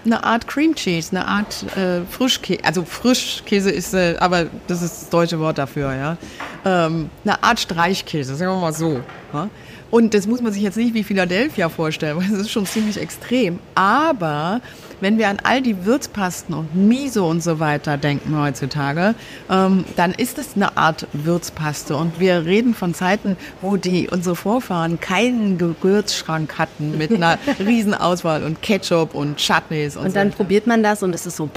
eine 0.06 0.24
Art 0.24 0.48
Cream 0.48 0.76
Cheese, 0.76 1.12
eine 1.12 1.28
Art 1.28 1.66
äh, 1.76 2.02
Frischkäse. 2.10 2.64
Also 2.64 2.84
Frischkäse 2.84 3.72
ist, 3.72 3.94
äh, 3.94 4.16
aber 4.20 4.48
das 4.68 4.82
ist 4.82 5.04
das 5.04 5.10
deutsche 5.10 5.40
Wort 5.40 5.58
dafür, 5.58 5.94
ja. 5.94 6.18
Ähm, 6.66 7.10
eine 7.24 7.44
Art 7.44 7.60
Streichkäse, 7.60 8.36
sagen 8.36 8.52
wir 8.52 8.62
mal 8.62 8.74
so. 8.74 9.02
Ja? 9.34 9.50
Und 9.90 10.14
das 10.14 10.28
muss 10.28 10.42
man 10.42 10.52
sich 10.52 10.62
jetzt 10.62 10.78
nicht 10.78 10.94
wie 10.94 11.04
Philadelphia 11.04 11.70
vorstellen, 11.70 12.18
weil 12.18 12.26
es 12.26 12.40
ist 12.42 12.52
schon 12.52 12.66
ziemlich 12.66 13.00
extrem. 13.00 13.60
Aber 13.76 14.62
wenn 15.00 15.18
wir 15.18 15.30
an 15.30 15.38
all 15.44 15.62
die 15.62 15.86
Würzpasten 15.86 16.56
und 16.56 16.76
Miso 16.76 17.30
und 17.30 17.42
so 17.42 17.60
weiter 17.60 17.98
denken 17.98 18.38
heutzutage, 18.38 19.16
ähm, 19.50 19.86
dann 19.96 20.12
ist 20.14 20.38
es 20.40 20.56
eine 20.56 20.76
Art 20.76 21.08
Würzpaste. 21.14 21.96
Und 21.96 22.20
wir 22.20 22.46
reden 22.46 22.74
von 22.74 22.94
Zeiten, 22.94 23.38
wo 23.62 23.78
die 23.78 24.10
unsere 24.10 24.36
Vorfahren 24.36 25.00
keinen 25.00 25.58
Gewürzschrank 25.58 26.58
hatten 26.58 26.98
mit 26.98 27.12
einer 27.12 27.38
Riesenauswahl 27.60 28.44
und 28.44 28.62
Ketchup 28.62 29.14
und 29.16 29.38
Chutneys 29.38 29.96
und, 29.96 30.08
und 30.08 30.16
dann 30.16 30.32
so. 30.32 30.38
probiert 30.38 30.68
man 30.68 30.84
das 30.84 31.04
und 31.04 31.14
es 31.14 31.26
ist 31.26 31.38
so 31.38 31.50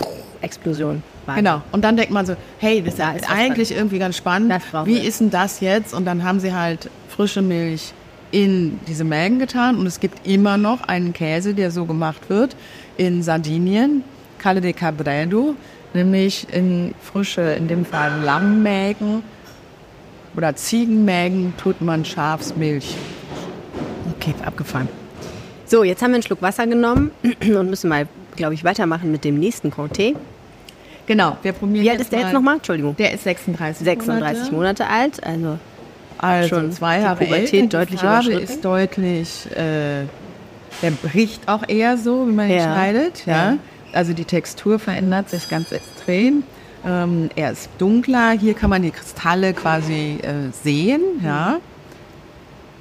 Explosion. 0.42 1.02
Wahnsinn. 1.26 1.44
Genau. 1.44 1.62
Und 1.72 1.82
dann 1.82 1.96
denkt 1.96 2.12
man 2.12 2.26
so, 2.26 2.36
hey, 2.58 2.82
das 2.82 2.98
ja, 2.98 3.12
ist 3.12 3.30
eigentlich 3.30 3.72
irgendwie 3.72 3.98
ganz 3.98 4.16
spannend. 4.16 4.52
Wie 4.84 4.98
ist 4.98 5.20
denn 5.20 5.30
das 5.30 5.60
jetzt? 5.60 5.92
Und 5.92 6.04
dann 6.04 6.24
haben 6.24 6.40
sie 6.40 6.54
halt 6.54 6.88
frische 7.08 7.42
Milch 7.42 7.92
in 8.32 8.78
diese 8.86 9.04
Mägen 9.04 9.38
getan 9.38 9.76
und 9.76 9.86
es 9.86 10.00
gibt 10.00 10.26
immer 10.26 10.56
noch 10.56 10.82
einen 10.82 11.12
Käse, 11.12 11.54
der 11.54 11.70
so 11.70 11.84
gemacht 11.84 12.28
wird 12.28 12.56
in 12.96 13.22
Sardinien, 13.22 14.04
Calle 14.38 14.60
de 14.60 14.72
Cabredo, 14.72 15.54
nämlich 15.94 16.46
in 16.52 16.94
frische, 17.00 17.40
in 17.40 17.68
dem 17.68 17.84
Fall 17.84 18.20
Lammmägen 18.22 19.22
oder 20.36 20.54
Ziegenmägen 20.54 21.54
tut 21.56 21.80
man 21.80 22.04
Schafsmilch. 22.04 22.96
Okay, 24.16 24.34
abgefahren. 24.44 24.88
So, 25.66 25.84
jetzt 25.84 26.02
haben 26.02 26.10
wir 26.10 26.16
einen 26.16 26.22
Schluck 26.22 26.42
Wasser 26.42 26.66
genommen 26.66 27.10
und 27.42 27.70
müssen 27.70 27.88
mal, 27.88 28.06
glaube 28.36 28.54
ich, 28.54 28.64
weitermachen 28.64 29.10
mit 29.10 29.24
dem 29.24 29.38
nächsten 29.38 29.70
Comté. 29.70 30.14
Genau, 31.06 31.36
wir 31.42 31.52
probieren 31.52 31.84
Wie 31.84 31.90
alt 31.90 32.00
ist 32.00 32.12
der 32.12 32.20
jetzt 32.20 32.32
nochmal? 32.32 32.56
Entschuldigung. 32.56 32.94
Der 32.96 33.12
ist 33.12 33.24
36 33.24 33.84
36 33.84 34.52
Monate, 34.52 34.54
Monate 34.54 34.86
alt, 34.86 35.24
also 35.24 35.58
also 36.22 36.48
schon 36.48 36.72
zwei 36.72 37.00
Jahre 37.00 37.26
älter. 37.26 37.66
deutlich 37.66 38.00
Die 38.00 38.06
Farbe 38.06 38.32
ist 38.32 38.64
deutlich 38.64 39.46
äh, 39.56 40.04
der 40.82 40.90
bricht 40.90 41.48
auch 41.48 41.68
eher 41.68 41.96
so, 41.96 42.26
wie 42.26 42.32
man 42.32 42.48
ihn 42.48 42.56
ja. 42.56 42.62
schneidet. 42.62 43.26
Ja? 43.26 43.52
ja? 43.52 43.58
Also 43.92 44.12
die 44.12 44.24
Textur 44.24 44.78
verändert 44.78 45.28
sich 45.30 45.48
ganz 45.48 45.72
extrem. 45.72 46.42
Ähm, 46.86 47.28
er 47.36 47.52
ist 47.52 47.68
dunkler. 47.78 48.30
Hier 48.30 48.54
kann 48.54 48.70
man 48.70 48.82
die 48.82 48.90
Kristalle 48.90 49.52
quasi 49.52 50.18
äh, 50.22 50.50
sehen. 50.62 51.02
Ja. 51.22 51.58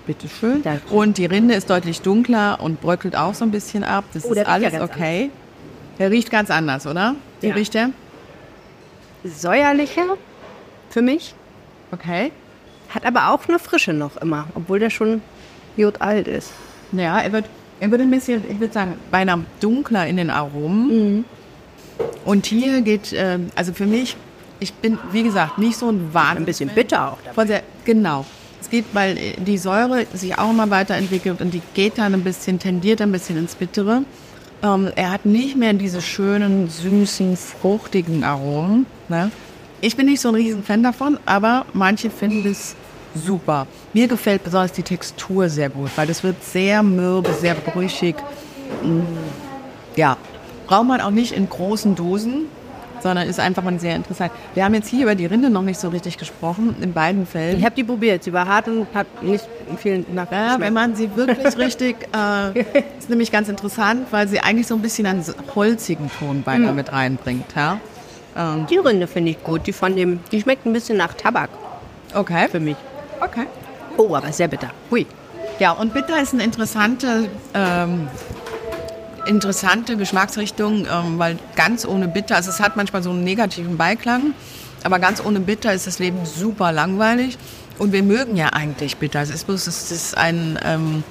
Bitteschön. 0.08 0.64
Danke. 0.64 0.94
Und 0.94 1.18
die 1.18 1.26
Rinde 1.26 1.56
ist 1.56 1.70
deutlich 1.70 2.02
dunkler 2.02 2.60
und 2.62 2.80
bröckelt 2.80 3.16
auch 3.16 3.34
so 3.34 3.44
ein 3.44 3.52
bisschen 3.52 3.84
ab. 3.84 4.06
Das 4.14 4.26
oh, 4.26 4.34
ist 4.34 4.48
alles 4.48 4.74
ja 4.74 4.84
okay. 4.84 5.24
Anders. 5.24 5.38
Der 6.00 6.12
riecht 6.12 6.32
ganz 6.32 6.50
anders, 6.50 6.88
oder? 6.88 7.16
Wie 7.42 7.50
riecht 7.50 7.74
der? 7.74 7.90
Säuerlicher 9.26 10.16
für 10.90 11.02
mich. 11.02 11.36
Okay. 11.92 12.32
Hat 12.90 13.06
aber 13.06 13.32
auch 13.32 13.48
eine 13.48 13.60
Frische 13.60 13.94
noch 13.94 14.18
immer, 14.18 14.48
obwohl 14.56 14.80
der 14.80 14.90
schon 14.90 15.22
alt 16.00 16.28
ist. 16.28 16.52
Ja, 16.92 17.20
er 17.20 17.32
wird 17.32 17.46
Er 17.82 17.90
wird 17.92 18.02
ein 18.02 18.12
bisschen, 18.12 18.44
ich 18.50 18.60
würde 18.60 18.74
sagen, 18.74 18.96
beinahe 19.10 19.46
dunkler 19.62 20.06
in 20.06 20.18
den 20.18 20.30
Aromen. 20.30 20.88
Mhm. 20.88 21.26
Und 22.26 22.46
hier 22.46 22.82
geht, 22.82 23.14
äh, 23.14 23.40
also 23.56 23.72
für 23.72 23.86
mich, 23.86 24.18
ich 24.60 24.74
bin, 24.74 24.98
wie 25.14 25.24
gesagt, 25.24 25.58
nicht 25.58 25.78
so 25.78 25.90
ein 25.90 26.14
Wahn. 26.14 26.38
Ein 26.38 26.46
bisschen 26.46 26.70
bitter 26.70 27.14
auch. 27.14 27.34
Von 27.34 27.48
der, 27.48 27.64
genau. 27.86 28.26
Es 28.60 28.70
geht, 28.70 28.84
weil 28.92 29.16
die 29.38 29.58
Säure 29.58 30.06
sich 30.14 30.38
auch 30.38 30.50
immer 30.50 30.70
weiterentwickelt 30.70 31.40
und 31.40 31.54
die 31.54 31.62
geht 31.74 31.98
dann 31.98 32.14
ein 32.14 32.24
bisschen, 32.26 32.60
tendiert 32.60 33.02
ein 33.02 33.14
bisschen 33.14 33.38
ins 33.38 33.56
Bittere. 33.56 34.04
Ähm, 34.62 34.92
er 34.98 35.12
hat 35.12 35.26
nicht 35.26 35.56
mehr 35.56 35.72
diese 35.72 36.02
schönen, 36.02 36.70
süßen, 36.70 37.38
fruchtigen 37.38 38.26
Aromen. 38.26 38.86
Ne? 39.08 39.32
Ich 39.82 39.96
bin 39.96 40.08
nicht 40.08 40.20
so 40.20 40.30
ein 40.30 40.36
riesen 40.36 40.64
Fan 40.64 40.84
davon, 40.84 41.18
aber 41.26 41.66
manche 41.74 42.10
finden 42.10 42.50
es 42.50 42.76
super. 43.16 43.66
Mir 43.94 44.08
gefällt 44.10 44.44
besonders 44.44 44.74
die 44.74 44.84
Textur 44.84 45.48
sehr 45.48 45.70
gut, 45.70 45.90
weil 45.96 46.06
das 46.06 46.22
wird 46.22 46.44
sehr 46.44 46.84
mürbe, 46.84 47.34
sehr 47.34 47.56
brüchig. 47.56 48.16
Mm, 48.84 49.00
ja, 49.96 50.18
braucht 50.68 50.86
man 50.86 51.00
auch 51.00 51.12
nicht 51.12 51.32
in 51.32 51.48
großen 51.48 51.96
Dosen, 51.96 52.48
sondern 53.02 53.30
ist 53.30 53.40
einfach 53.40 53.64
mal 53.64 53.80
sehr 53.80 53.96
interessant. 53.96 54.34
Wir 54.54 54.66
haben 54.66 54.74
jetzt 54.74 54.90
hier 54.90 55.04
über 55.04 55.16
die 55.16 55.26
Rinde 55.26 55.50
noch 55.50 55.62
nicht 55.62 55.80
so 55.80 55.88
richtig 55.88 56.18
gesprochen, 56.18 56.76
in 56.82 56.92
beiden 56.92 57.26
Fällen. 57.26 57.58
Ich 57.58 57.64
habe 57.64 57.74
die 57.74 57.86
probiert, 57.86 58.26
sie 58.26 58.34
war 58.34 58.48
hart 58.48 58.68
und 58.68 58.86
hat 58.94 59.08
nicht 59.24 59.48
viel 59.78 60.06
nach. 60.14 60.30
Ja, 60.30 60.60
wenn 60.60 60.74
man 60.74 60.94
sie 60.94 61.16
wirklich 61.16 61.58
richtig, 61.58 61.96
äh, 62.14 62.60
ist 63.00 63.10
nämlich 63.10 63.32
ganz 63.32 63.48
interessant, 63.48 64.08
weil 64.12 64.28
sie 64.28 64.42
eigentlich 64.42 64.68
so 64.68 64.76
ein 64.76 64.82
bisschen 64.82 65.06
einen 65.06 65.24
holzigen 65.56 66.12
Ton 66.20 66.44
beinahe 66.44 66.72
mhm. 66.72 66.76
mit 66.76 66.92
reinbringt. 66.92 67.46
Ja? 67.56 67.80
Ähm. 68.36 68.68
Die 68.68 68.78
Rinde 68.78 69.08
finde 69.08 69.32
ich 69.32 69.44
gut, 69.44 69.68
die 69.68 69.74
von 69.74 69.96
dem, 69.96 70.20
die 70.32 70.42
schmeckt 70.42 70.66
ein 70.66 70.74
bisschen 70.74 70.98
nach 70.98 71.14
Tabak. 71.14 71.50
Okay. 72.14 72.48
Für 72.50 72.60
mich. 72.60 72.78
Okay. 73.22 73.46
Oh, 73.98 74.16
aber 74.16 74.32
sehr 74.32 74.48
bitter. 74.48 74.70
Hui. 74.90 75.06
Ja, 75.60 75.72
und 75.72 75.94
bitter 75.94 76.22
ist 76.22 76.34
eine 76.34 76.44
interessante, 76.44 77.30
ähm, 77.54 78.08
interessante 79.26 79.98
Geschmacksrichtung, 79.98 80.88
ähm, 80.90 81.20
weil 81.20 81.38
ganz 81.56 81.86
ohne 81.86 82.08
bitter, 82.08 82.38
also 82.38 82.50
es 82.50 82.62
hat 82.62 82.78
manchmal 82.78 83.04
so 83.04 83.10
einen 83.10 83.26
negativen 83.26 83.76
Beiklang, 83.76 84.34
aber 84.84 85.00
ganz 85.00 85.24
ohne 85.24 85.42
bitter 85.42 85.74
ist 85.74 85.86
das 85.86 86.00
Leben 86.00 86.26
super 86.26 86.72
langweilig. 86.72 87.38
Und 87.78 87.94
wir 87.94 88.04
mögen 88.04 88.36
ja 88.36 88.48
eigentlich 88.48 88.98
bitter. 88.98 89.22
Es 89.22 89.30
ist 89.30 89.48
bloß, 89.48 89.68
es 89.68 89.92
ist 89.92 90.18
ein, 90.18 90.60
ähm, 90.66 91.04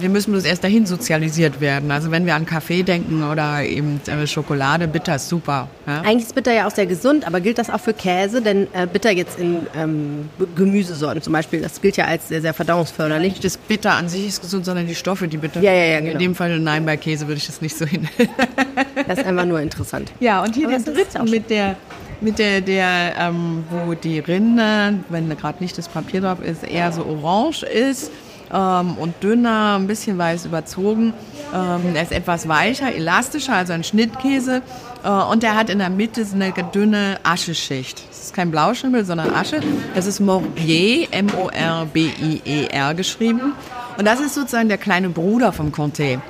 wir 0.00 0.08
müssen 0.08 0.32
bloß 0.32 0.44
erst 0.44 0.64
dahin 0.64 0.86
sozialisiert 0.86 1.60
werden. 1.60 1.90
Also 1.90 2.10
wenn 2.10 2.26
wir 2.26 2.34
an 2.34 2.46
Kaffee 2.46 2.82
denken 2.82 3.22
oder 3.22 3.62
eben 3.62 4.00
äh, 4.06 4.26
Schokolade, 4.26 4.88
Bitter 4.88 5.16
ist 5.16 5.28
super. 5.28 5.68
Ja? 5.86 6.00
Eigentlich 6.02 6.24
ist 6.24 6.34
Bitter 6.34 6.52
ja 6.52 6.66
auch 6.66 6.70
sehr 6.70 6.86
gesund, 6.86 7.26
aber 7.26 7.40
gilt 7.40 7.58
das 7.58 7.70
auch 7.70 7.80
für 7.80 7.94
Käse? 7.94 8.42
Denn 8.42 8.66
äh, 8.72 8.86
Bitter 8.86 9.10
jetzt 9.10 9.38
in 9.38 9.66
ähm, 9.76 10.28
Gemüsesorten 10.54 11.22
zum 11.22 11.32
Beispiel, 11.32 11.60
das 11.60 11.80
gilt 11.80 11.96
ja 11.96 12.06
als 12.06 12.28
sehr, 12.28 12.40
sehr 12.40 12.54
verdauungsförderlich. 12.54 13.32
Nicht 13.32 13.44
das 13.44 13.56
Bitter 13.56 13.92
an 13.92 14.08
sich 14.08 14.26
ist 14.26 14.42
gesund, 14.42 14.64
sondern 14.64 14.86
die 14.86 14.94
Stoffe, 14.94 15.28
die 15.28 15.36
Bitter. 15.36 15.60
Ja, 15.60 15.72
ja, 15.72 15.84
ja. 15.84 16.00
Genau. 16.00 16.12
In 16.12 16.18
dem 16.18 16.34
Fall 16.34 16.58
nein, 16.58 16.84
bei 16.84 16.96
Käse 16.96 17.26
würde 17.26 17.38
ich 17.38 17.46
das 17.46 17.60
nicht 17.60 17.76
so 17.76 17.86
hin. 17.86 18.08
das 19.08 19.18
ist 19.18 19.26
einfach 19.26 19.46
nur 19.46 19.60
interessant. 19.60 20.12
Ja, 20.20 20.42
und 20.42 20.54
hier 20.54 20.68
aber 20.68 20.78
den 20.78 20.94
dritten 20.94 21.30
mit 21.30 21.50
der 21.50 21.76
mit 22.20 22.38
der, 22.38 22.62
der 22.62 23.14
ähm, 23.18 23.64
wo 23.70 23.92
die 23.92 24.20
Rinde, 24.20 24.94
wenn 25.10 25.28
gerade 25.36 25.62
nicht 25.62 25.76
das 25.76 25.86
Papier 25.86 26.22
drauf 26.22 26.38
ist, 26.42 26.64
eher 26.64 26.90
so 26.90 27.04
orange 27.04 27.62
ist 27.62 28.10
ähm, 28.52 28.96
und 28.98 29.22
dünner, 29.22 29.76
ein 29.78 29.86
bisschen 29.86 30.18
weiß 30.18 30.46
überzogen. 30.46 31.12
Ähm, 31.54 31.94
er 31.94 32.02
ist 32.02 32.12
etwas 32.12 32.48
weicher, 32.48 32.94
elastischer, 32.94 33.54
also 33.54 33.72
ein 33.72 33.84
Schnittkäse. 33.84 34.62
Äh, 35.04 35.08
und 35.08 35.44
er 35.44 35.56
hat 35.56 35.70
in 35.70 35.78
der 35.78 35.90
Mitte 35.90 36.24
so 36.24 36.34
eine 36.34 36.52
dünne 36.72 37.18
Ascheschicht. 37.22 38.02
Das 38.08 38.24
ist 38.24 38.34
kein 38.34 38.50
Blauschimmel, 38.50 39.04
sondern 39.04 39.34
Asche. 39.34 39.60
Das 39.94 40.06
ist 40.06 40.20
Morbier, 40.20 41.08
M-O-R-B-I-E-R 41.10 42.94
geschrieben. 42.94 43.52
Und 43.98 44.04
das 44.04 44.20
ist 44.20 44.34
sozusagen 44.34 44.68
der 44.68 44.78
kleine 44.78 45.08
Bruder 45.08 45.52
vom 45.52 45.72
Comté. 45.72 46.20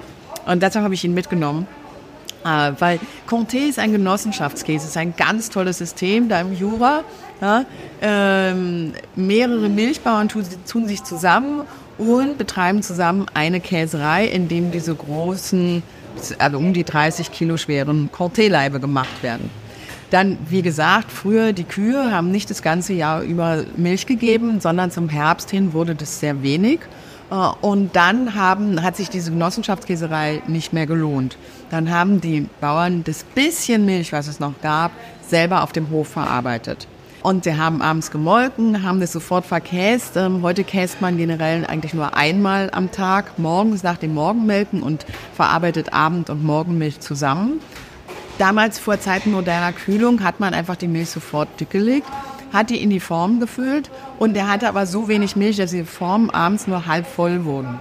Und 0.47 0.63
deshalb 0.63 0.85
habe 0.85 0.95
ich 0.95 1.05
ihn 1.05 1.15
mitgenommen. 1.15 1.67
Äh, 2.45 2.73
weil 2.79 3.01
Comté 3.29 3.69
ist 3.69 3.79
ein 3.79 3.93
Genossenschaftskäse, 3.93 4.87
ist 4.87 4.97
ein 4.97 5.15
ganz 5.17 5.51
tolles 5.51 5.79
System 5.79 6.29
da 6.29 6.41
im 6.41 6.55
Jura. 6.55 7.03
Ja, 7.41 7.67
ähm, 8.01 8.95
mehrere 9.15 9.69
Milchbauern 9.69 10.29
tun, 10.31 10.45
tun, 10.67 10.89
sich 10.89 11.05
zusammen 11.05 11.63
und 11.99 12.39
betreiben 12.39 12.83
zusammen 12.83 13.27
eine 13.35 13.61
Käserei, 13.61 14.27
in 14.27 14.49
dem 14.49 14.71
diese 14.71 14.95
großen, 14.95 15.83
also 16.39 16.59
um 16.59 16.73
die 16.73 16.85
30 16.85 17.33
Kilo 17.33 17.57
schweren 17.57 18.11
Corté-Leibe 18.13 18.81
gemacht 18.81 19.23
werden. 19.23 19.51
Dann, 20.11 20.39
wie 20.49 20.63
gesagt, 20.63 21.11
früher 21.11 21.53
die 21.53 21.65
Kühe 21.65 22.13
haben 22.13 22.31
nicht 22.31 22.49
das 22.51 22.63
ganze 22.63 22.93
Jahr 22.93 23.23
über 23.23 23.65
Milch 23.77 24.07
gegeben, 24.07 24.61
sondern 24.61 24.91
zum 24.91 25.09
Herbst 25.09 25.51
hin 25.51 25.73
wurde 25.73 25.95
das 25.95 26.21
sehr 26.21 26.43
wenig. 26.43 26.81
Äh, 27.31 27.35
und 27.61 27.97
dann 27.97 28.35
haben, 28.35 28.83
hat 28.83 28.97
sich 28.97 29.11
diese 29.11 29.33
Genossenschaftskäserei 29.33 30.43
nicht 30.47 30.73
mehr 30.73 30.87
gelohnt. 30.87 31.37
Dann 31.71 31.91
haben 31.91 32.21
die 32.21 32.47
Bauern 32.61 33.03
das 33.03 33.25
bisschen 33.25 33.85
Milch, 33.85 34.13
was 34.13 34.29
es 34.29 34.39
noch 34.39 34.55
gab, 34.63 34.93
selber 35.27 35.63
auf 35.63 35.73
dem 35.73 35.91
Hof 35.91 36.09
verarbeitet. 36.09 36.87
Und 37.27 37.43
sie 37.43 37.57
haben 37.57 37.83
abends 37.83 38.13
gemolken, 38.13 38.85
haben 38.85 39.01
das 39.01 39.11
sofort 39.11 39.45
verkäst. 39.45 40.17
Ähm, 40.17 40.43
heute 40.43 40.63
käst 40.63 41.01
man 41.01 41.17
generell 41.17 41.67
eigentlich 41.67 41.93
nur 41.93 42.17
einmal 42.17 42.71
am 42.71 42.93
Tag, 42.93 43.37
morgens 43.37 43.83
nach 43.83 43.97
dem 43.97 44.15
Morgenmelken 44.15 44.81
und 44.81 45.05
verarbeitet 45.35 45.93
Abend- 45.93 46.31
und 46.31 46.45
Morgenmilch 46.45 47.01
zusammen. 47.01 47.61
Damals 48.39 48.79
vor 48.79 49.01
Zeiten 49.01 49.33
moderner 49.33 49.73
Kühlung 49.73 50.23
hat 50.23 50.39
man 50.39 50.55
einfach 50.55 50.77
die 50.77 50.87
Milch 50.87 51.11
sofort 51.11 51.49
dick 51.59 51.71
gelegt, 51.71 52.07
hat 52.53 52.71
die 52.71 52.81
in 52.81 52.91
die 52.91 53.01
Form 53.01 53.41
gefüllt 53.41 53.91
und 54.21 54.35
der 54.35 54.49
hatte 54.49 54.69
aber 54.69 54.87
so 54.87 55.09
wenig 55.09 55.35
Milch, 55.35 55.57
dass 55.57 55.73
die 55.73 55.83
Formen 55.83 56.31
abends 56.31 56.69
nur 56.69 56.87
halb 56.87 57.09
voll 57.09 57.45
wurden. 57.45 57.81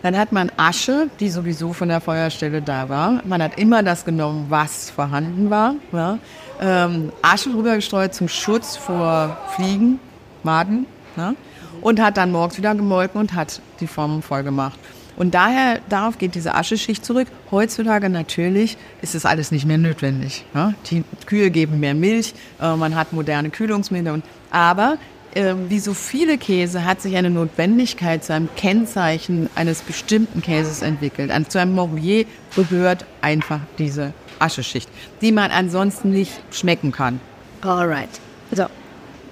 Dann 0.00 0.16
hat 0.16 0.32
man 0.32 0.50
Asche, 0.56 1.10
die 1.20 1.28
sowieso 1.28 1.74
von 1.74 1.88
der 1.90 2.00
Feuerstelle 2.00 2.62
da 2.62 2.88
war. 2.88 3.20
Man 3.26 3.42
hat 3.42 3.58
immer 3.58 3.82
das 3.82 4.06
genommen, 4.06 4.46
was 4.48 4.88
vorhanden 4.88 5.50
war. 5.50 5.74
Ja 5.92 6.18
ähm, 6.62 7.12
Asche 7.20 7.50
rübergestreut 7.50 8.14
zum 8.14 8.28
Schutz 8.28 8.76
vor 8.76 9.36
Fliegen, 9.54 9.98
Maden. 10.42 10.86
Ne? 11.16 11.34
Und 11.80 12.00
hat 12.00 12.16
dann 12.16 12.30
morgens 12.30 12.56
wieder 12.56 12.74
gemolken 12.74 13.20
und 13.20 13.34
hat 13.34 13.60
die 13.80 13.86
Formen 13.86 14.22
voll 14.22 14.44
gemacht. 14.44 14.78
Und 15.16 15.34
daher, 15.34 15.80
darauf 15.88 16.16
geht 16.16 16.34
diese 16.34 16.54
Ascheschicht 16.54 17.04
zurück. 17.04 17.28
Heutzutage 17.50 18.08
natürlich 18.08 18.78
ist 19.02 19.14
das 19.14 19.26
alles 19.26 19.50
nicht 19.50 19.66
mehr 19.66 19.76
notwendig. 19.76 20.44
Ne? 20.54 20.74
Die 20.90 21.04
Kühe 21.26 21.50
geben 21.50 21.80
mehr 21.80 21.94
Milch, 21.94 22.34
äh, 22.60 22.76
man 22.76 22.94
hat 22.94 23.12
moderne 23.12 23.50
Kühlungsmittel. 23.50 24.22
aber 24.50 24.96
äh, 25.34 25.54
wie 25.68 25.78
so 25.78 25.94
viele 25.94 26.38
Käse 26.38 26.84
hat 26.84 27.00
sich 27.00 27.16
eine 27.16 27.30
Notwendigkeit 27.30 28.22
zu 28.22 28.34
einem 28.34 28.48
Kennzeichen 28.54 29.48
eines 29.54 29.80
bestimmten 29.80 30.42
Käses 30.42 30.82
entwickelt. 30.82 31.30
An, 31.30 31.48
zu 31.48 31.58
einem 31.58 31.74
Morbier 31.74 32.26
gehört 32.54 33.06
einfach 33.22 33.60
diese 33.78 34.12
Ascheschicht, 34.42 34.88
die 35.20 35.32
man 35.32 35.50
ansonsten 35.50 36.10
nicht 36.10 36.32
schmecken 36.50 36.92
kann. 36.92 37.20
Alright. 37.62 38.10
So. 38.50 38.66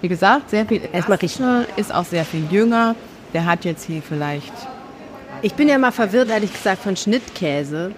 Wie 0.00 0.08
gesagt, 0.08 0.50
sehr 0.50 0.64
viel 0.64 0.80
erstmal 0.92 1.18
riechen. 1.18 1.66
Ist 1.76 1.92
auch 1.94 2.04
sehr 2.04 2.24
viel 2.24 2.44
jünger. 2.50 2.94
Der 3.34 3.44
hat 3.44 3.64
jetzt 3.64 3.84
hier 3.84 4.02
vielleicht. 4.02 4.52
Ich 5.42 5.54
bin 5.54 5.68
ja 5.68 5.78
mal 5.78 5.92
verwirrt, 5.92 6.30
ehrlich 6.30 6.52
gesagt, 6.52 6.82
von 6.82 6.96
Schnittkäse. 6.96 7.92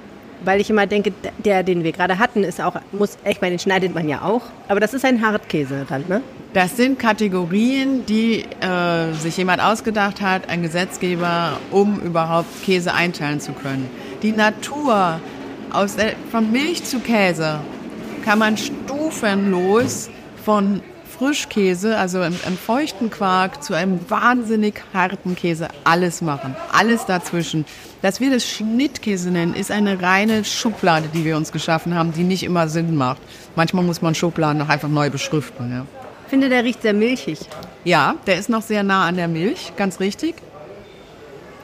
Weil 0.44 0.60
ich 0.60 0.68
immer 0.70 0.86
denke, 0.88 1.12
der, 1.38 1.62
den 1.62 1.84
wir 1.84 1.92
gerade 1.92 2.18
hatten, 2.18 2.42
ist 2.42 2.60
auch, 2.60 2.74
muss, 2.90 3.16
ich 3.24 3.40
meine, 3.40 3.54
den 3.54 3.58
schneidet 3.60 3.94
man 3.94 4.08
ja 4.08 4.22
auch. 4.22 4.42
Aber 4.66 4.80
das 4.80 4.92
ist 4.92 5.04
ein 5.04 5.24
Hartkäse 5.24 5.86
dann, 5.88 6.04
ne? 6.08 6.20
Das 6.52 6.76
sind 6.76 6.98
Kategorien, 6.98 8.04
die 8.06 8.44
äh, 8.60 9.12
sich 9.14 9.36
jemand 9.36 9.62
ausgedacht 9.62 10.20
hat, 10.20 10.48
ein 10.48 10.62
Gesetzgeber, 10.62 11.58
um 11.70 12.00
überhaupt 12.00 12.62
Käse 12.64 12.92
einteilen 12.92 13.40
zu 13.40 13.52
können. 13.52 13.88
Die 14.22 14.32
Natur 14.32 15.20
aus 15.74 15.96
von 16.30 16.52
Milch 16.52 16.84
zu 16.84 17.00
Käse 17.00 17.60
kann 18.24 18.38
man 18.38 18.56
stufenlos 18.56 20.08
von 20.44 20.80
Frischkäse, 21.18 21.98
also 21.98 22.20
einem, 22.20 22.36
einem, 22.46 22.56
feuchten 22.56 23.10
Quark, 23.10 23.62
zu 23.62 23.74
einem 23.74 24.00
wahnsinnig 24.08 24.82
harten 24.92 25.36
Käse 25.36 25.68
alles 25.84 26.22
machen. 26.22 26.56
Alles 26.72 27.06
dazwischen. 27.06 27.64
Dass 28.00 28.18
wir 28.18 28.30
das 28.30 28.44
Schnittkäse 28.44 29.30
nennen, 29.30 29.54
ist 29.54 29.70
eine 29.70 30.02
reine 30.02 30.44
Schublade, 30.44 31.08
die 31.14 31.24
wir 31.24 31.36
uns 31.36 31.52
geschaffen 31.52 31.94
haben, 31.94 32.12
die 32.12 32.24
nicht 32.24 32.42
immer 32.42 32.68
Sinn 32.68 32.96
macht. 32.96 33.20
Manchmal 33.54 33.84
muss 33.84 34.02
man 34.02 34.14
Schubladen 34.14 34.58
noch 34.58 34.68
einfach 34.68 34.88
neu 34.88 35.10
beschriften. 35.10 35.70
Ja. 35.70 35.86
Ich 36.24 36.30
finde, 36.30 36.48
der 36.48 36.64
riecht 36.64 36.82
sehr 36.82 36.94
milchig. 36.94 37.38
Ja, 37.84 38.16
der 38.26 38.38
ist 38.38 38.48
noch 38.48 38.62
sehr 38.62 38.82
nah 38.82 39.06
an 39.06 39.16
der 39.16 39.28
Milch, 39.28 39.74
ganz 39.76 40.00
richtig. 40.00 40.34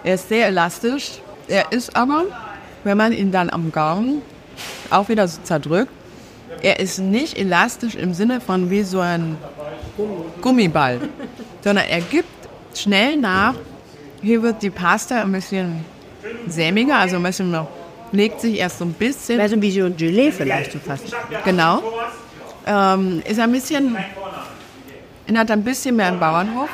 Er 0.05 0.15
ist 0.15 0.29
sehr 0.29 0.49
elastisch. 0.49 1.21
Er 1.49 1.73
ist 1.73 1.97
aber 1.97 2.25
wenn 2.89 2.97
man 2.97 3.13
ihn 3.13 3.31
dann 3.31 3.51
am 3.51 3.71
Gaumen 3.71 4.23
auch 4.89 5.11
wieder 5.11 5.29
so 5.29 5.43
zerdrückt, 5.43 5.93
er 6.63 6.81
ist 6.81 6.99
nicht 6.99 7.37
elastisch 7.37 7.95
im 7.95 8.15
Sinne 8.15 8.41
von 8.41 8.71
wie 8.71 8.83
so 8.83 9.01
ein 9.01 9.37
Gummiball, 10.41 10.99
sondern 11.63 11.85
er 11.87 12.01
gibt 12.01 12.31
schnell 12.75 13.19
nach. 13.19 13.55
Hier 14.23 14.43
wird 14.43 14.63
die 14.63 14.71
Pasta 14.71 15.21
ein 15.21 15.33
bisschen 15.33 15.85
sämiger, 16.47 16.97
also 16.97 17.17
ein 17.17 17.23
bisschen 17.23 17.51
noch, 17.51 17.69
legt 18.11 18.41
sich 18.41 18.59
erst 18.59 18.79
so 18.79 18.87
ein 18.87 18.95
bisschen. 18.95 19.39
Also 19.39 19.61
wie 19.61 19.71
so 19.71 19.85
ein 19.85 19.95
Gelee 19.95 20.33
vielleicht 20.33 20.73
so 20.73 20.79
fast. 20.79 21.15
Genau. 21.45 21.83
Ähm, 22.67 23.23
ist 23.29 23.39
ein 23.39 23.53
bisschen, 23.53 23.99
erinnert 25.27 25.51
ein 25.51 25.63
bisschen 25.63 25.95
mehr 25.95 26.07
an 26.07 26.19
Bauernhof. 26.19 26.71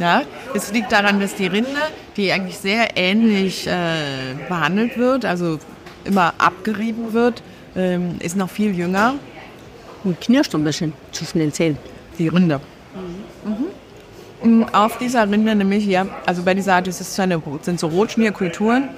Ja? 0.00 0.22
Es 0.54 0.72
liegt 0.72 0.92
daran, 0.92 1.20
dass 1.20 1.34
die 1.34 1.46
Rinde, 1.46 1.80
die 2.16 2.32
eigentlich 2.32 2.58
sehr 2.58 2.96
ähnlich 2.96 3.66
äh, 3.66 4.34
behandelt 4.48 4.98
wird, 4.98 5.24
also 5.24 5.58
immer 6.04 6.34
abgerieben 6.38 7.12
wird, 7.12 7.42
ähm, 7.76 8.16
ist 8.20 8.36
noch 8.36 8.50
viel 8.50 8.74
jünger. 8.74 9.14
Und 10.02 10.20
knirscht 10.20 10.54
ein 10.54 10.64
bisschen 10.64 10.92
zwischen 11.12 11.40
den 11.40 11.52
Zähnen. 11.52 11.78
Die 12.18 12.28
Rinde. 12.28 12.60
Mhm. 13.44 14.64
Auf 14.72 14.96
dieser 14.96 15.30
Rinde 15.30 15.54
nämlich 15.54 15.84
hier, 15.84 16.08
also 16.24 16.42
bei 16.42 16.54
dieser 16.54 16.76
Art 16.76 16.88
ist 16.88 17.00
es 17.00 17.20
eine, 17.20 17.42
sind 17.60 17.78
so 17.78 17.88
Rotschmierkulturen, 17.88 18.88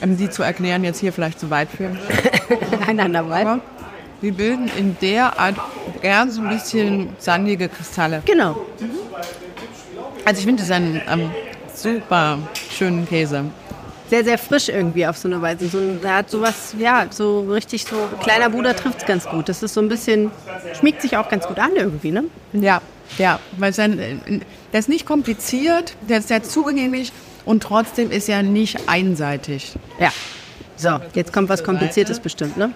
um 0.00 0.16
die 0.16 0.30
zu 0.30 0.44
erklären, 0.44 0.84
jetzt 0.84 1.00
hier 1.00 1.12
vielleicht 1.12 1.40
zu 1.40 1.50
weit 1.50 1.68
führen. 1.68 1.98
Einander 2.86 3.28
weit. 3.28 3.60
Die 4.22 4.30
bilden 4.30 4.70
in 4.76 4.96
der 5.00 5.38
Art 5.38 5.56
gern 6.00 6.30
so 6.30 6.42
ein 6.42 6.48
bisschen 6.48 7.10
sandige 7.18 7.68
Kristalle. 7.68 8.22
Genau. 8.24 8.56
Also 10.28 10.40
ich 10.40 10.44
finde 10.44 10.62
das 10.62 10.70
einen 10.70 11.00
ähm, 11.08 11.30
super 11.74 12.38
schönen 12.76 13.08
Käse. 13.08 13.46
Sehr, 14.10 14.24
sehr 14.24 14.36
frisch 14.36 14.68
irgendwie 14.68 15.06
auf 15.06 15.16
so 15.16 15.26
eine 15.26 15.40
Weise. 15.40 15.68
So, 15.68 15.78
der 15.94 16.16
hat 16.16 16.28
sowas, 16.28 16.74
ja, 16.78 17.06
so 17.08 17.50
richtig 17.50 17.86
so, 17.86 17.96
kleiner 18.20 18.50
Bruder 18.50 18.76
trifft 18.76 18.98
es 18.98 19.06
ganz 19.06 19.26
gut. 19.26 19.48
Das 19.48 19.62
ist 19.62 19.72
so 19.72 19.80
ein 19.80 19.88
bisschen, 19.88 20.30
schmiegt 20.78 21.00
sich 21.00 21.16
auch 21.16 21.30
ganz 21.30 21.46
gut 21.46 21.58
an 21.58 21.70
irgendwie, 21.76 22.10
ne? 22.10 22.24
Ja, 22.52 22.82
ja, 23.16 23.40
weil 23.56 23.72
sein, 23.72 24.42
der 24.70 24.78
ist 24.78 24.90
nicht 24.90 25.06
kompliziert, 25.06 25.94
der 26.10 26.18
ist 26.18 26.28
sehr 26.28 26.42
zugänglich 26.42 27.10
und 27.46 27.62
trotzdem 27.62 28.10
ist 28.10 28.28
er 28.28 28.42
nicht 28.42 28.86
einseitig. 28.86 29.76
Ja. 29.98 30.12
So, 30.78 31.00
jetzt 31.14 31.32
kommt 31.32 31.48
was 31.48 31.64
Kompliziertes 31.64 32.20
bestimmt, 32.20 32.56
ne? 32.56 32.70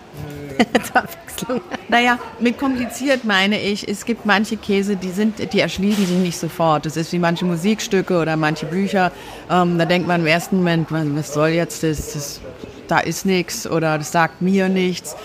Zur 0.83 0.97
Abwechslung. 0.97 1.61
Naja, 1.89 2.19
mit 2.41 2.59
kompliziert 2.59 3.25
meine 3.25 3.61
ich, 3.61 3.89
es 3.89 4.05
gibt 4.05 4.27
manche 4.27 4.57
Käse, 4.57 4.97
die 4.97 5.11
sind, 5.11 5.53
die 5.53 5.61
erschließen 5.61 6.07
sich 6.07 6.19
nicht 6.19 6.39
sofort. 6.39 6.85
Das 6.85 6.97
ist 6.97 7.13
wie 7.13 7.19
manche 7.19 7.45
Musikstücke 7.45 8.19
oder 8.19 8.37
manche 8.37 8.67
Bücher. 8.67 9.13
Ähm, 9.51 9.79
da 9.79 9.85
denkt 9.85 10.09
man 10.09 10.21
im 10.21 10.27
ersten 10.27 10.57
Moment, 10.57 10.91
was 10.91 11.07
was 11.15 11.35
soll 11.35 11.49
jetzt 11.51 11.83
das, 11.83 12.13
das 12.13 12.41
da 12.89 12.99
ist 12.99 13.25
nichts 13.25 13.67
oder 13.67 13.99
das 13.99 14.13
sagt 14.13 14.43
mir 14.43 14.69
nichts. 14.69 15.17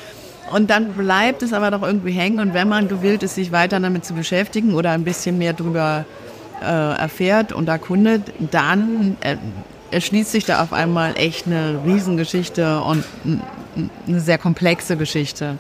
Und 0.52 0.70
dann 0.70 0.94
bleibt 0.94 1.44
es 1.44 1.52
aber 1.52 1.72
doch 1.72 1.82
irgendwie 1.82 2.12
hängen 2.12 2.40
und 2.40 2.54
wenn 2.54 2.70
man 2.70 2.88
gewillt 2.88 3.24
ist, 3.24 3.36
sich 3.36 3.52
weiter 3.52 3.80
damit 3.80 4.06
zu 4.06 4.14
beschäftigen 4.14 4.76
oder 4.76 4.92
ein 4.92 5.04
bisschen 5.04 5.38
mehr 5.38 5.54
darüber 5.54 6.06
äh, 6.62 6.66
erfährt 6.66 7.52
und 7.52 7.68
erkundet, 7.68 8.32
dann 8.52 9.18
äh, 9.22 9.36
erschließt 9.92 10.32
sich 10.32 10.46
da 10.46 10.62
auf 10.62 10.74
einmal 10.74 11.18
echt 11.18 11.48
eine 11.48 11.80
Riesengeschichte 11.86 12.82
und 12.82 13.04
eine 14.08 14.20
sehr 14.20 14.38
komplexe 14.38 14.98
Geschichte. 14.98 15.58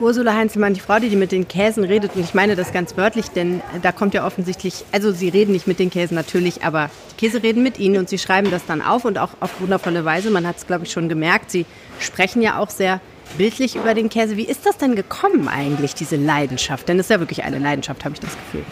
Ursula 0.00 0.34
Heinzelmann, 0.34 0.74
die 0.74 0.80
Frau, 0.80 0.98
die 0.98 1.14
mit 1.14 1.30
den 1.30 1.46
Käsen 1.46 1.84
redet, 1.84 2.16
und 2.16 2.24
ich 2.24 2.34
meine 2.34 2.56
das 2.56 2.72
ganz 2.72 2.96
wörtlich, 2.96 3.28
denn 3.28 3.62
da 3.80 3.92
kommt 3.92 4.12
ja 4.12 4.26
offensichtlich, 4.26 4.84
also 4.90 5.12
sie 5.12 5.28
reden 5.28 5.52
nicht 5.52 5.68
mit 5.68 5.78
den 5.78 5.88
Käsen 5.88 6.16
natürlich, 6.16 6.64
aber 6.64 6.90
die 7.12 7.26
Käse 7.26 7.42
reden 7.42 7.62
mit 7.62 7.78
ihnen 7.78 7.98
und 7.98 8.08
sie 8.08 8.18
schreiben 8.18 8.50
das 8.50 8.66
dann 8.66 8.82
auf 8.82 9.04
und 9.04 9.18
auch 9.18 9.30
auf 9.38 9.60
wundervolle 9.60 10.04
Weise. 10.04 10.30
Man 10.30 10.46
hat 10.46 10.56
es, 10.56 10.66
glaube 10.66 10.84
ich, 10.84 10.92
schon 10.92 11.08
gemerkt. 11.08 11.50
Sie 11.52 11.64
sprechen 12.00 12.42
ja 12.42 12.58
auch 12.58 12.70
sehr 12.70 13.00
bildlich 13.38 13.76
über 13.76 13.94
den 13.94 14.08
Käse. 14.08 14.36
Wie 14.36 14.44
ist 14.44 14.66
das 14.66 14.78
denn 14.78 14.96
gekommen 14.96 15.48
eigentlich, 15.48 15.94
diese 15.94 16.16
Leidenschaft? 16.16 16.88
Denn 16.88 16.98
es 16.98 17.06
ist 17.06 17.10
ja 17.10 17.20
wirklich 17.20 17.44
eine 17.44 17.58
Leidenschaft, 17.58 18.04
habe 18.04 18.14
ich 18.14 18.20
das 18.20 18.32
Gefühl. 18.32 18.64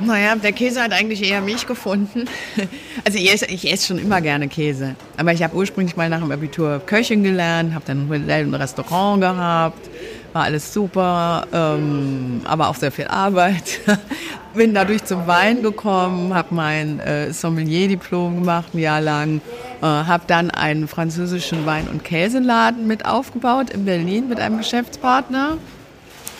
Naja, 0.00 0.34
der 0.36 0.52
Käse 0.52 0.82
hat 0.82 0.92
eigentlich 0.92 1.22
eher 1.22 1.40
mich 1.40 1.66
gefunden. 1.66 2.24
Also 3.06 3.18
ich 3.18 3.30
esse, 3.30 3.44
ich 3.46 3.70
esse 3.70 3.88
schon 3.88 3.98
immer 3.98 4.22
gerne 4.22 4.48
Käse. 4.48 4.94
Aber 5.18 5.32
ich 5.32 5.42
habe 5.42 5.54
ursprünglich 5.54 5.94
mal 5.94 6.08
nach 6.08 6.20
dem 6.20 6.30
Abitur 6.32 6.80
Köchin 6.86 7.22
gelernt, 7.22 7.74
habe 7.74 7.84
dann 7.86 8.10
ein 8.10 8.54
Restaurant 8.54 9.20
gehabt. 9.20 9.90
War 10.32 10.44
alles 10.44 10.72
super, 10.72 11.46
ähm, 11.52 12.40
aber 12.44 12.68
auch 12.68 12.76
sehr 12.76 12.90
viel 12.90 13.08
Arbeit. 13.08 13.80
Bin 14.54 14.72
dadurch 14.72 15.04
zum 15.04 15.26
Wein 15.26 15.62
gekommen, 15.62 16.32
habe 16.32 16.54
mein 16.54 16.98
äh, 17.00 17.30
Sommelier-Diplom 17.32 18.40
gemacht, 18.40 18.68
ein 18.72 18.78
Jahr 18.78 19.02
lang. 19.02 19.42
Äh, 19.82 19.86
habe 19.86 20.24
dann 20.26 20.50
einen 20.50 20.88
französischen 20.88 21.66
Wein- 21.66 21.88
und 21.88 22.04
Käseladen 22.04 22.86
mit 22.86 23.04
aufgebaut 23.04 23.68
in 23.68 23.84
Berlin 23.84 24.28
mit 24.30 24.40
einem 24.40 24.56
Geschäftspartner. 24.56 25.58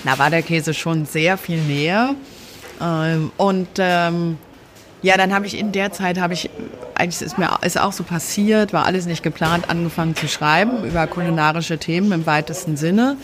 Da 0.04 0.18
war 0.18 0.30
der 0.30 0.42
Käse 0.42 0.72
schon 0.72 1.04
sehr 1.04 1.36
viel 1.36 1.58
näher. 1.58 2.14
Ähm, 2.80 3.32
und 3.36 3.68
ähm, 3.78 4.38
ja, 5.02 5.16
dann 5.16 5.34
habe 5.34 5.46
ich 5.46 5.58
in 5.58 5.72
der 5.72 5.92
Zeit, 5.92 6.18
habe 6.18 6.32
ich, 6.34 6.50
eigentlich 6.94 7.20
ist 7.20 7.38
mir 7.38 7.50
ist 7.62 7.78
auch 7.78 7.92
so 7.92 8.04
passiert, 8.04 8.72
war 8.72 8.86
alles 8.86 9.06
nicht 9.06 9.22
geplant, 9.22 9.68
angefangen 9.68 10.16
zu 10.16 10.28
schreiben 10.28 10.84
über 10.84 11.06
kulinarische 11.06 11.78
Themen 11.78 12.10
im 12.12 12.26
weitesten 12.26 12.76
Sinne. 12.76 13.16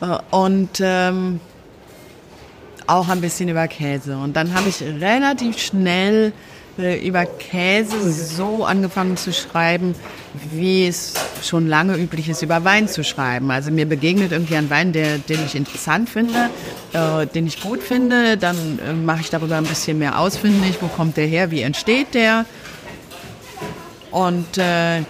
Äh, 0.00 0.18
und 0.30 0.80
ähm, 0.80 1.40
auch 2.86 3.08
ein 3.08 3.20
bisschen 3.20 3.48
über 3.48 3.68
Käse. 3.68 4.16
Und 4.16 4.36
dann 4.36 4.54
habe 4.54 4.68
ich 4.68 4.80
relativ 4.82 5.58
schnell 5.58 6.32
äh, 6.78 7.06
über 7.06 7.26
Käse 7.26 8.12
so 8.12 8.64
angefangen 8.64 9.16
zu 9.16 9.32
schreiben, 9.32 9.94
wie 10.52 10.86
es 10.86 11.14
schon 11.42 11.66
lange 11.66 11.96
üblich 11.96 12.28
ist, 12.28 12.42
über 12.42 12.64
Wein 12.64 12.88
zu 12.88 13.02
schreiben. 13.04 13.50
Also 13.50 13.70
mir 13.70 13.86
begegnet 13.86 14.32
irgendwie 14.32 14.56
ein 14.56 14.70
Wein, 14.70 14.92
der, 14.92 15.18
den 15.18 15.44
ich 15.44 15.54
interessant 15.54 16.08
finde, 16.08 16.50
äh, 16.92 17.26
den 17.26 17.46
ich 17.46 17.60
gut 17.60 17.82
finde. 17.82 18.36
Dann 18.36 18.78
äh, 18.78 18.92
mache 18.92 19.20
ich 19.22 19.30
darüber 19.30 19.56
ein 19.56 19.64
bisschen 19.64 19.98
mehr 19.98 20.18
ausfindig. 20.18 20.78
Wo 20.80 20.88
kommt 20.88 21.16
der 21.16 21.26
her? 21.26 21.50
Wie 21.50 21.62
entsteht 21.62 22.14
der? 22.14 22.44
Und 24.10 24.58
äh, 24.58 25.02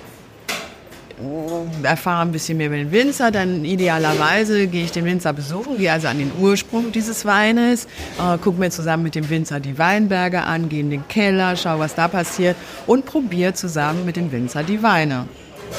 erfahre 1.83 2.23
ein 2.23 2.33
bisschen 2.33 2.59
mehr 2.59 2.69
über 2.69 2.77
den 2.77 2.93
Winzer, 2.93 3.31
dann 3.31 3.65
idealerweise 3.65 4.67
gehe 4.67 4.85
ich 4.85 4.93
den 4.93 5.05
Winzer 5.05 5.33
besuchen, 5.33 5.79
gehe 5.79 5.93
also 5.93 6.09
an 6.09 6.19
den 6.19 6.33
Ursprung 6.41 6.93
dieses 6.93 7.25
Weines, 7.25 7.87
äh, 8.19 8.39
gucke 8.39 8.59
mir 8.59 8.71
zusammen 8.71 9.03
mit 9.03 9.15
dem 9.15 9.29
Winzer 9.29 9.61
die 9.61 9.79
Weinberge 9.79 10.43
an, 10.43 10.69
gehe 10.69 10.81
in 10.81 10.91
den 10.91 11.09
Keller, 11.09 11.57
schaue, 11.57 11.81
was 11.81 11.95
da 11.95 12.09
passiert 12.09 12.57
und 12.87 13.05
probiere 13.05 13.55
zusammen 13.55 14.05
mit 14.05 14.17
dem 14.17 14.31
Winzer 14.33 14.63
die 14.63 14.83
Weine. 14.83 15.27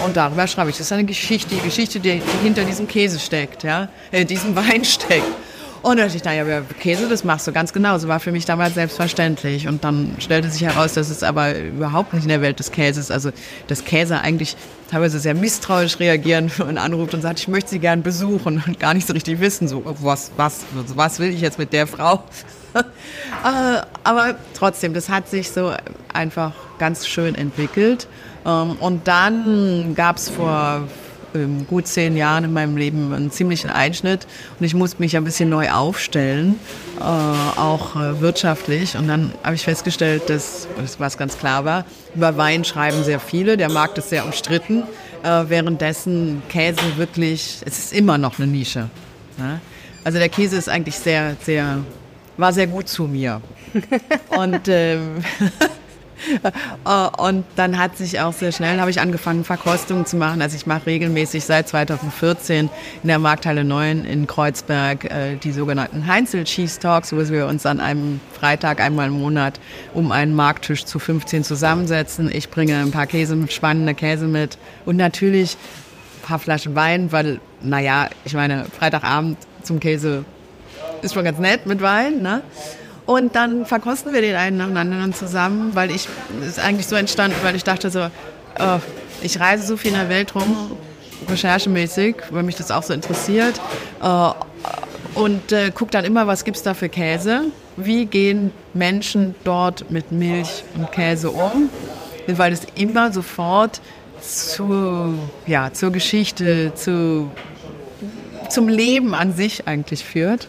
Und 0.05 0.15
darüber 0.17 0.45
schreibe 0.47 0.69
ich. 0.69 0.77
Das 0.77 0.85
ist 0.85 0.91
eine 0.91 1.05
Geschichte, 1.05 1.55
die 1.55 1.61
Geschichte, 1.61 1.99
die, 1.99 2.21
hinter 2.43 2.63
diesem 2.63 2.87
Käse 2.87 3.19
steckt, 3.19 3.63
ja, 3.63 3.89
äh, 4.11 4.25
diesem 4.25 4.55
Wein 4.55 4.85
steckt. 4.85 5.25
Und 5.81 5.97
da 5.97 6.03
dachte 6.03 6.17
ich, 6.17 6.23
naja, 6.23 6.61
Käse, 6.79 7.07
das 7.07 7.23
machst 7.23 7.47
du 7.47 7.51
ganz 7.51 7.71
genau. 7.71 7.97
So 7.97 8.07
war 8.07 8.19
für 8.19 8.31
mich 8.31 8.45
damals 8.45 8.73
selbstverständlich. 8.73 9.67
Und 9.67 9.83
dann 9.83 10.15
stellte 10.19 10.49
sich 10.49 10.61
heraus, 10.61 10.93
dass 10.93 11.09
es 11.09 11.23
aber 11.23 11.57
überhaupt 11.57 12.13
nicht 12.13 12.23
in 12.23 12.29
der 12.29 12.41
Welt 12.41 12.59
des 12.59 12.71
Käses, 12.71 13.11
also 13.11 13.31
dass 13.67 13.85
Käse 13.85 14.19
eigentlich 14.19 14.57
teilweise 14.91 15.19
sehr 15.19 15.35
misstrauisch 15.35 15.99
reagieren 15.99 16.51
und 16.59 16.77
anruft 16.77 17.13
und 17.13 17.21
sagt, 17.21 17.39
ich 17.39 17.47
möchte 17.47 17.69
sie 17.69 17.79
gern 17.79 18.03
besuchen 18.03 18.63
und 18.65 18.79
gar 18.79 18.93
nicht 18.93 19.07
so 19.07 19.13
richtig 19.13 19.39
wissen, 19.39 19.67
so 19.67 19.83
was, 20.01 20.31
was, 20.35 20.65
was 20.95 21.19
will 21.19 21.29
ich 21.29 21.41
jetzt 21.41 21.59
mit 21.59 21.73
der 21.73 21.87
Frau? 21.87 22.23
Äh, 23.43 23.81
aber 24.03 24.35
trotzdem, 24.53 24.93
das 24.93 25.09
hat 25.09 25.27
sich 25.27 25.49
so 25.49 25.73
einfach 26.13 26.53
ganz 26.77 27.07
schön 27.07 27.33
entwickelt. 27.33 28.07
Ähm, 28.45 28.75
Und 28.79 29.07
dann 29.07 29.95
gab 29.95 30.17
es 30.17 30.29
vor 30.29 30.83
gut 31.67 31.87
zehn 31.87 32.15
Jahren 32.15 32.43
in 32.43 32.53
meinem 32.53 32.77
Leben 32.77 33.13
einen 33.13 33.31
ziemlichen 33.31 33.69
Einschnitt 33.69 34.27
und 34.59 34.65
ich 34.65 34.73
musste 34.73 35.01
mich 35.01 35.15
ein 35.15 35.23
bisschen 35.23 35.49
neu 35.49 35.69
aufstellen, 35.69 36.55
äh, 36.99 37.03
auch 37.03 37.95
äh, 37.95 38.21
wirtschaftlich. 38.21 38.95
Und 38.97 39.07
dann 39.07 39.33
habe 39.43 39.55
ich 39.55 39.63
festgestellt, 39.63 40.29
dass, 40.29 40.67
das 40.77 40.99
was 40.99 41.17
ganz 41.17 41.37
klar 41.37 41.65
war, 41.65 41.85
über 42.15 42.37
Wein 42.37 42.63
schreiben 42.63 43.03
sehr 43.03 43.19
viele, 43.19 43.57
der 43.57 43.69
Markt 43.69 43.97
ist 43.97 44.09
sehr 44.09 44.25
umstritten, 44.25 44.83
äh, 45.23 45.43
währenddessen 45.47 46.41
Käse 46.49 46.97
wirklich, 46.97 47.61
es 47.65 47.79
ist 47.79 47.93
immer 47.93 48.17
noch 48.17 48.39
eine 48.39 48.47
Nische. 48.47 48.89
Ne? 49.37 49.59
Also 50.03 50.17
der 50.17 50.29
Käse 50.29 50.57
ist 50.57 50.69
eigentlich 50.69 50.95
sehr, 50.95 51.35
sehr, 51.43 51.79
war 52.37 52.53
sehr 52.53 52.67
gut 52.67 52.87
zu 52.87 53.03
mir. 53.03 53.41
Und 54.29 54.67
ähm, 54.67 55.23
Äh, 55.49 55.67
Und 57.17 57.45
dann 57.55 57.77
hat 57.77 57.97
sich 57.97 58.19
auch 58.19 58.33
sehr 58.33 58.51
schnell, 58.51 58.79
habe 58.79 58.91
ich 58.91 58.99
angefangen, 58.99 59.43
Verkostungen 59.43 60.05
zu 60.05 60.17
machen. 60.17 60.41
Also 60.41 60.55
ich 60.55 60.65
mache 60.65 60.85
regelmäßig 60.87 61.43
seit 61.43 61.67
2014 61.67 62.69
in 63.03 63.07
der 63.07 63.19
Markthalle 63.19 63.63
9 63.63 64.05
in 64.05 64.27
Kreuzberg 64.27 65.05
äh, 65.05 65.35
die 65.35 65.51
sogenannten 65.51 66.07
Heinzel 66.07 66.43
Cheese 66.43 66.79
Talks, 66.79 67.13
wo 67.13 67.17
wir 67.17 67.47
uns 67.47 67.65
an 67.65 67.79
einem 67.79 68.19
Freitag 68.33 68.81
einmal 68.81 69.07
im 69.07 69.19
Monat 69.19 69.59
um 69.93 70.11
einen 70.11 70.35
Markttisch 70.35 70.85
zu 70.85 70.99
15 70.99 71.43
zusammensetzen. 71.43 72.29
Ich 72.31 72.49
bringe 72.49 72.77
ein 72.77 72.91
paar 72.91 73.07
Käse, 73.07 73.37
spannende 73.49 73.93
Käse 73.93 74.25
mit 74.25 74.57
und 74.85 74.97
natürlich 74.97 75.55
ein 75.55 76.27
paar 76.27 76.39
Flaschen 76.39 76.75
Wein, 76.75 77.11
weil, 77.11 77.39
naja, 77.61 78.09
ich 78.25 78.33
meine, 78.33 78.65
Freitagabend 78.65 79.37
zum 79.63 79.79
Käse 79.79 80.25
ist 81.01 81.13
schon 81.13 81.23
ganz 81.23 81.39
nett 81.39 81.65
mit 81.65 81.81
Wein, 81.81 82.21
ne? 82.21 82.41
Und 83.09 83.35
dann 83.35 83.65
verkosten 83.65 84.13
wir 84.13 84.21
den 84.21 84.35
einen 84.35 84.57
nacheinander 84.57 84.99
dann 84.99 85.15
zusammen, 85.15 85.71
weil 85.73 85.89
ich, 85.89 86.07
das 86.41 86.49
ist 86.49 86.59
eigentlich 86.59 86.85
so 86.85 86.95
entstanden, 86.95 87.35
weil 87.41 87.55
ich 87.55 87.63
dachte 87.63 87.89
so, 87.89 88.01
oh, 88.59 88.77
ich 89.23 89.39
reise 89.39 89.65
so 89.65 89.77
viel 89.77 89.93
in 89.93 89.97
der 89.97 90.09
Welt 90.09 90.35
rum, 90.35 90.77
recherchemäßig, 91.27 92.17
weil 92.29 92.43
mich 92.43 92.57
das 92.57 92.69
auch 92.69 92.83
so 92.83 92.93
interessiert. 92.93 93.59
Äh, 94.03 94.29
und 95.15 95.51
äh, 95.51 95.71
gucke 95.71 95.89
dann 95.89 96.05
immer, 96.05 96.27
was 96.27 96.43
gibt's 96.43 96.61
da 96.61 96.75
für 96.75 96.87
Käse? 96.87 97.45
Wie 97.77 98.05
gehen 98.05 98.51
Menschen 98.75 99.33
dort 99.43 99.89
mit 99.89 100.11
Milch 100.11 100.63
und 100.75 100.91
Käse 100.91 101.31
um? 101.31 101.71
Weil 102.27 102.53
es 102.53 102.61
immer 102.75 103.11
sofort 103.11 103.81
zu, 104.21 105.15
ja, 105.47 105.73
zur 105.73 105.89
Geschichte, 105.89 106.73
zu, 106.75 107.31
zum 108.51 108.67
Leben 108.67 109.15
an 109.15 109.33
sich 109.33 109.67
eigentlich 109.67 110.05
führt. 110.05 110.47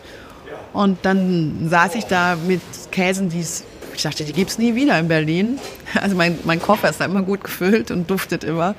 Und 0.73 0.99
dann 1.03 1.69
saß 1.69 1.95
ich 1.97 2.05
da 2.05 2.37
mit 2.37 2.61
Käsen, 2.91 3.29
die 3.29 3.41
es 3.41 3.65
Ich 3.95 4.03
dachte, 4.03 4.25
die 4.25 4.33
gibt 4.33 4.51
es 4.51 4.59
nie 4.59 4.75
wieder 4.75 4.99
in 4.99 5.09
Berlin. 5.09 5.59
Also 6.01 6.15
mein, 6.15 6.39
mein 6.45 6.63
Koffer 6.63 6.89
ist 6.89 7.01
da 7.01 7.05
immer 7.05 7.23
gut 7.23 7.43
gefüllt 7.43 7.91
und 7.91 8.09
duftet 8.09 8.45
immer. 8.45 8.77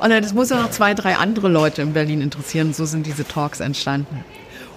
Und 0.00 0.10
das 0.10 0.34
muss 0.34 0.50
ja 0.50 0.60
noch 0.60 0.70
zwei, 0.70 0.92
drei 0.92 1.16
andere 1.16 1.48
Leute 1.48 1.80
in 1.80 1.94
Berlin 1.94 2.20
interessieren. 2.20 2.74
So 2.74 2.84
sind 2.84 3.06
diese 3.06 3.26
Talks 3.26 3.60
entstanden. 3.60 4.22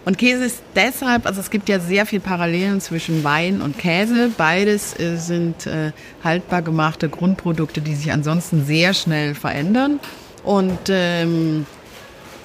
Und 0.06 0.18
Käse 0.18 0.46
ist 0.46 0.62
deshalb, 0.74 1.26
also 1.26 1.42
es 1.42 1.50
gibt 1.50 1.68
ja 1.68 1.82
sehr 1.82 2.06
viel 2.06 2.22
Parallelen 2.22 2.80
zwischen 2.80 3.26
Wein 3.26 3.62
und 3.62 3.78
Käse. 3.78 4.32
Beides 4.38 4.98
äh, 4.98 5.18
sind 5.18 5.68
äh, 5.68 5.92
haltbar 6.24 6.62
gemachte 6.62 7.10
Grundprodukte, 7.10 7.82
die 7.82 7.94
sich 7.94 8.14
ansonsten 8.14 8.66
sehr 8.66 8.94
schnell 8.94 9.36
verändern. 9.36 10.00
Und 10.46 10.80
ähm, 10.88 11.66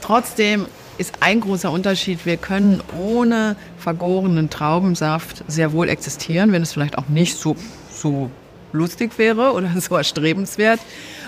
trotzdem 0.01 0.67
ist 1.03 1.17
ein 1.21 1.41
großer 1.41 1.71
Unterschied, 1.71 2.25
wir 2.25 2.37
können 2.37 2.81
ohne 2.97 3.57
vergorenen 3.77 4.51
Traubensaft 4.51 5.43
sehr 5.49 5.73
wohl 5.73 5.89
existieren, 5.89 6.53
wenn 6.53 6.63
es 6.63 6.73
vielleicht 6.73 6.97
auch 6.97 7.09
nicht 7.09 7.37
so, 7.37 7.57
so 7.93 8.31
lustig 8.73 9.19
wäre 9.19 9.53
oder 9.53 9.69
so 9.81 9.97
erstrebenswert. 9.97 10.79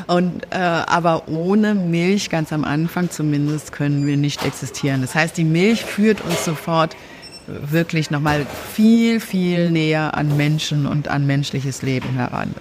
Und, 0.06 0.44
äh, 0.50 0.56
aber 0.58 1.28
ohne 1.28 1.74
Milch, 1.74 2.30
ganz 2.30 2.52
am 2.52 2.64
Anfang 2.64 3.10
zumindest, 3.10 3.72
können 3.72 4.06
wir 4.06 4.16
nicht 4.16 4.44
existieren. 4.44 5.02
Das 5.02 5.16
heißt, 5.16 5.36
die 5.36 5.44
Milch 5.44 5.84
führt 5.84 6.20
uns 6.20 6.44
sofort 6.44 6.96
wirklich 7.46 8.12
nochmal 8.12 8.46
viel, 8.72 9.18
viel 9.18 9.70
näher 9.72 10.16
an 10.16 10.36
Menschen 10.36 10.86
und 10.86 11.08
an 11.08 11.26
menschliches 11.26 11.82
Leben 11.82 12.10
heran. 12.10 12.54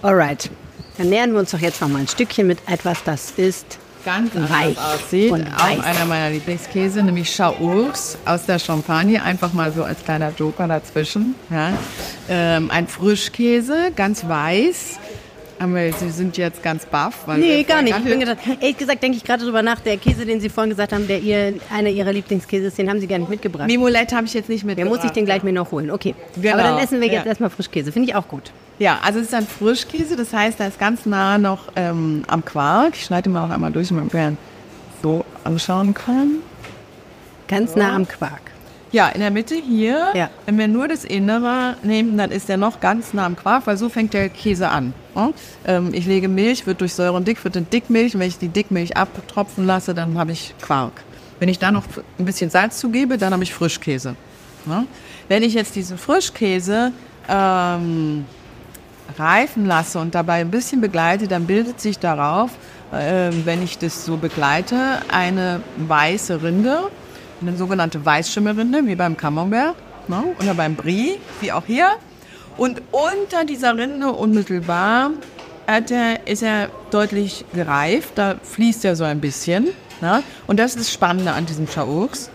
Alright, 0.00 0.48
dann 0.96 1.08
nähern 1.10 1.32
wir 1.32 1.40
uns 1.40 1.50
doch 1.50 1.58
jetzt 1.58 1.80
noch 1.80 1.88
mal 1.88 1.98
ein 1.98 2.08
Stückchen 2.08 2.46
mit 2.46 2.58
etwas, 2.68 3.02
das 3.02 3.32
ist 3.32 3.78
ganz 4.06 4.30
weich 4.34 4.78
aussieht. 4.78 5.32
Und 5.32 5.46
auch 5.46 5.84
einer 5.84 6.04
meiner 6.06 6.30
Lieblingskäse, 6.30 7.02
nämlich 7.02 7.36
Chaours 7.36 8.16
aus 8.24 8.46
der 8.46 8.58
Champagne. 8.58 9.22
Einfach 9.22 9.52
mal 9.52 9.72
so 9.72 9.82
als 9.82 10.02
kleiner 10.04 10.32
Joker 10.38 10.68
dazwischen. 10.68 11.34
Ja. 11.50 11.72
Ähm, 12.28 12.70
ein 12.70 12.86
Frischkäse, 12.86 13.92
ganz 13.94 14.26
weiß. 14.26 15.00
Aber 15.58 15.90
Sie 15.92 16.10
sind 16.10 16.36
jetzt 16.36 16.62
ganz 16.62 16.84
baff. 16.84 17.26
Weil 17.26 17.40
nee, 17.40 17.62
gar 17.64 17.82
nicht. 17.82 17.96
Ich 17.96 18.04
bin 18.04 18.20
gedacht, 18.20 18.38
ehrlich 18.60 18.76
gesagt 18.76 19.02
denke 19.02 19.16
ich 19.16 19.24
gerade 19.24 19.42
darüber 19.42 19.62
nach, 19.62 19.80
der 19.80 19.96
Käse, 19.96 20.24
den 20.24 20.38
Sie 20.40 20.50
vorhin 20.50 20.70
gesagt 20.70 20.92
haben, 20.92 21.08
der 21.08 21.18
ihr, 21.18 21.54
einer 21.74 21.88
Ihrer 21.88 22.12
Lieblingskäse 22.12 22.66
ist, 22.66 22.78
den 22.78 22.88
haben 22.88 23.00
Sie 23.00 23.06
gar 23.06 23.18
nicht 23.18 23.30
mitgebracht. 23.30 23.66
Mimolette 23.66 24.14
habe 24.14 24.26
ich 24.26 24.34
jetzt 24.34 24.48
nicht 24.48 24.64
mitgebracht. 24.64 24.94
Der 24.94 24.98
muss 24.98 25.04
ich 25.04 25.12
den 25.12 25.24
gleich 25.24 25.42
mir 25.42 25.52
noch 25.52 25.72
holen. 25.72 25.90
Okay. 25.90 26.14
Genau. 26.36 26.52
Aber 26.54 26.62
dann 26.62 26.78
essen 26.78 27.00
wir 27.00 27.08
jetzt 27.08 27.24
ja. 27.24 27.30
erstmal 27.30 27.50
Frischkäse. 27.50 27.90
Finde 27.90 28.08
ich 28.10 28.14
auch 28.14 28.28
gut. 28.28 28.52
Ja, 28.78 28.98
also 29.02 29.20
es 29.20 29.26
ist 29.26 29.34
ein 29.34 29.46
Frischkäse, 29.46 30.16
das 30.16 30.32
heißt, 30.32 30.60
er 30.60 30.68
ist 30.68 30.78
ganz 30.78 31.06
nah 31.06 31.38
noch 31.38 31.72
ähm, 31.76 32.24
am 32.26 32.44
Quark. 32.44 32.94
Ich 32.94 33.04
schneide 33.04 33.30
ihn 33.30 33.32
mal 33.32 33.46
auch 33.46 33.50
einmal 33.50 33.72
durch, 33.72 33.88
damit 33.88 34.12
man 34.12 34.36
so 35.02 35.24
anschauen 35.44 35.94
kann. 35.94 36.40
Ganz 37.48 37.72
so. 37.72 37.78
nah 37.78 37.94
am 37.94 38.06
Quark. 38.06 38.42
Ja, 38.92 39.08
in 39.08 39.20
der 39.20 39.30
Mitte 39.30 39.54
hier. 39.54 40.08
Ja. 40.14 40.30
Wenn 40.44 40.58
wir 40.58 40.68
nur 40.68 40.88
das 40.88 41.04
Innere 41.04 41.76
nehmen, 41.82 42.16
dann 42.16 42.30
ist 42.30 42.48
er 42.48 42.56
noch 42.56 42.80
ganz 42.80 43.12
nah 43.12 43.26
am 43.26 43.36
Quark, 43.36 43.66
weil 43.66 43.76
so 43.76 43.88
fängt 43.88 44.14
der 44.14 44.28
Käse 44.28 44.68
an. 44.68 44.94
Ähm, 45.66 45.92
ich 45.92 46.06
lege 46.06 46.28
Milch, 46.28 46.66
wird 46.66 46.80
durch 46.80 46.94
Säure 46.94 47.14
und 47.14 47.26
Dick, 47.26 47.42
wird 47.44 47.56
in 47.56 47.68
Dickmilch. 47.68 48.14
Und 48.14 48.20
wenn 48.20 48.28
ich 48.28 48.38
die 48.38 48.48
Dickmilch 48.48 48.96
abtropfen 48.96 49.66
lasse, 49.66 49.94
dann 49.94 50.18
habe 50.18 50.32
ich 50.32 50.54
Quark. 50.60 50.92
Wenn 51.40 51.48
ich 51.48 51.58
da 51.58 51.70
noch 51.70 51.84
ein 52.18 52.24
bisschen 52.24 52.50
Salz 52.50 52.78
zugebe, 52.78 53.18
dann 53.18 53.32
habe 53.32 53.42
ich 53.42 53.52
Frischkäse. 53.52 54.16
Wenn 55.28 55.42
ich 55.42 55.54
jetzt 55.54 55.76
diesen 55.76 55.98
Frischkäse 55.98 56.92
ähm, 57.28 58.24
reifen 59.18 59.66
lasse 59.66 59.98
und 59.98 60.14
dabei 60.14 60.40
ein 60.40 60.50
bisschen 60.50 60.80
begleite, 60.80 61.28
dann 61.28 61.46
bildet 61.46 61.80
sich 61.80 61.98
darauf, 61.98 62.50
äh, 62.92 63.30
wenn 63.44 63.62
ich 63.62 63.78
das 63.78 64.04
so 64.04 64.16
begleite, 64.16 64.76
eine 65.08 65.60
weiße 65.76 66.42
Rinde, 66.42 66.90
eine 67.40 67.56
sogenannte 67.56 68.04
Weißschimmelrinde, 68.04 68.86
wie 68.86 68.94
beim 68.94 69.16
Camembert 69.16 69.76
ne? 70.08 70.22
oder 70.40 70.54
beim 70.54 70.74
Brie, 70.74 71.18
wie 71.40 71.52
auch 71.52 71.64
hier. 71.66 71.90
Und 72.56 72.80
unter 72.90 73.44
dieser 73.44 73.76
Rinde 73.76 74.10
unmittelbar 74.12 75.10
er, 75.66 76.26
ist 76.26 76.42
er 76.42 76.70
deutlich 76.90 77.44
gereift, 77.52 78.12
da 78.14 78.36
fließt 78.42 78.84
er 78.84 78.96
so 78.96 79.04
ein 79.04 79.20
bisschen. 79.20 79.68
Ne? 80.00 80.22
Und 80.46 80.58
das 80.58 80.72
ist 80.72 80.80
das 80.80 80.92
Spannende 80.92 81.32
an 81.32 81.46
diesem 81.46 81.68
Chaours, 81.68 82.30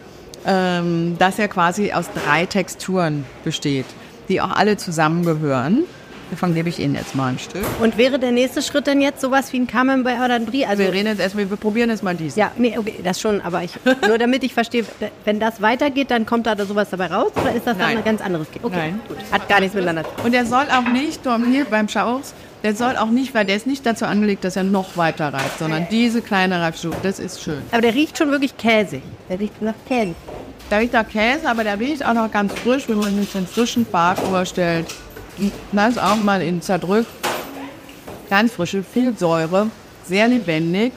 ähm, 0.45 1.15
dass 1.17 1.39
er 1.39 1.47
quasi 1.47 1.93
aus 1.93 2.07
drei 2.13 2.45
Texturen 2.45 3.26
besteht, 3.43 3.86
die 4.30 4.41
auch 4.41 4.51
alle 4.51 4.78
zusammengehören. 4.78 5.84
Davon 6.32 6.55
gebe 6.55 6.69
ich 6.69 6.79
Ihnen 6.79 6.95
jetzt 6.95 7.13
mal 7.13 7.27
ein 7.27 7.39
Stück. 7.39 7.65
Und 7.82 7.97
wäre 7.97 8.17
der 8.17 8.32
nächste 8.32 8.61
Schritt 8.61 8.88
dann 8.88 9.01
jetzt 9.01 9.19
sowas 9.19 9.51
wie 9.51 9.59
ein 9.59 9.67
Camembert 9.67 10.17
oder 10.23 10.36
ein 10.36 10.45
Brie? 10.45 10.65
Also 10.65 10.82
wir, 10.82 10.93
reden 10.93 11.07
jetzt 11.07 11.19
erstmal, 11.19 11.49
wir 11.49 11.57
probieren 11.57 11.89
jetzt 11.89 12.03
mal 12.03 12.15
dies. 12.15 12.38
Ja, 12.38 12.51
nee, 12.57 12.77
okay, 12.77 12.95
das 13.03 13.19
schon, 13.19 13.41
aber 13.41 13.63
ich, 13.63 13.71
nur 14.07 14.17
damit 14.17 14.41
ich 14.45 14.53
verstehe, 14.53 14.86
wenn 15.25 15.41
das 15.41 15.61
weitergeht, 15.61 16.09
dann 16.09 16.25
kommt 16.25 16.47
da 16.47 16.55
sowas 16.65 16.89
dabei 16.89 17.07
raus 17.07 17.34
oder 17.36 17.51
ist 17.53 17.67
das 17.67 17.77
Nein. 17.77 17.89
dann 17.89 17.97
ein 17.97 18.03
ganz 18.05 18.21
anderes? 18.21 18.47
Okay, 18.63 18.75
Nein. 18.77 18.99
gut. 19.09 19.17
Hat 19.29 19.49
gar 19.49 19.59
nichts 19.59 19.75
miteinander 19.75 20.05
zu 20.05 20.09
tun. 20.15 20.25
Und 20.25 20.32
der 20.32 20.45
soll 20.45 20.67
auch 20.71 20.88
nicht, 20.88 21.21
Tom, 21.21 21.45
hier 21.51 21.65
beim 21.65 21.89
Schaus, 21.89 22.34
der 22.63 22.75
soll 22.75 22.95
auch 22.95 23.09
nicht, 23.09 23.34
weil 23.34 23.43
der 23.43 23.57
ist 23.57 23.67
nicht 23.67 23.86
dazu 23.86 24.05
angelegt, 24.05 24.45
dass 24.45 24.55
er 24.55 24.63
noch 24.63 24.95
weiter 24.95 25.34
reift, 25.34 25.59
sondern 25.59 25.88
diese 25.91 26.21
kleine 26.21 26.61
Reifstufe, 26.61 26.95
das 27.03 27.19
ist 27.19 27.43
schön. 27.43 27.61
Aber 27.71 27.82
der 27.82 27.93
riecht 27.93 28.17
schon 28.17 28.32
wirklich 28.32 28.55
käsig. 28.55 29.03
Der 29.27 29.38
riecht 29.38 29.61
nach 29.61 29.73
Käse. 29.86 30.15
Der 30.69 30.79
riecht 30.79 30.93
nach 30.93 31.09
Käse, 31.09 31.49
aber 31.49 31.65
der 31.65 31.77
riecht 31.77 32.05
auch 32.05 32.13
noch 32.13 32.32
ganz 32.32 32.53
frisch, 32.53 32.88
wenn 32.88 32.99
man 32.99 33.13
sich 33.19 33.34
den 33.34 33.45
frischen 33.45 33.86
Quark 33.89 34.17
vorstellt 34.19 34.86
das 35.72 35.98
auch 35.98 36.18
mal 36.18 36.42
in 36.42 36.62
zerdrückt. 36.62 37.10
Ganz 38.30 38.54
frische, 38.54 38.84
viel 38.84 39.18
Säure, 39.18 39.68
sehr 40.06 40.28
lebendig. 40.28 40.94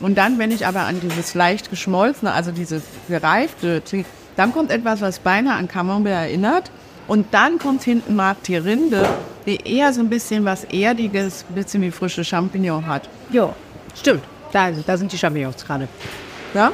Und 0.00 0.18
dann, 0.18 0.38
wenn 0.38 0.50
ich 0.50 0.66
aber 0.66 0.80
an 0.80 1.00
dieses 1.00 1.34
leicht 1.34 1.70
geschmolzene, 1.70 2.32
also 2.32 2.50
dieses 2.50 2.82
gereifte, 3.08 3.82
dann 4.36 4.52
kommt 4.52 4.70
etwas, 4.70 5.00
was 5.00 5.20
beinahe 5.20 5.56
an 5.56 5.68
Camembert 5.68 6.12
erinnert. 6.12 6.70
Und 7.06 7.26
dann 7.32 7.58
kommt 7.58 7.82
hinten 7.82 8.16
nach 8.16 8.36
die 8.44 8.56
Rinde, 8.56 9.08
die 9.46 9.56
eher 9.56 9.92
so 9.92 10.00
ein 10.00 10.08
bisschen 10.08 10.44
was 10.44 10.64
Erdiges, 10.64 11.44
ein 11.48 11.54
bisschen 11.54 11.82
wie 11.82 11.90
frische 11.90 12.24
Champignon 12.24 12.86
hat. 12.86 13.08
Ja, 13.30 13.54
stimmt. 13.94 14.22
Da, 14.52 14.70
da 14.70 14.96
sind 14.96 15.12
die 15.12 15.18
Champignons 15.18 15.64
gerade. 15.64 15.88
Ja? 16.54 16.72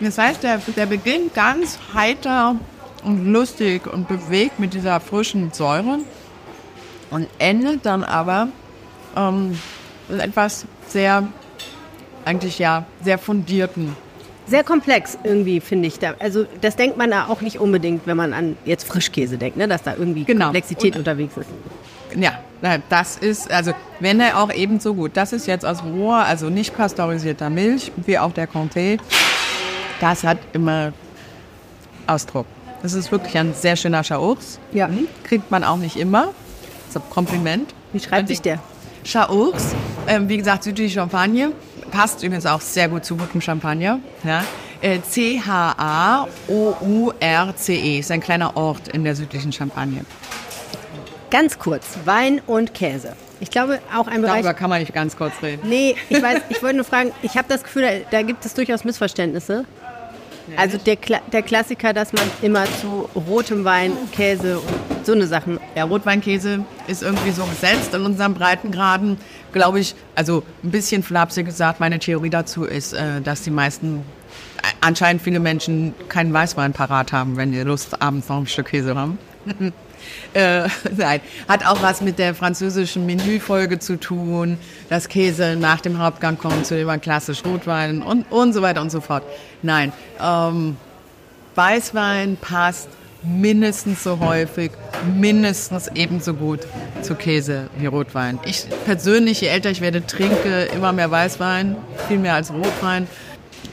Das 0.00 0.18
heißt, 0.18 0.42
der, 0.42 0.60
der 0.76 0.86
beginnt 0.86 1.34
ganz 1.34 1.78
heiter 1.94 2.56
und 3.04 3.26
lustig 3.26 3.86
und 3.86 4.08
bewegt 4.08 4.58
mit 4.58 4.74
dieser 4.74 5.00
frischen 5.00 5.52
Säure 5.52 5.98
und 7.12 7.28
endet 7.38 7.86
dann 7.86 8.02
aber 8.02 8.48
ähm, 9.16 9.58
etwas 10.08 10.66
sehr, 10.88 11.28
eigentlich 12.24 12.58
ja, 12.58 12.86
sehr 13.02 13.18
fundierten. 13.18 13.94
Sehr 14.46 14.64
komplex 14.64 15.16
irgendwie, 15.22 15.60
finde 15.60 15.86
ich. 15.86 15.98
Da. 15.98 16.14
Also 16.18 16.46
das 16.60 16.74
denkt 16.74 16.96
man 16.96 17.10
da 17.10 17.26
auch 17.26 17.40
nicht 17.42 17.60
unbedingt, 17.60 18.06
wenn 18.06 18.16
man 18.16 18.32
an 18.32 18.56
jetzt 18.64 18.84
Frischkäse 18.88 19.38
denkt, 19.38 19.56
ne? 19.56 19.68
dass 19.68 19.82
da 19.82 19.94
irgendwie 19.96 20.24
genau. 20.24 20.46
Komplexität 20.46 20.94
und, 20.94 21.00
unterwegs 21.00 21.36
ist. 21.36 21.48
Ja, 22.16 22.38
das 22.88 23.16
ist, 23.16 23.50
also 23.50 23.72
wenn 24.00 24.20
er 24.20 24.42
auch 24.42 24.52
ebenso 24.52 24.94
gut, 24.94 25.12
das 25.14 25.32
ist 25.32 25.46
jetzt 25.46 25.64
aus 25.64 25.82
roher, 25.82 26.24
also 26.26 26.50
nicht 26.50 26.76
pasteurisierter 26.76 27.50
Milch, 27.50 27.92
wie 27.96 28.18
auch 28.18 28.32
der 28.32 28.48
Comté, 28.48 28.98
das 30.00 30.24
hat 30.24 30.38
immer 30.52 30.92
Ausdruck. 32.06 32.46
Das 32.82 32.94
ist 32.94 33.12
wirklich 33.12 33.38
ein 33.38 33.54
sehr 33.54 33.76
schöner 33.76 34.02
Chaours. 34.02 34.58
Ja. 34.72 34.90
Kriegt 35.22 35.50
man 35.50 35.62
auch 35.62 35.76
nicht 35.76 35.96
immer. 35.96 36.30
Kompliment. 37.00 37.74
Wie 37.92 38.00
schreibt 38.00 38.28
sich 38.28 38.40
der? 38.40 38.58
Chaours, 39.04 39.74
ähm, 40.06 40.28
wie 40.28 40.36
gesagt, 40.36 40.64
südliche 40.64 40.94
Champagne. 40.94 41.52
Passt 41.90 42.22
übrigens 42.22 42.46
auch 42.46 42.60
sehr 42.60 42.88
gut 42.88 43.04
zu 43.04 43.16
gutem 43.16 43.40
Champagner. 43.40 43.98
Ja. 44.24 44.44
Äh, 44.80 45.00
C-H-A-O-U-R-C-E. 45.02 46.28
Ist 47.98 48.10
ein 48.10 48.20
kleiner 48.20 48.56
Ort 48.56 48.88
in 48.88 49.04
der 49.04 49.14
südlichen 49.14 49.52
Champagne. 49.52 50.04
Ganz 51.30 51.58
kurz, 51.58 51.98
Wein 52.04 52.40
und 52.46 52.74
Käse. 52.74 53.16
Ich 53.40 53.50
glaube, 53.50 53.80
auch 53.96 54.06
ein 54.06 54.22
Bereich... 54.22 54.42
Darüber 54.42 54.54
kann 54.54 54.70
man 54.70 54.80
nicht 54.80 54.94
ganz 54.94 55.16
kurz 55.16 55.32
reden. 55.42 55.68
Nee, 55.68 55.96
ich 56.08 56.22
weiß, 56.22 56.42
ich 56.48 56.62
wollte 56.62 56.76
nur 56.76 56.84
fragen, 56.84 57.10
ich 57.22 57.36
habe 57.36 57.48
das 57.48 57.64
Gefühl, 57.64 58.04
da 58.10 58.22
gibt 58.22 58.44
es 58.44 58.54
durchaus 58.54 58.84
Missverständnisse. 58.84 59.64
Also 60.56 60.78
der, 60.78 60.96
Kla 60.96 61.20
der 61.32 61.42
Klassiker, 61.42 61.92
dass 61.92 62.12
man 62.12 62.24
immer 62.42 62.64
zu 62.80 63.08
rotem 63.14 63.64
Wein, 63.64 63.92
Käse 64.12 64.58
und 64.58 65.06
so 65.06 65.12
eine 65.12 65.26
Sachen. 65.26 65.58
Ja, 65.74 65.84
Rotweinkäse 65.84 66.64
ist 66.86 67.02
irgendwie 67.02 67.30
so 67.30 67.44
gesetzt 67.44 67.94
in 67.94 68.02
unserem 68.02 68.34
Breitengraden. 68.34 69.18
Glaube 69.52 69.80
ich, 69.80 69.94
also 70.14 70.42
ein 70.62 70.70
bisschen 70.70 71.02
flapsig 71.02 71.46
gesagt, 71.46 71.80
meine 71.80 71.98
Theorie 71.98 72.30
dazu 72.30 72.64
ist, 72.64 72.92
äh, 72.92 73.20
dass 73.20 73.42
die 73.42 73.50
meisten, 73.50 73.98
äh, 73.98 74.66
anscheinend 74.80 75.22
viele 75.22 75.40
Menschen 75.40 75.94
keinen 76.08 76.32
Weißwein 76.32 76.72
parat 76.72 77.12
haben, 77.12 77.36
wenn 77.36 77.52
die 77.52 77.60
Lust 77.60 78.00
abends 78.00 78.28
noch 78.28 78.38
ein 78.38 78.46
Stück 78.46 78.66
Käse 78.68 78.94
haben. 78.94 79.18
Äh, 80.34 80.68
nein, 80.96 81.20
hat 81.48 81.66
auch 81.66 81.82
was 81.82 82.00
mit 82.00 82.18
der 82.18 82.34
französischen 82.34 83.06
Menüfolge 83.06 83.78
zu 83.78 83.98
tun, 83.98 84.58
dass 84.88 85.08
Käse 85.08 85.56
nach 85.56 85.80
dem 85.80 85.98
Hauptgang 85.98 86.38
kommt 86.38 86.66
zu 86.66 86.76
dem 86.76 87.00
klassisch 87.00 87.44
Rotwein 87.44 88.02
und, 88.02 88.30
und 88.30 88.52
so 88.52 88.62
weiter 88.62 88.80
und 88.80 88.90
so 88.90 89.00
fort. 89.00 89.22
Nein, 89.62 89.92
ähm, 90.20 90.76
Weißwein 91.54 92.36
passt 92.40 92.88
mindestens 93.22 94.02
so 94.02 94.18
häufig, 94.18 94.72
mindestens 95.16 95.88
ebenso 95.94 96.34
gut 96.34 96.60
zu 97.02 97.14
Käse 97.14 97.68
wie 97.78 97.86
Rotwein. 97.86 98.38
Ich 98.44 98.66
persönlich, 98.84 99.40
je 99.40 99.48
älter 99.48 99.70
ich 99.70 99.80
werde, 99.80 100.04
trinke 100.06 100.68
immer 100.74 100.92
mehr 100.92 101.10
Weißwein, 101.10 101.76
viel 102.08 102.18
mehr 102.18 102.34
als 102.34 102.52
Rotwein. 102.52 103.06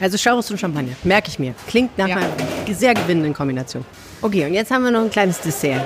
Also 0.00 0.16
Schaurus 0.16 0.50
und 0.50 0.58
Champagner, 0.58 0.92
merke 1.04 1.28
ich 1.28 1.38
mir. 1.38 1.54
Klingt 1.66 1.96
nach 1.98 2.08
ja. 2.08 2.16
einer 2.16 2.28
sehr 2.72 2.94
gewinnenden 2.94 3.34
Kombination. 3.34 3.84
Okay, 4.22 4.46
und 4.46 4.54
jetzt 4.54 4.70
haben 4.70 4.84
wir 4.84 4.90
noch 4.90 5.02
ein 5.02 5.10
kleines 5.10 5.40
Dessert. 5.40 5.82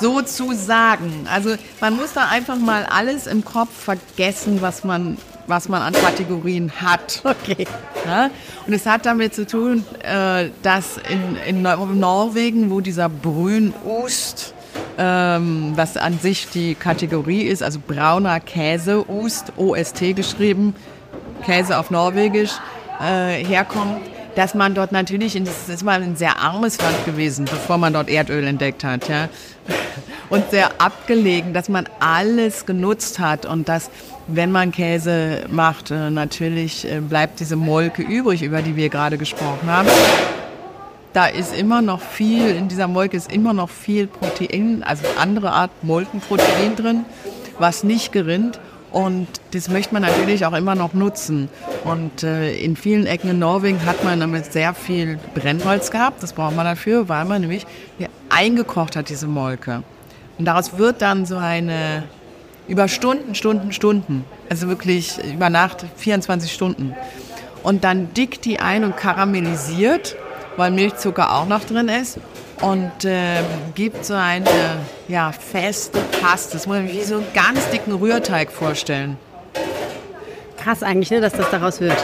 Sozusagen. 0.00 1.26
Also 1.32 1.54
man 1.80 1.96
muss 1.96 2.12
da 2.12 2.28
einfach 2.28 2.56
mal 2.56 2.84
alles 2.84 3.26
im 3.26 3.44
Kopf 3.44 3.70
vergessen, 3.72 4.60
was 4.60 4.84
man, 4.84 5.18
was 5.46 5.68
man 5.68 5.82
an 5.82 5.92
Kategorien 5.92 6.70
hat. 6.80 7.22
Okay. 7.24 7.66
Ja? 8.04 8.30
Und 8.66 8.72
es 8.72 8.86
hat 8.86 9.06
damit 9.06 9.34
zu 9.34 9.46
tun, 9.46 9.84
äh, 10.02 10.50
dass 10.62 10.98
in, 10.98 11.36
in 11.46 11.62
Norwegen, 11.62 12.70
wo 12.70 12.80
dieser 12.80 13.08
Brünost, 13.08 14.54
ähm, 14.98 15.72
was 15.76 15.96
an 15.96 16.18
sich 16.18 16.48
die 16.48 16.74
Kategorie 16.74 17.42
ist, 17.42 17.62
also 17.62 17.80
brauner 17.86 18.40
Käse, 18.40 19.04
Ust, 19.08 19.52
OST 19.56 20.14
geschrieben, 20.14 20.74
Käse 21.44 21.78
auf 21.78 21.90
Norwegisch, 21.90 22.52
äh, 23.00 23.44
herkommt, 23.44 24.00
dass 24.36 24.54
man 24.54 24.74
dort 24.74 24.92
natürlich, 24.92 25.32
das 25.42 25.68
ist 25.68 25.82
mal 25.82 26.02
ein 26.02 26.14
sehr 26.14 26.38
armes 26.38 26.78
Land 26.78 27.04
gewesen, 27.06 27.46
bevor 27.46 27.78
man 27.78 27.94
dort 27.94 28.08
Erdöl 28.08 28.46
entdeckt 28.46 28.84
hat, 28.84 29.08
ja. 29.08 29.28
Und 30.28 30.50
sehr 30.50 30.80
abgelegen, 30.80 31.54
dass 31.54 31.68
man 31.68 31.88
alles 32.00 32.66
genutzt 32.66 33.18
hat 33.18 33.46
und 33.46 33.68
dass, 33.68 33.90
wenn 34.26 34.52
man 34.52 34.72
Käse 34.72 35.44
macht, 35.48 35.90
äh, 35.90 36.10
natürlich 36.10 36.84
äh, 36.84 37.00
bleibt 37.00 37.40
diese 37.40 37.56
Molke 37.56 38.02
übrig, 38.02 38.42
über 38.42 38.60
die 38.60 38.76
wir 38.76 38.88
gerade 38.88 39.18
gesprochen 39.18 39.70
haben. 39.70 39.88
Da 41.12 41.26
ist 41.26 41.56
immer 41.56 41.80
noch 41.80 42.00
viel, 42.00 42.50
in 42.50 42.68
dieser 42.68 42.88
Molke 42.88 43.16
ist 43.16 43.32
immer 43.32 43.54
noch 43.54 43.70
viel 43.70 44.06
Protein, 44.06 44.82
also 44.82 45.04
andere 45.18 45.52
Art 45.52 45.70
Molkenprotein 45.82 46.76
drin, 46.76 47.04
was 47.58 47.84
nicht 47.84 48.12
gerinnt. 48.12 48.60
Und 48.96 49.28
das 49.50 49.68
möchte 49.68 49.92
man 49.92 50.00
natürlich 50.00 50.46
auch 50.46 50.54
immer 50.54 50.74
noch 50.74 50.94
nutzen. 50.94 51.50
Und 51.84 52.22
äh, 52.22 52.56
in 52.56 52.76
vielen 52.76 53.04
Ecken 53.04 53.28
in 53.28 53.38
Norwegen 53.38 53.84
hat 53.84 54.02
man 54.04 54.20
damit 54.20 54.50
sehr 54.54 54.72
viel 54.72 55.18
Brennholz 55.34 55.90
gehabt. 55.90 56.22
Das 56.22 56.32
braucht 56.32 56.56
man 56.56 56.64
dafür, 56.64 57.06
weil 57.06 57.26
man 57.26 57.42
nämlich 57.42 57.66
eingekocht 58.30 58.96
hat, 58.96 59.10
diese 59.10 59.26
Molke. 59.26 59.82
Und 60.38 60.46
daraus 60.46 60.78
wird 60.78 61.02
dann 61.02 61.26
so 61.26 61.36
eine 61.36 62.04
über 62.68 62.88
Stunden, 62.88 63.34
Stunden, 63.34 63.70
Stunden, 63.72 64.24
also 64.48 64.66
wirklich 64.66 65.18
über 65.30 65.50
Nacht 65.50 65.84
24 65.96 66.50
Stunden. 66.50 66.94
Und 67.62 67.84
dann 67.84 68.14
dickt 68.14 68.46
die 68.46 68.60
ein 68.60 68.82
und 68.82 68.96
karamellisiert, 68.96 70.16
weil 70.56 70.70
Milchzucker 70.70 71.34
auch 71.34 71.46
noch 71.46 71.64
drin 71.64 71.88
ist 71.88 72.18
und 72.60 73.04
äh, 73.04 73.42
gibt 73.74 74.04
so 74.04 74.14
eine 74.14 74.48
ja, 75.08 75.32
feste 75.32 76.00
Paste. 76.20 76.54
Das 76.54 76.66
muss 76.66 76.76
man 76.76 76.88
sich 76.88 76.96
wie 76.96 77.04
so 77.04 77.16
einen 77.16 77.26
ganz 77.34 77.68
dicken 77.70 77.92
Rührteig 77.92 78.50
vorstellen. 78.50 79.16
Krass 80.56 80.82
eigentlich, 80.82 81.10
ne, 81.10 81.20
dass 81.20 81.34
das 81.34 81.50
daraus 81.50 81.80
wird. 81.80 81.96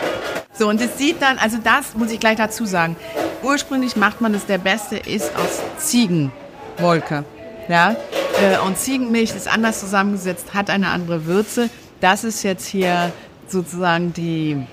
So, 0.53 0.68
und 0.68 0.80
es 0.80 0.98
sieht 0.98 1.22
dann, 1.22 1.38
also 1.38 1.59
das 1.62 1.94
muss 1.94 2.11
ich 2.12 2.20
gleich 2.20 2.36
dazu 2.36 2.66
sagen. 2.66 2.96
Ursprünglich 3.42 3.96
macht 3.96 4.20
man 4.20 4.34
es, 4.34 4.46
der 4.46 4.59
beste 4.59 4.96
ist 4.96 5.32
aus 5.36 5.61
Ziegenmolke. 5.78 7.24
Ja? 7.68 7.96
Äh, 8.40 8.59
und 8.66 8.78
Ziegenmilch 8.78 9.34
ist 9.34 9.48
anders 9.48 9.80
zusammengesetzt, 9.80 10.55
hat 10.55 10.70
eine 10.70 10.88
andere 10.88 11.26
Würze. 11.26 11.70
Das 12.00 12.22
ist 12.24 12.42
jetzt 12.42 12.66
hier 12.66 13.12
sozusagen 13.48 14.12
die 14.12 14.66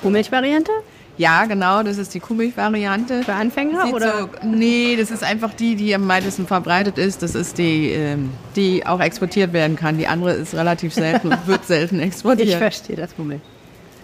Kuhmilchvariante? 0.00 0.72
Ja, 1.18 1.46
genau, 1.46 1.82
das 1.82 1.96
ist 1.96 2.12
die 2.14 2.20
Kuhmilch-Variante. 2.20 3.22
Für 3.22 3.34
Anfänger? 3.34 3.86
Sieht 3.86 3.94
oder? 3.94 4.18
So, 4.20 4.28
nee, 4.46 4.96
das 4.96 5.10
ist 5.10 5.24
einfach 5.24 5.54
die, 5.54 5.74
die 5.74 5.94
am 5.94 6.06
meisten 6.06 6.46
verbreitet 6.46 6.98
ist. 6.98 7.22
Das 7.22 7.34
ist 7.34 7.56
die, 7.58 7.90
ähm, 7.90 8.30
die 8.54 8.84
auch 8.84 9.00
exportiert 9.00 9.52
werden 9.52 9.76
kann. 9.76 9.96
Die 9.96 10.06
andere 10.06 10.32
ist 10.32 10.54
relativ 10.54 10.92
selten 10.92 11.28
und 11.28 11.46
wird 11.46 11.64
selten 11.64 12.00
exportiert. 12.00 12.48
Ich 12.48 12.56
verstehe 12.56 12.96
das 12.96 13.14
Problem. 13.14 13.40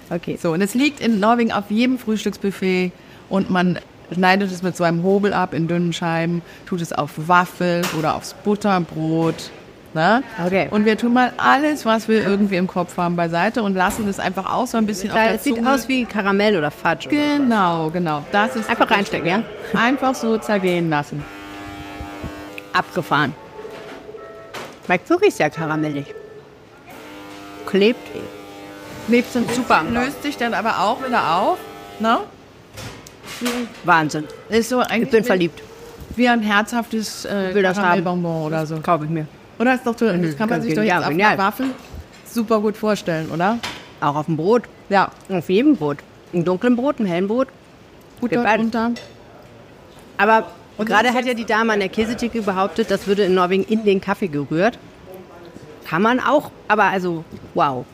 Okay. 0.08 0.38
So, 0.40 0.52
und 0.52 0.62
es 0.62 0.74
liegt 0.74 1.00
in 1.00 1.20
Norwegen 1.20 1.52
auf 1.52 1.70
jedem 1.70 1.98
Frühstücksbuffet 1.98 2.92
und 3.28 3.50
man 3.50 3.78
schneidet 4.12 4.50
es 4.50 4.62
mit 4.62 4.76
so 4.76 4.84
einem 4.84 5.02
Hobel 5.02 5.32
ab 5.32 5.54
in 5.54 5.68
dünnen 5.68 5.92
Scheiben, 5.92 6.42
tut 6.66 6.80
es 6.80 6.92
auf 6.92 7.12
Waffel 7.16 7.82
oder 7.98 8.14
aufs 8.14 8.34
Butterbrot 8.34 9.50
Ne? 9.94 10.22
Okay. 10.44 10.68
Und 10.70 10.86
wir 10.86 10.96
tun 10.96 11.12
mal 11.12 11.32
alles, 11.36 11.84
was 11.84 12.08
wir 12.08 12.26
irgendwie 12.26 12.56
im 12.56 12.66
Kopf 12.66 12.96
haben, 12.96 13.14
beiseite 13.14 13.62
und 13.62 13.74
lassen 13.74 14.06
das 14.06 14.18
einfach 14.18 14.50
auch 14.50 14.66
so 14.66 14.78
ein 14.78 14.86
bisschen 14.86 15.10
auf 15.10 15.16
der 15.16 15.34
Es 15.34 15.44
sieht 15.44 15.66
aus 15.66 15.86
wie 15.86 16.06
Karamell 16.06 16.56
oder 16.56 16.70
Fudge. 16.70 17.10
Genau, 17.10 17.90
genau. 17.90 18.24
Das 18.32 18.56
ist 18.56 18.70
Einfach 18.70 18.90
reinstecken, 18.90 19.28
ja? 19.28 19.42
Einfach 19.78 20.14
so 20.14 20.38
zergehen 20.38 20.88
lassen. 20.88 21.22
Abgefahren. 22.72 23.34
Schmeckt 24.86 25.10
wirklich 25.10 25.34
sehr 25.34 25.50
karamellig. 25.50 26.06
Klebt. 27.66 28.00
Lebt 29.08 29.32
sind 29.32 29.50
Super. 29.52 29.82
Löst 29.90 30.22
sich 30.22 30.38
dann 30.38 30.54
aber 30.54 30.78
auch 30.80 31.04
wieder 31.06 31.36
auf. 31.36 31.58
Ne? 32.00 32.18
Wahnsinn. 33.84 34.24
Ist 34.48 34.70
so 34.70 34.82
Ich 34.82 35.10
bin 35.10 35.22
verliebt. 35.24 35.60
wie 36.16 36.28
ein 36.28 36.40
herzhaftes 36.40 37.24
äh. 37.26 37.52
Karamellbonbon 37.52 38.46
oder 38.46 38.64
so. 38.64 38.76
Kaufe 38.80 39.04
ich 39.04 39.10
mir. 39.10 39.26
Oder 39.62 39.74
ist 39.74 39.86
doch 39.86 39.94
toll. 39.94 40.18
Das 40.18 40.36
kann 40.36 40.48
man 40.48 40.60
sich 40.60 40.74
doch 40.74 40.82
jetzt 40.82 40.90
genial, 40.90 41.04
auf 41.04 41.10
genial. 41.10 41.32
einer 41.32 41.42
Waffel 41.42 41.66
super 42.32 42.60
gut 42.60 42.76
vorstellen, 42.76 43.30
oder? 43.30 43.58
Auch 44.00 44.16
auf 44.16 44.26
dem 44.26 44.36
Brot. 44.36 44.64
Ja. 44.88 45.10
Auf 45.28 45.48
jedem 45.48 45.76
Brot. 45.76 45.98
Im 46.32 46.44
dunklen 46.44 46.76
Brot, 46.76 46.98
im 46.98 47.06
hellen 47.06 47.28
Brot. 47.28 47.48
Beides. 48.20 48.44
drunter. 48.44 48.92
Aber 50.16 50.50
Und 50.78 50.86
gerade 50.86 51.12
hat 51.12 51.24
ja 51.24 51.34
die 51.34 51.44
Dame 51.44 51.72
an 51.72 51.80
der 51.80 51.88
Käsetheke 51.88 52.42
behauptet, 52.42 52.90
das 52.90 53.06
würde 53.06 53.24
in 53.24 53.34
Norwegen 53.34 53.64
in 53.64 53.84
den 53.84 54.00
Kaffee 54.00 54.28
gerührt. 54.28 54.78
Kann 55.88 56.02
man 56.02 56.20
auch, 56.20 56.50
aber 56.68 56.84
also, 56.84 57.24
wow. 57.54 57.84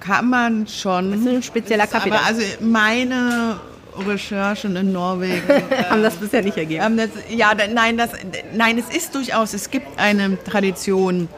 Kann 0.00 0.30
man 0.30 0.66
schon. 0.66 1.10
Das 1.12 1.20
ist 1.20 1.28
ein 1.28 1.42
spezieller 1.42 1.86
Kaffee. 1.86 2.10
Aber 2.10 2.20
da. 2.20 2.26
also 2.26 2.42
meine 2.60 3.60
Recherchen 4.06 4.76
in 4.76 4.92
Norwegen 4.92 5.42
haben 5.90 6.02
das 6.02 6.16
bisher 6.16 6.42
nicht 6.42 6.56
ergeben. 6.56 6.84
Ähm, 6.84 6.96
das, 6.96 7.10
ja, 7.28 7.52
nein, 7.54 7.96
das, 7.96 8.10
nein, 8.54 8.78
es 8.78 8.94
ist 8.94 9.14
durchaus, 9.14 9.54
es 9.54 9.70
gibt 9.70 9.98
eine 9.98 10.42
Tradition, 10.44 11.28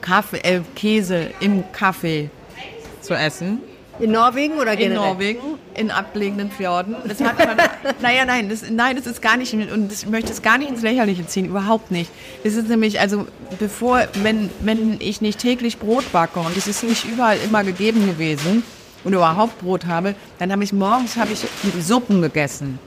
Kaffee, 0.00 0.38
äh, 0.38 0.60
Käse 0.74 1.30
im 1.40 1.64
Kaffee 1.72 2.30
zu 3.00 3.14
essen. 3.14 3.60
In 3.98 4.12
Norwegen 4.12 4.58
oder 4.58 4.72
In 4.72 4.78
generell? 4.78 5.08
Norwegen, 5.08 5.58
in 5.74 5.90
abgelegenen 5.90 6.50
Fjorden. 6.50 6.96
Das 7.06 7.20
hat 7.20 7.38
man, 7.38 7.56
naja, 8.00 8.24
nein, 8.24 8.48
das, 8.48 8.68
nein, 8.70 8.96
das 8.96 9.06
ist 9.06 9.22
gar 9.22 9.36
nicht, 9.36 9.54
und 9.54 9.90
das, 9.90 10.02
ich 10.02 10.08
möchte 10.08 10.32
es 10.32 10.42
gar 10.42 10.58
nicht 10.58 10.70
ins 10.70 10.82
Lächerliche 10.82 11.26
ziehen, 11.26 11.46
überhaupt 11.46 11.90
nicht. 11.90 12.10
Das 12.44 12.54
ist 12.54 12.68
nämlich, 12.68 13.00
also 13.00 13.26
bevor, 13.58 14.06
wenn, 14.22 14.50
wenn 14.60 14.96
ich 15.00 15.20
nicht 15.20 15.38
täglich 15.38 15.78
Brot 15.78 16.12
backe, 16.12 16.40
und 16.40 16.56
es 16.56 16.66
ist 16.66 16.84
nicht 16.84 17.04
überall 17.04 17.38
immer 17.44 17.64
gegeben 17.64 18.06
gewesen, 18.06 18.62
und 19.04 19.12
überhaupt 19.12 19.58
Brot 19.60 19.86
habe, 19.86 20.14
dann 20.38 20.52
habe 20.52 20.64
ich 20.64 20.72
morgens 20.72 21.16
habe 21.16 21.32
ich 21.32 21.44
Suppen 21.84 22.22
gegessen. 22.22 22.78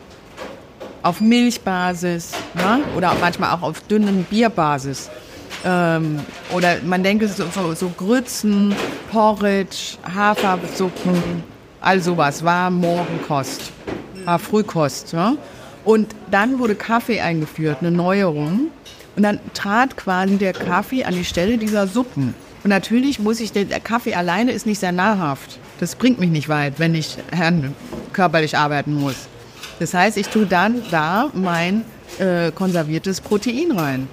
Auf 1.02 1.22
Milchbasis 1.22 2.32
ne? 2.56 2.82
oder 2.96 3.16
manchmal 3.22 3.56
auch 3.56 3.62
auf 3.62 3.82
dünnen 3.82 4.26
Bierbasis. 4.30 5.10
Ähm, 5.66 6.20
oder 6.54 6.78
man 6.86 7.04
denke 7.04 7.28
so, 7.28 7.46
so, 7.54 7.74
so 7.74 7.90
Grützen, 7.96 8.76
Porridge, 9.12 9.98
Hafersuppen, 10.14 11.44
all 11.82 12.02
sowas 12.02 12.44
war 12.44 12.70
Morgenkost, 12.70 13.72
war 14.26 14.40
Frühkost. 14.40 15.14
Ja? 15.14 15.36
Und 15.86 16.16
dann 16.32 16.60
wurde 16.60 16.76
Kaffee 16.76 17.22
eingeführt, 17.22 17.78
eine 17.82 17.92
Neuerung. 17.92 18.72
Und 19.16 19.24
dann 19.24 19.40
trat 19.54 19.98
quasi 19.98 20.38
der 20.38 20.54
Kaffee 20.54 21.04
an 21.04 21.14
die 21.14 21.26
Stelle 21.26 21.58
dieser 21.58 21.88
Suppen. 21.88 22.34
Und 22.64 22.70
natürlich 22.70 23.20
muss 23.20 23.40
ich, 23.40 23.52
der 23.52 23.66
Kaffee 23.80 24.16
alleine 24.16 24.52
ist 24.52 24.66
nicht 24.66 24.80
sehr 24.80 24.92
nahrhaft. 24.92 25.60
Das 25.80 25.96
bringt 25.96 26.20
mich 26.20 26.30
nicht 26.30 26.50
weit, 26.50 26.74
wenn 26.78 26.94
ich 26.94 27.18
Herrn 27.32 27.74
körperlich 28.12 28.58
arbeiten 28.58 28.94
muss. 28.94 29.16
Das 29.80 29.94
heißt, 29.94 30.18
ich 30.18 30.28
tue 30.28 30.46
dann 30.46 30.84
da 30.92 31.30
mein 31.34 31.86
äh, 32.20 32.52
konserviertes 32.52 33.22
Protein 33.22 33.72
rein. 33.72 34.08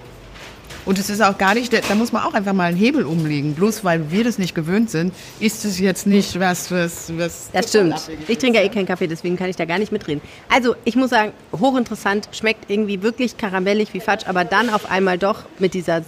Und 0.84 1.00
es 1.00 1.10
ist 1.10 1.20
auch 1.20 1.36
gar 1.36 1.54
nicht, 1.54 1.72
da 1.72 1.94
muss 1.96 2.12
man 2.12 2.22
auch 2.22 2.34
einfach 2.34 2.52
mal 2.52 2.68
einen 2.68 2.76
Hebel 2.76 3.04
umlegen. 3.04 3.54
Bloß 3.54 3.82
weil 3.82 4.12
wir 4.12 4.22
das 4.22 4.38
nicht 4.38 4.54
gewöhnt 4.54 4.88
sind, 4.88 5.12
ist 5.40 5.64
es 5.64 5.80
jetzt 5.80 6.06
nicht 6.06 6.38
was, 6.38 6.70
was, 6.70 7.12
was. 7.16 7.50
Das 7.52 7.70
stimmt. 7.70 8.08
Ich 8.28 8.38
trinke 8.38 8.60
ja 8.60 8.64
eh 8.64 8.68
keinen 8.68 8.86
Kaffee, 8.86 9.08
deswegen 9.08 9.36
kann 9.36 9.50
ich 9.50 9.56
da 9.56 9.64
gar 9.64 9.80
nicht 9.80 9.90
mitreden. 9.90 10.20
Also, 10.48 10.76
ich 10.84 10.94
muss 10.94 11.10
sagen, 11.10 11.32
hochinteressant, 11.52 12.28
schmeckt 12.30 12.70
irgendwie 12.70 13.02
wirklich 13.02 13.36
karamellig 13.36 13.92
wie 13.94 14.00
Fatsch, 14.00 14.28
aber 14.28 14.44
dann 14.44 14.70
auf 14.70 14.88
einmal 14.88 15.18
doch 15.18 15.46
mit 15.58 15.74
dieser 15.74 16.02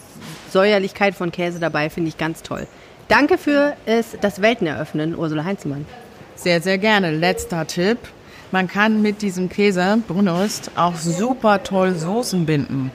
Säuerlichkeit 0.53 1.14
von 1.14 1.32
Käse 1.32 1.59
dabei, 1.61 1.90
finde 1.90 2.09
ich 2.09 2.18
ganz 2.18 2.42
toll. 2.42 2.66
Danke 3.09 3.38
für 3.38 3.74
es, 3.86 4.16
das 4.20 4.42
Welteneröffnen, 4.42 5.16
Ursula 5.16 5.44
Heinzelmann. 5.44 5.86
Sehr, 6.34 6.61
sehr 6.61 6.78
gerne. 6.78 7.11
Letzter 7.11 7.66
Tipp. 7.66 7.99
Man 8.51 8.68
kann 8.68 9.03
mit 9.03 9.22
diesem 9.22 9.49
Käse, 9.49 9.99
Brunost, 10.07 10.70
auch 10.76 10.94
super 10.94 11.62
toll 11.62 11.94
Soßen 11.94 12.46
binden. 12.46 12.90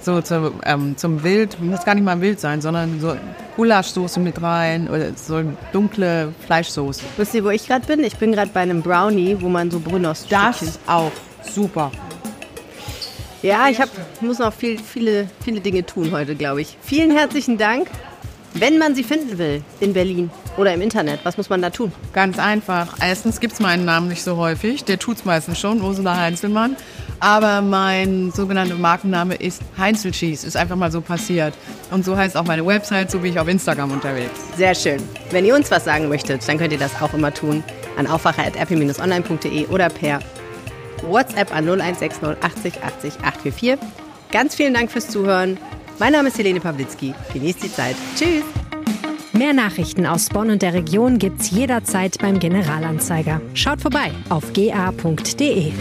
So 0.00 0.20
zum, 0.20 0.60
ähm, 0.64 0.96
zum 0.96 1.22
Wild, 1.22 1.60
muss 1.60 1.84
gar 1.84 1.94
nicht 1.94 2.04
mal 2.04 2.20
wild 2.20 2.40
sein, 2.40 2.60
sondern 2.60 3.00
so 3.00 3.16
Gulaschsoße 3.56 4.20
mit 4.20 4.40
rein 4.40 4.88
oder 4.88 5.12
so 5.16 5.42
dunkle 5.72 6.32
Fleischsoße. 6.46 7.02
Wisst 7.16 7.34
ihr, 7.34 7.44
wo 7.44 7.50
ich 7.50 7.66
gerade 7.66 7.86
bin? 7.86 8.04
Ich 8.04 8.16
bin 8.16 8.32
gerade 8.32 8.50
bei 8.52 8.60
einem 8.60 8.82
Brownie, 8.82 9.36
wo 9.40 9.48
man 9.48 9.70
so 9.70 9.80
Brunost 9.80 10.30
Das 10.30 10.78
auch 10.86 11.10
super. 11.42 11.90
Ja, 13.42 13.68
ich 13.68 13.80
hab, 13.80 13.88
muss 14.20 14.38
noch 14.38 14.52
viel, 14.52 14.78
viele, 14.78 15.28
viele 15.44 15.60
Dinge 15.60 15.86
tun 15.86 16.10
heute, 16.10 16.34
glaube 16.34 16.60
ich. 16.60 16.76
Vielen 16.82 17.10
herzlichen 17.10 17.56
Dank. 17.56 17.88
Wenn 18.54 18.78
man 18.78 18.94
sie 18.94 19.04
finden 19.04 19.38
will 19.38 19.62
in 19.78 19.92
Berlin 19.92 20.30
oder 20.56 20.72
im 20.74 20.80
Internet, 20.80 21.20
was 21.22 21.36
muss 21.36 21.48
man 21.48 21.62
da 21.62 21.70
tun? 21.70 21.92
Ganz 22.12 22.38
einfach. 22.38 22.96
Erstens 23.00 23.38
gibt 23.38 23.52
es 23.52 23.60
meinen 23.60 23.84
Namen 23.84 24.08
nicht 24.08 24.22
so 24.24 24.36
häufig. 24.36 24.84
Der 24.84 24.98
tut's 24.98 25.24
meistens 25.24 25.60
schon, 25.60 25.80
Ursula 25.82 26.16
Heinzelmann. 26.16 26.74
Aber 27.20 27.60
mein 27.60 28.32
sogenannter 28.32 28.74
Markenname 28.74 29.34
ist 29.34 29.60
Heinzel 29.76 30.10
Cheese. 30.10 30.46
Ist 30.46 30.56
einfach 30.56 30.76
mal 30.76 30.90
so 30.90 31.00
passiert. 31.00 31.54
Und 31.90 32.04
so 32.04 32.16
heißt 32.16 32.36
auch 32.36 32.44
meine 32.44 32.64
Website, 32.66 33.10
so 33.10 33.22
wie 33.22 33.28
ich 33.28 33.38
auf 33.38 33.46
Instagram 33.46 33.92
unterwegs. 33.92 34.40
Sehr 34.56 34.74
schön. 34.74 35.00
Wenn 35.30 35.44
ihr 35.44 35.54
uns 35.54 35.70
was 35.70 35.84
sagen 35.84 36.08
möchtet, 36.08 36.48
dann 36.48 36.58
könnt 36.58 36.72
ihr 36.72 36.78
das 36.78 37.00
auch 37.00 37.12
immer 37.14 37.32
tun 37.32 37.62
an 37.96 38.06
aufwacher.apple-online.de 38.06 39.66
oder 39.66 39.88
per 39.90 40.20
WhatsApp 41.02 41.54
an 41.54 41.64
0160 41.64 42.36
80 42.42 42.82
80 42.82 43.14
844. 43.22 43.78
Ganz 44.30 44.54
vielen 44.54 44.74
Dank 44.74 44.90
fürs 44.90 45.08
Zuhören. 45.08 45.58
Mein 45.98 46.12
Name 46.12 46.28
ist 46.28 46.38
Helene 46.38 46.60
Pawlitzki. 46.60 47.14
Genießt 47.32 47.62
die 47.62 47.72
Zeit. 47.72 47.96
Tschüss. 48.16 48.44
Mehr 49.32 49.52
Nachrichten 49.52 50.06
aus 50.06 50.28
Bonn 50.28 50.50
und 50.50 50.62
der 50.62 50.74
Region 50.74 51.18
gibt's 51.18 51.50
jederzeit 51.50 52.18
beim 52.18 52.38
Generalanzeiger. 52.38 53.40
Schaut 53.54 53.80
vorbei 53.80 54.10
auf 54.30 54.52
ga.de. 54.52 55.72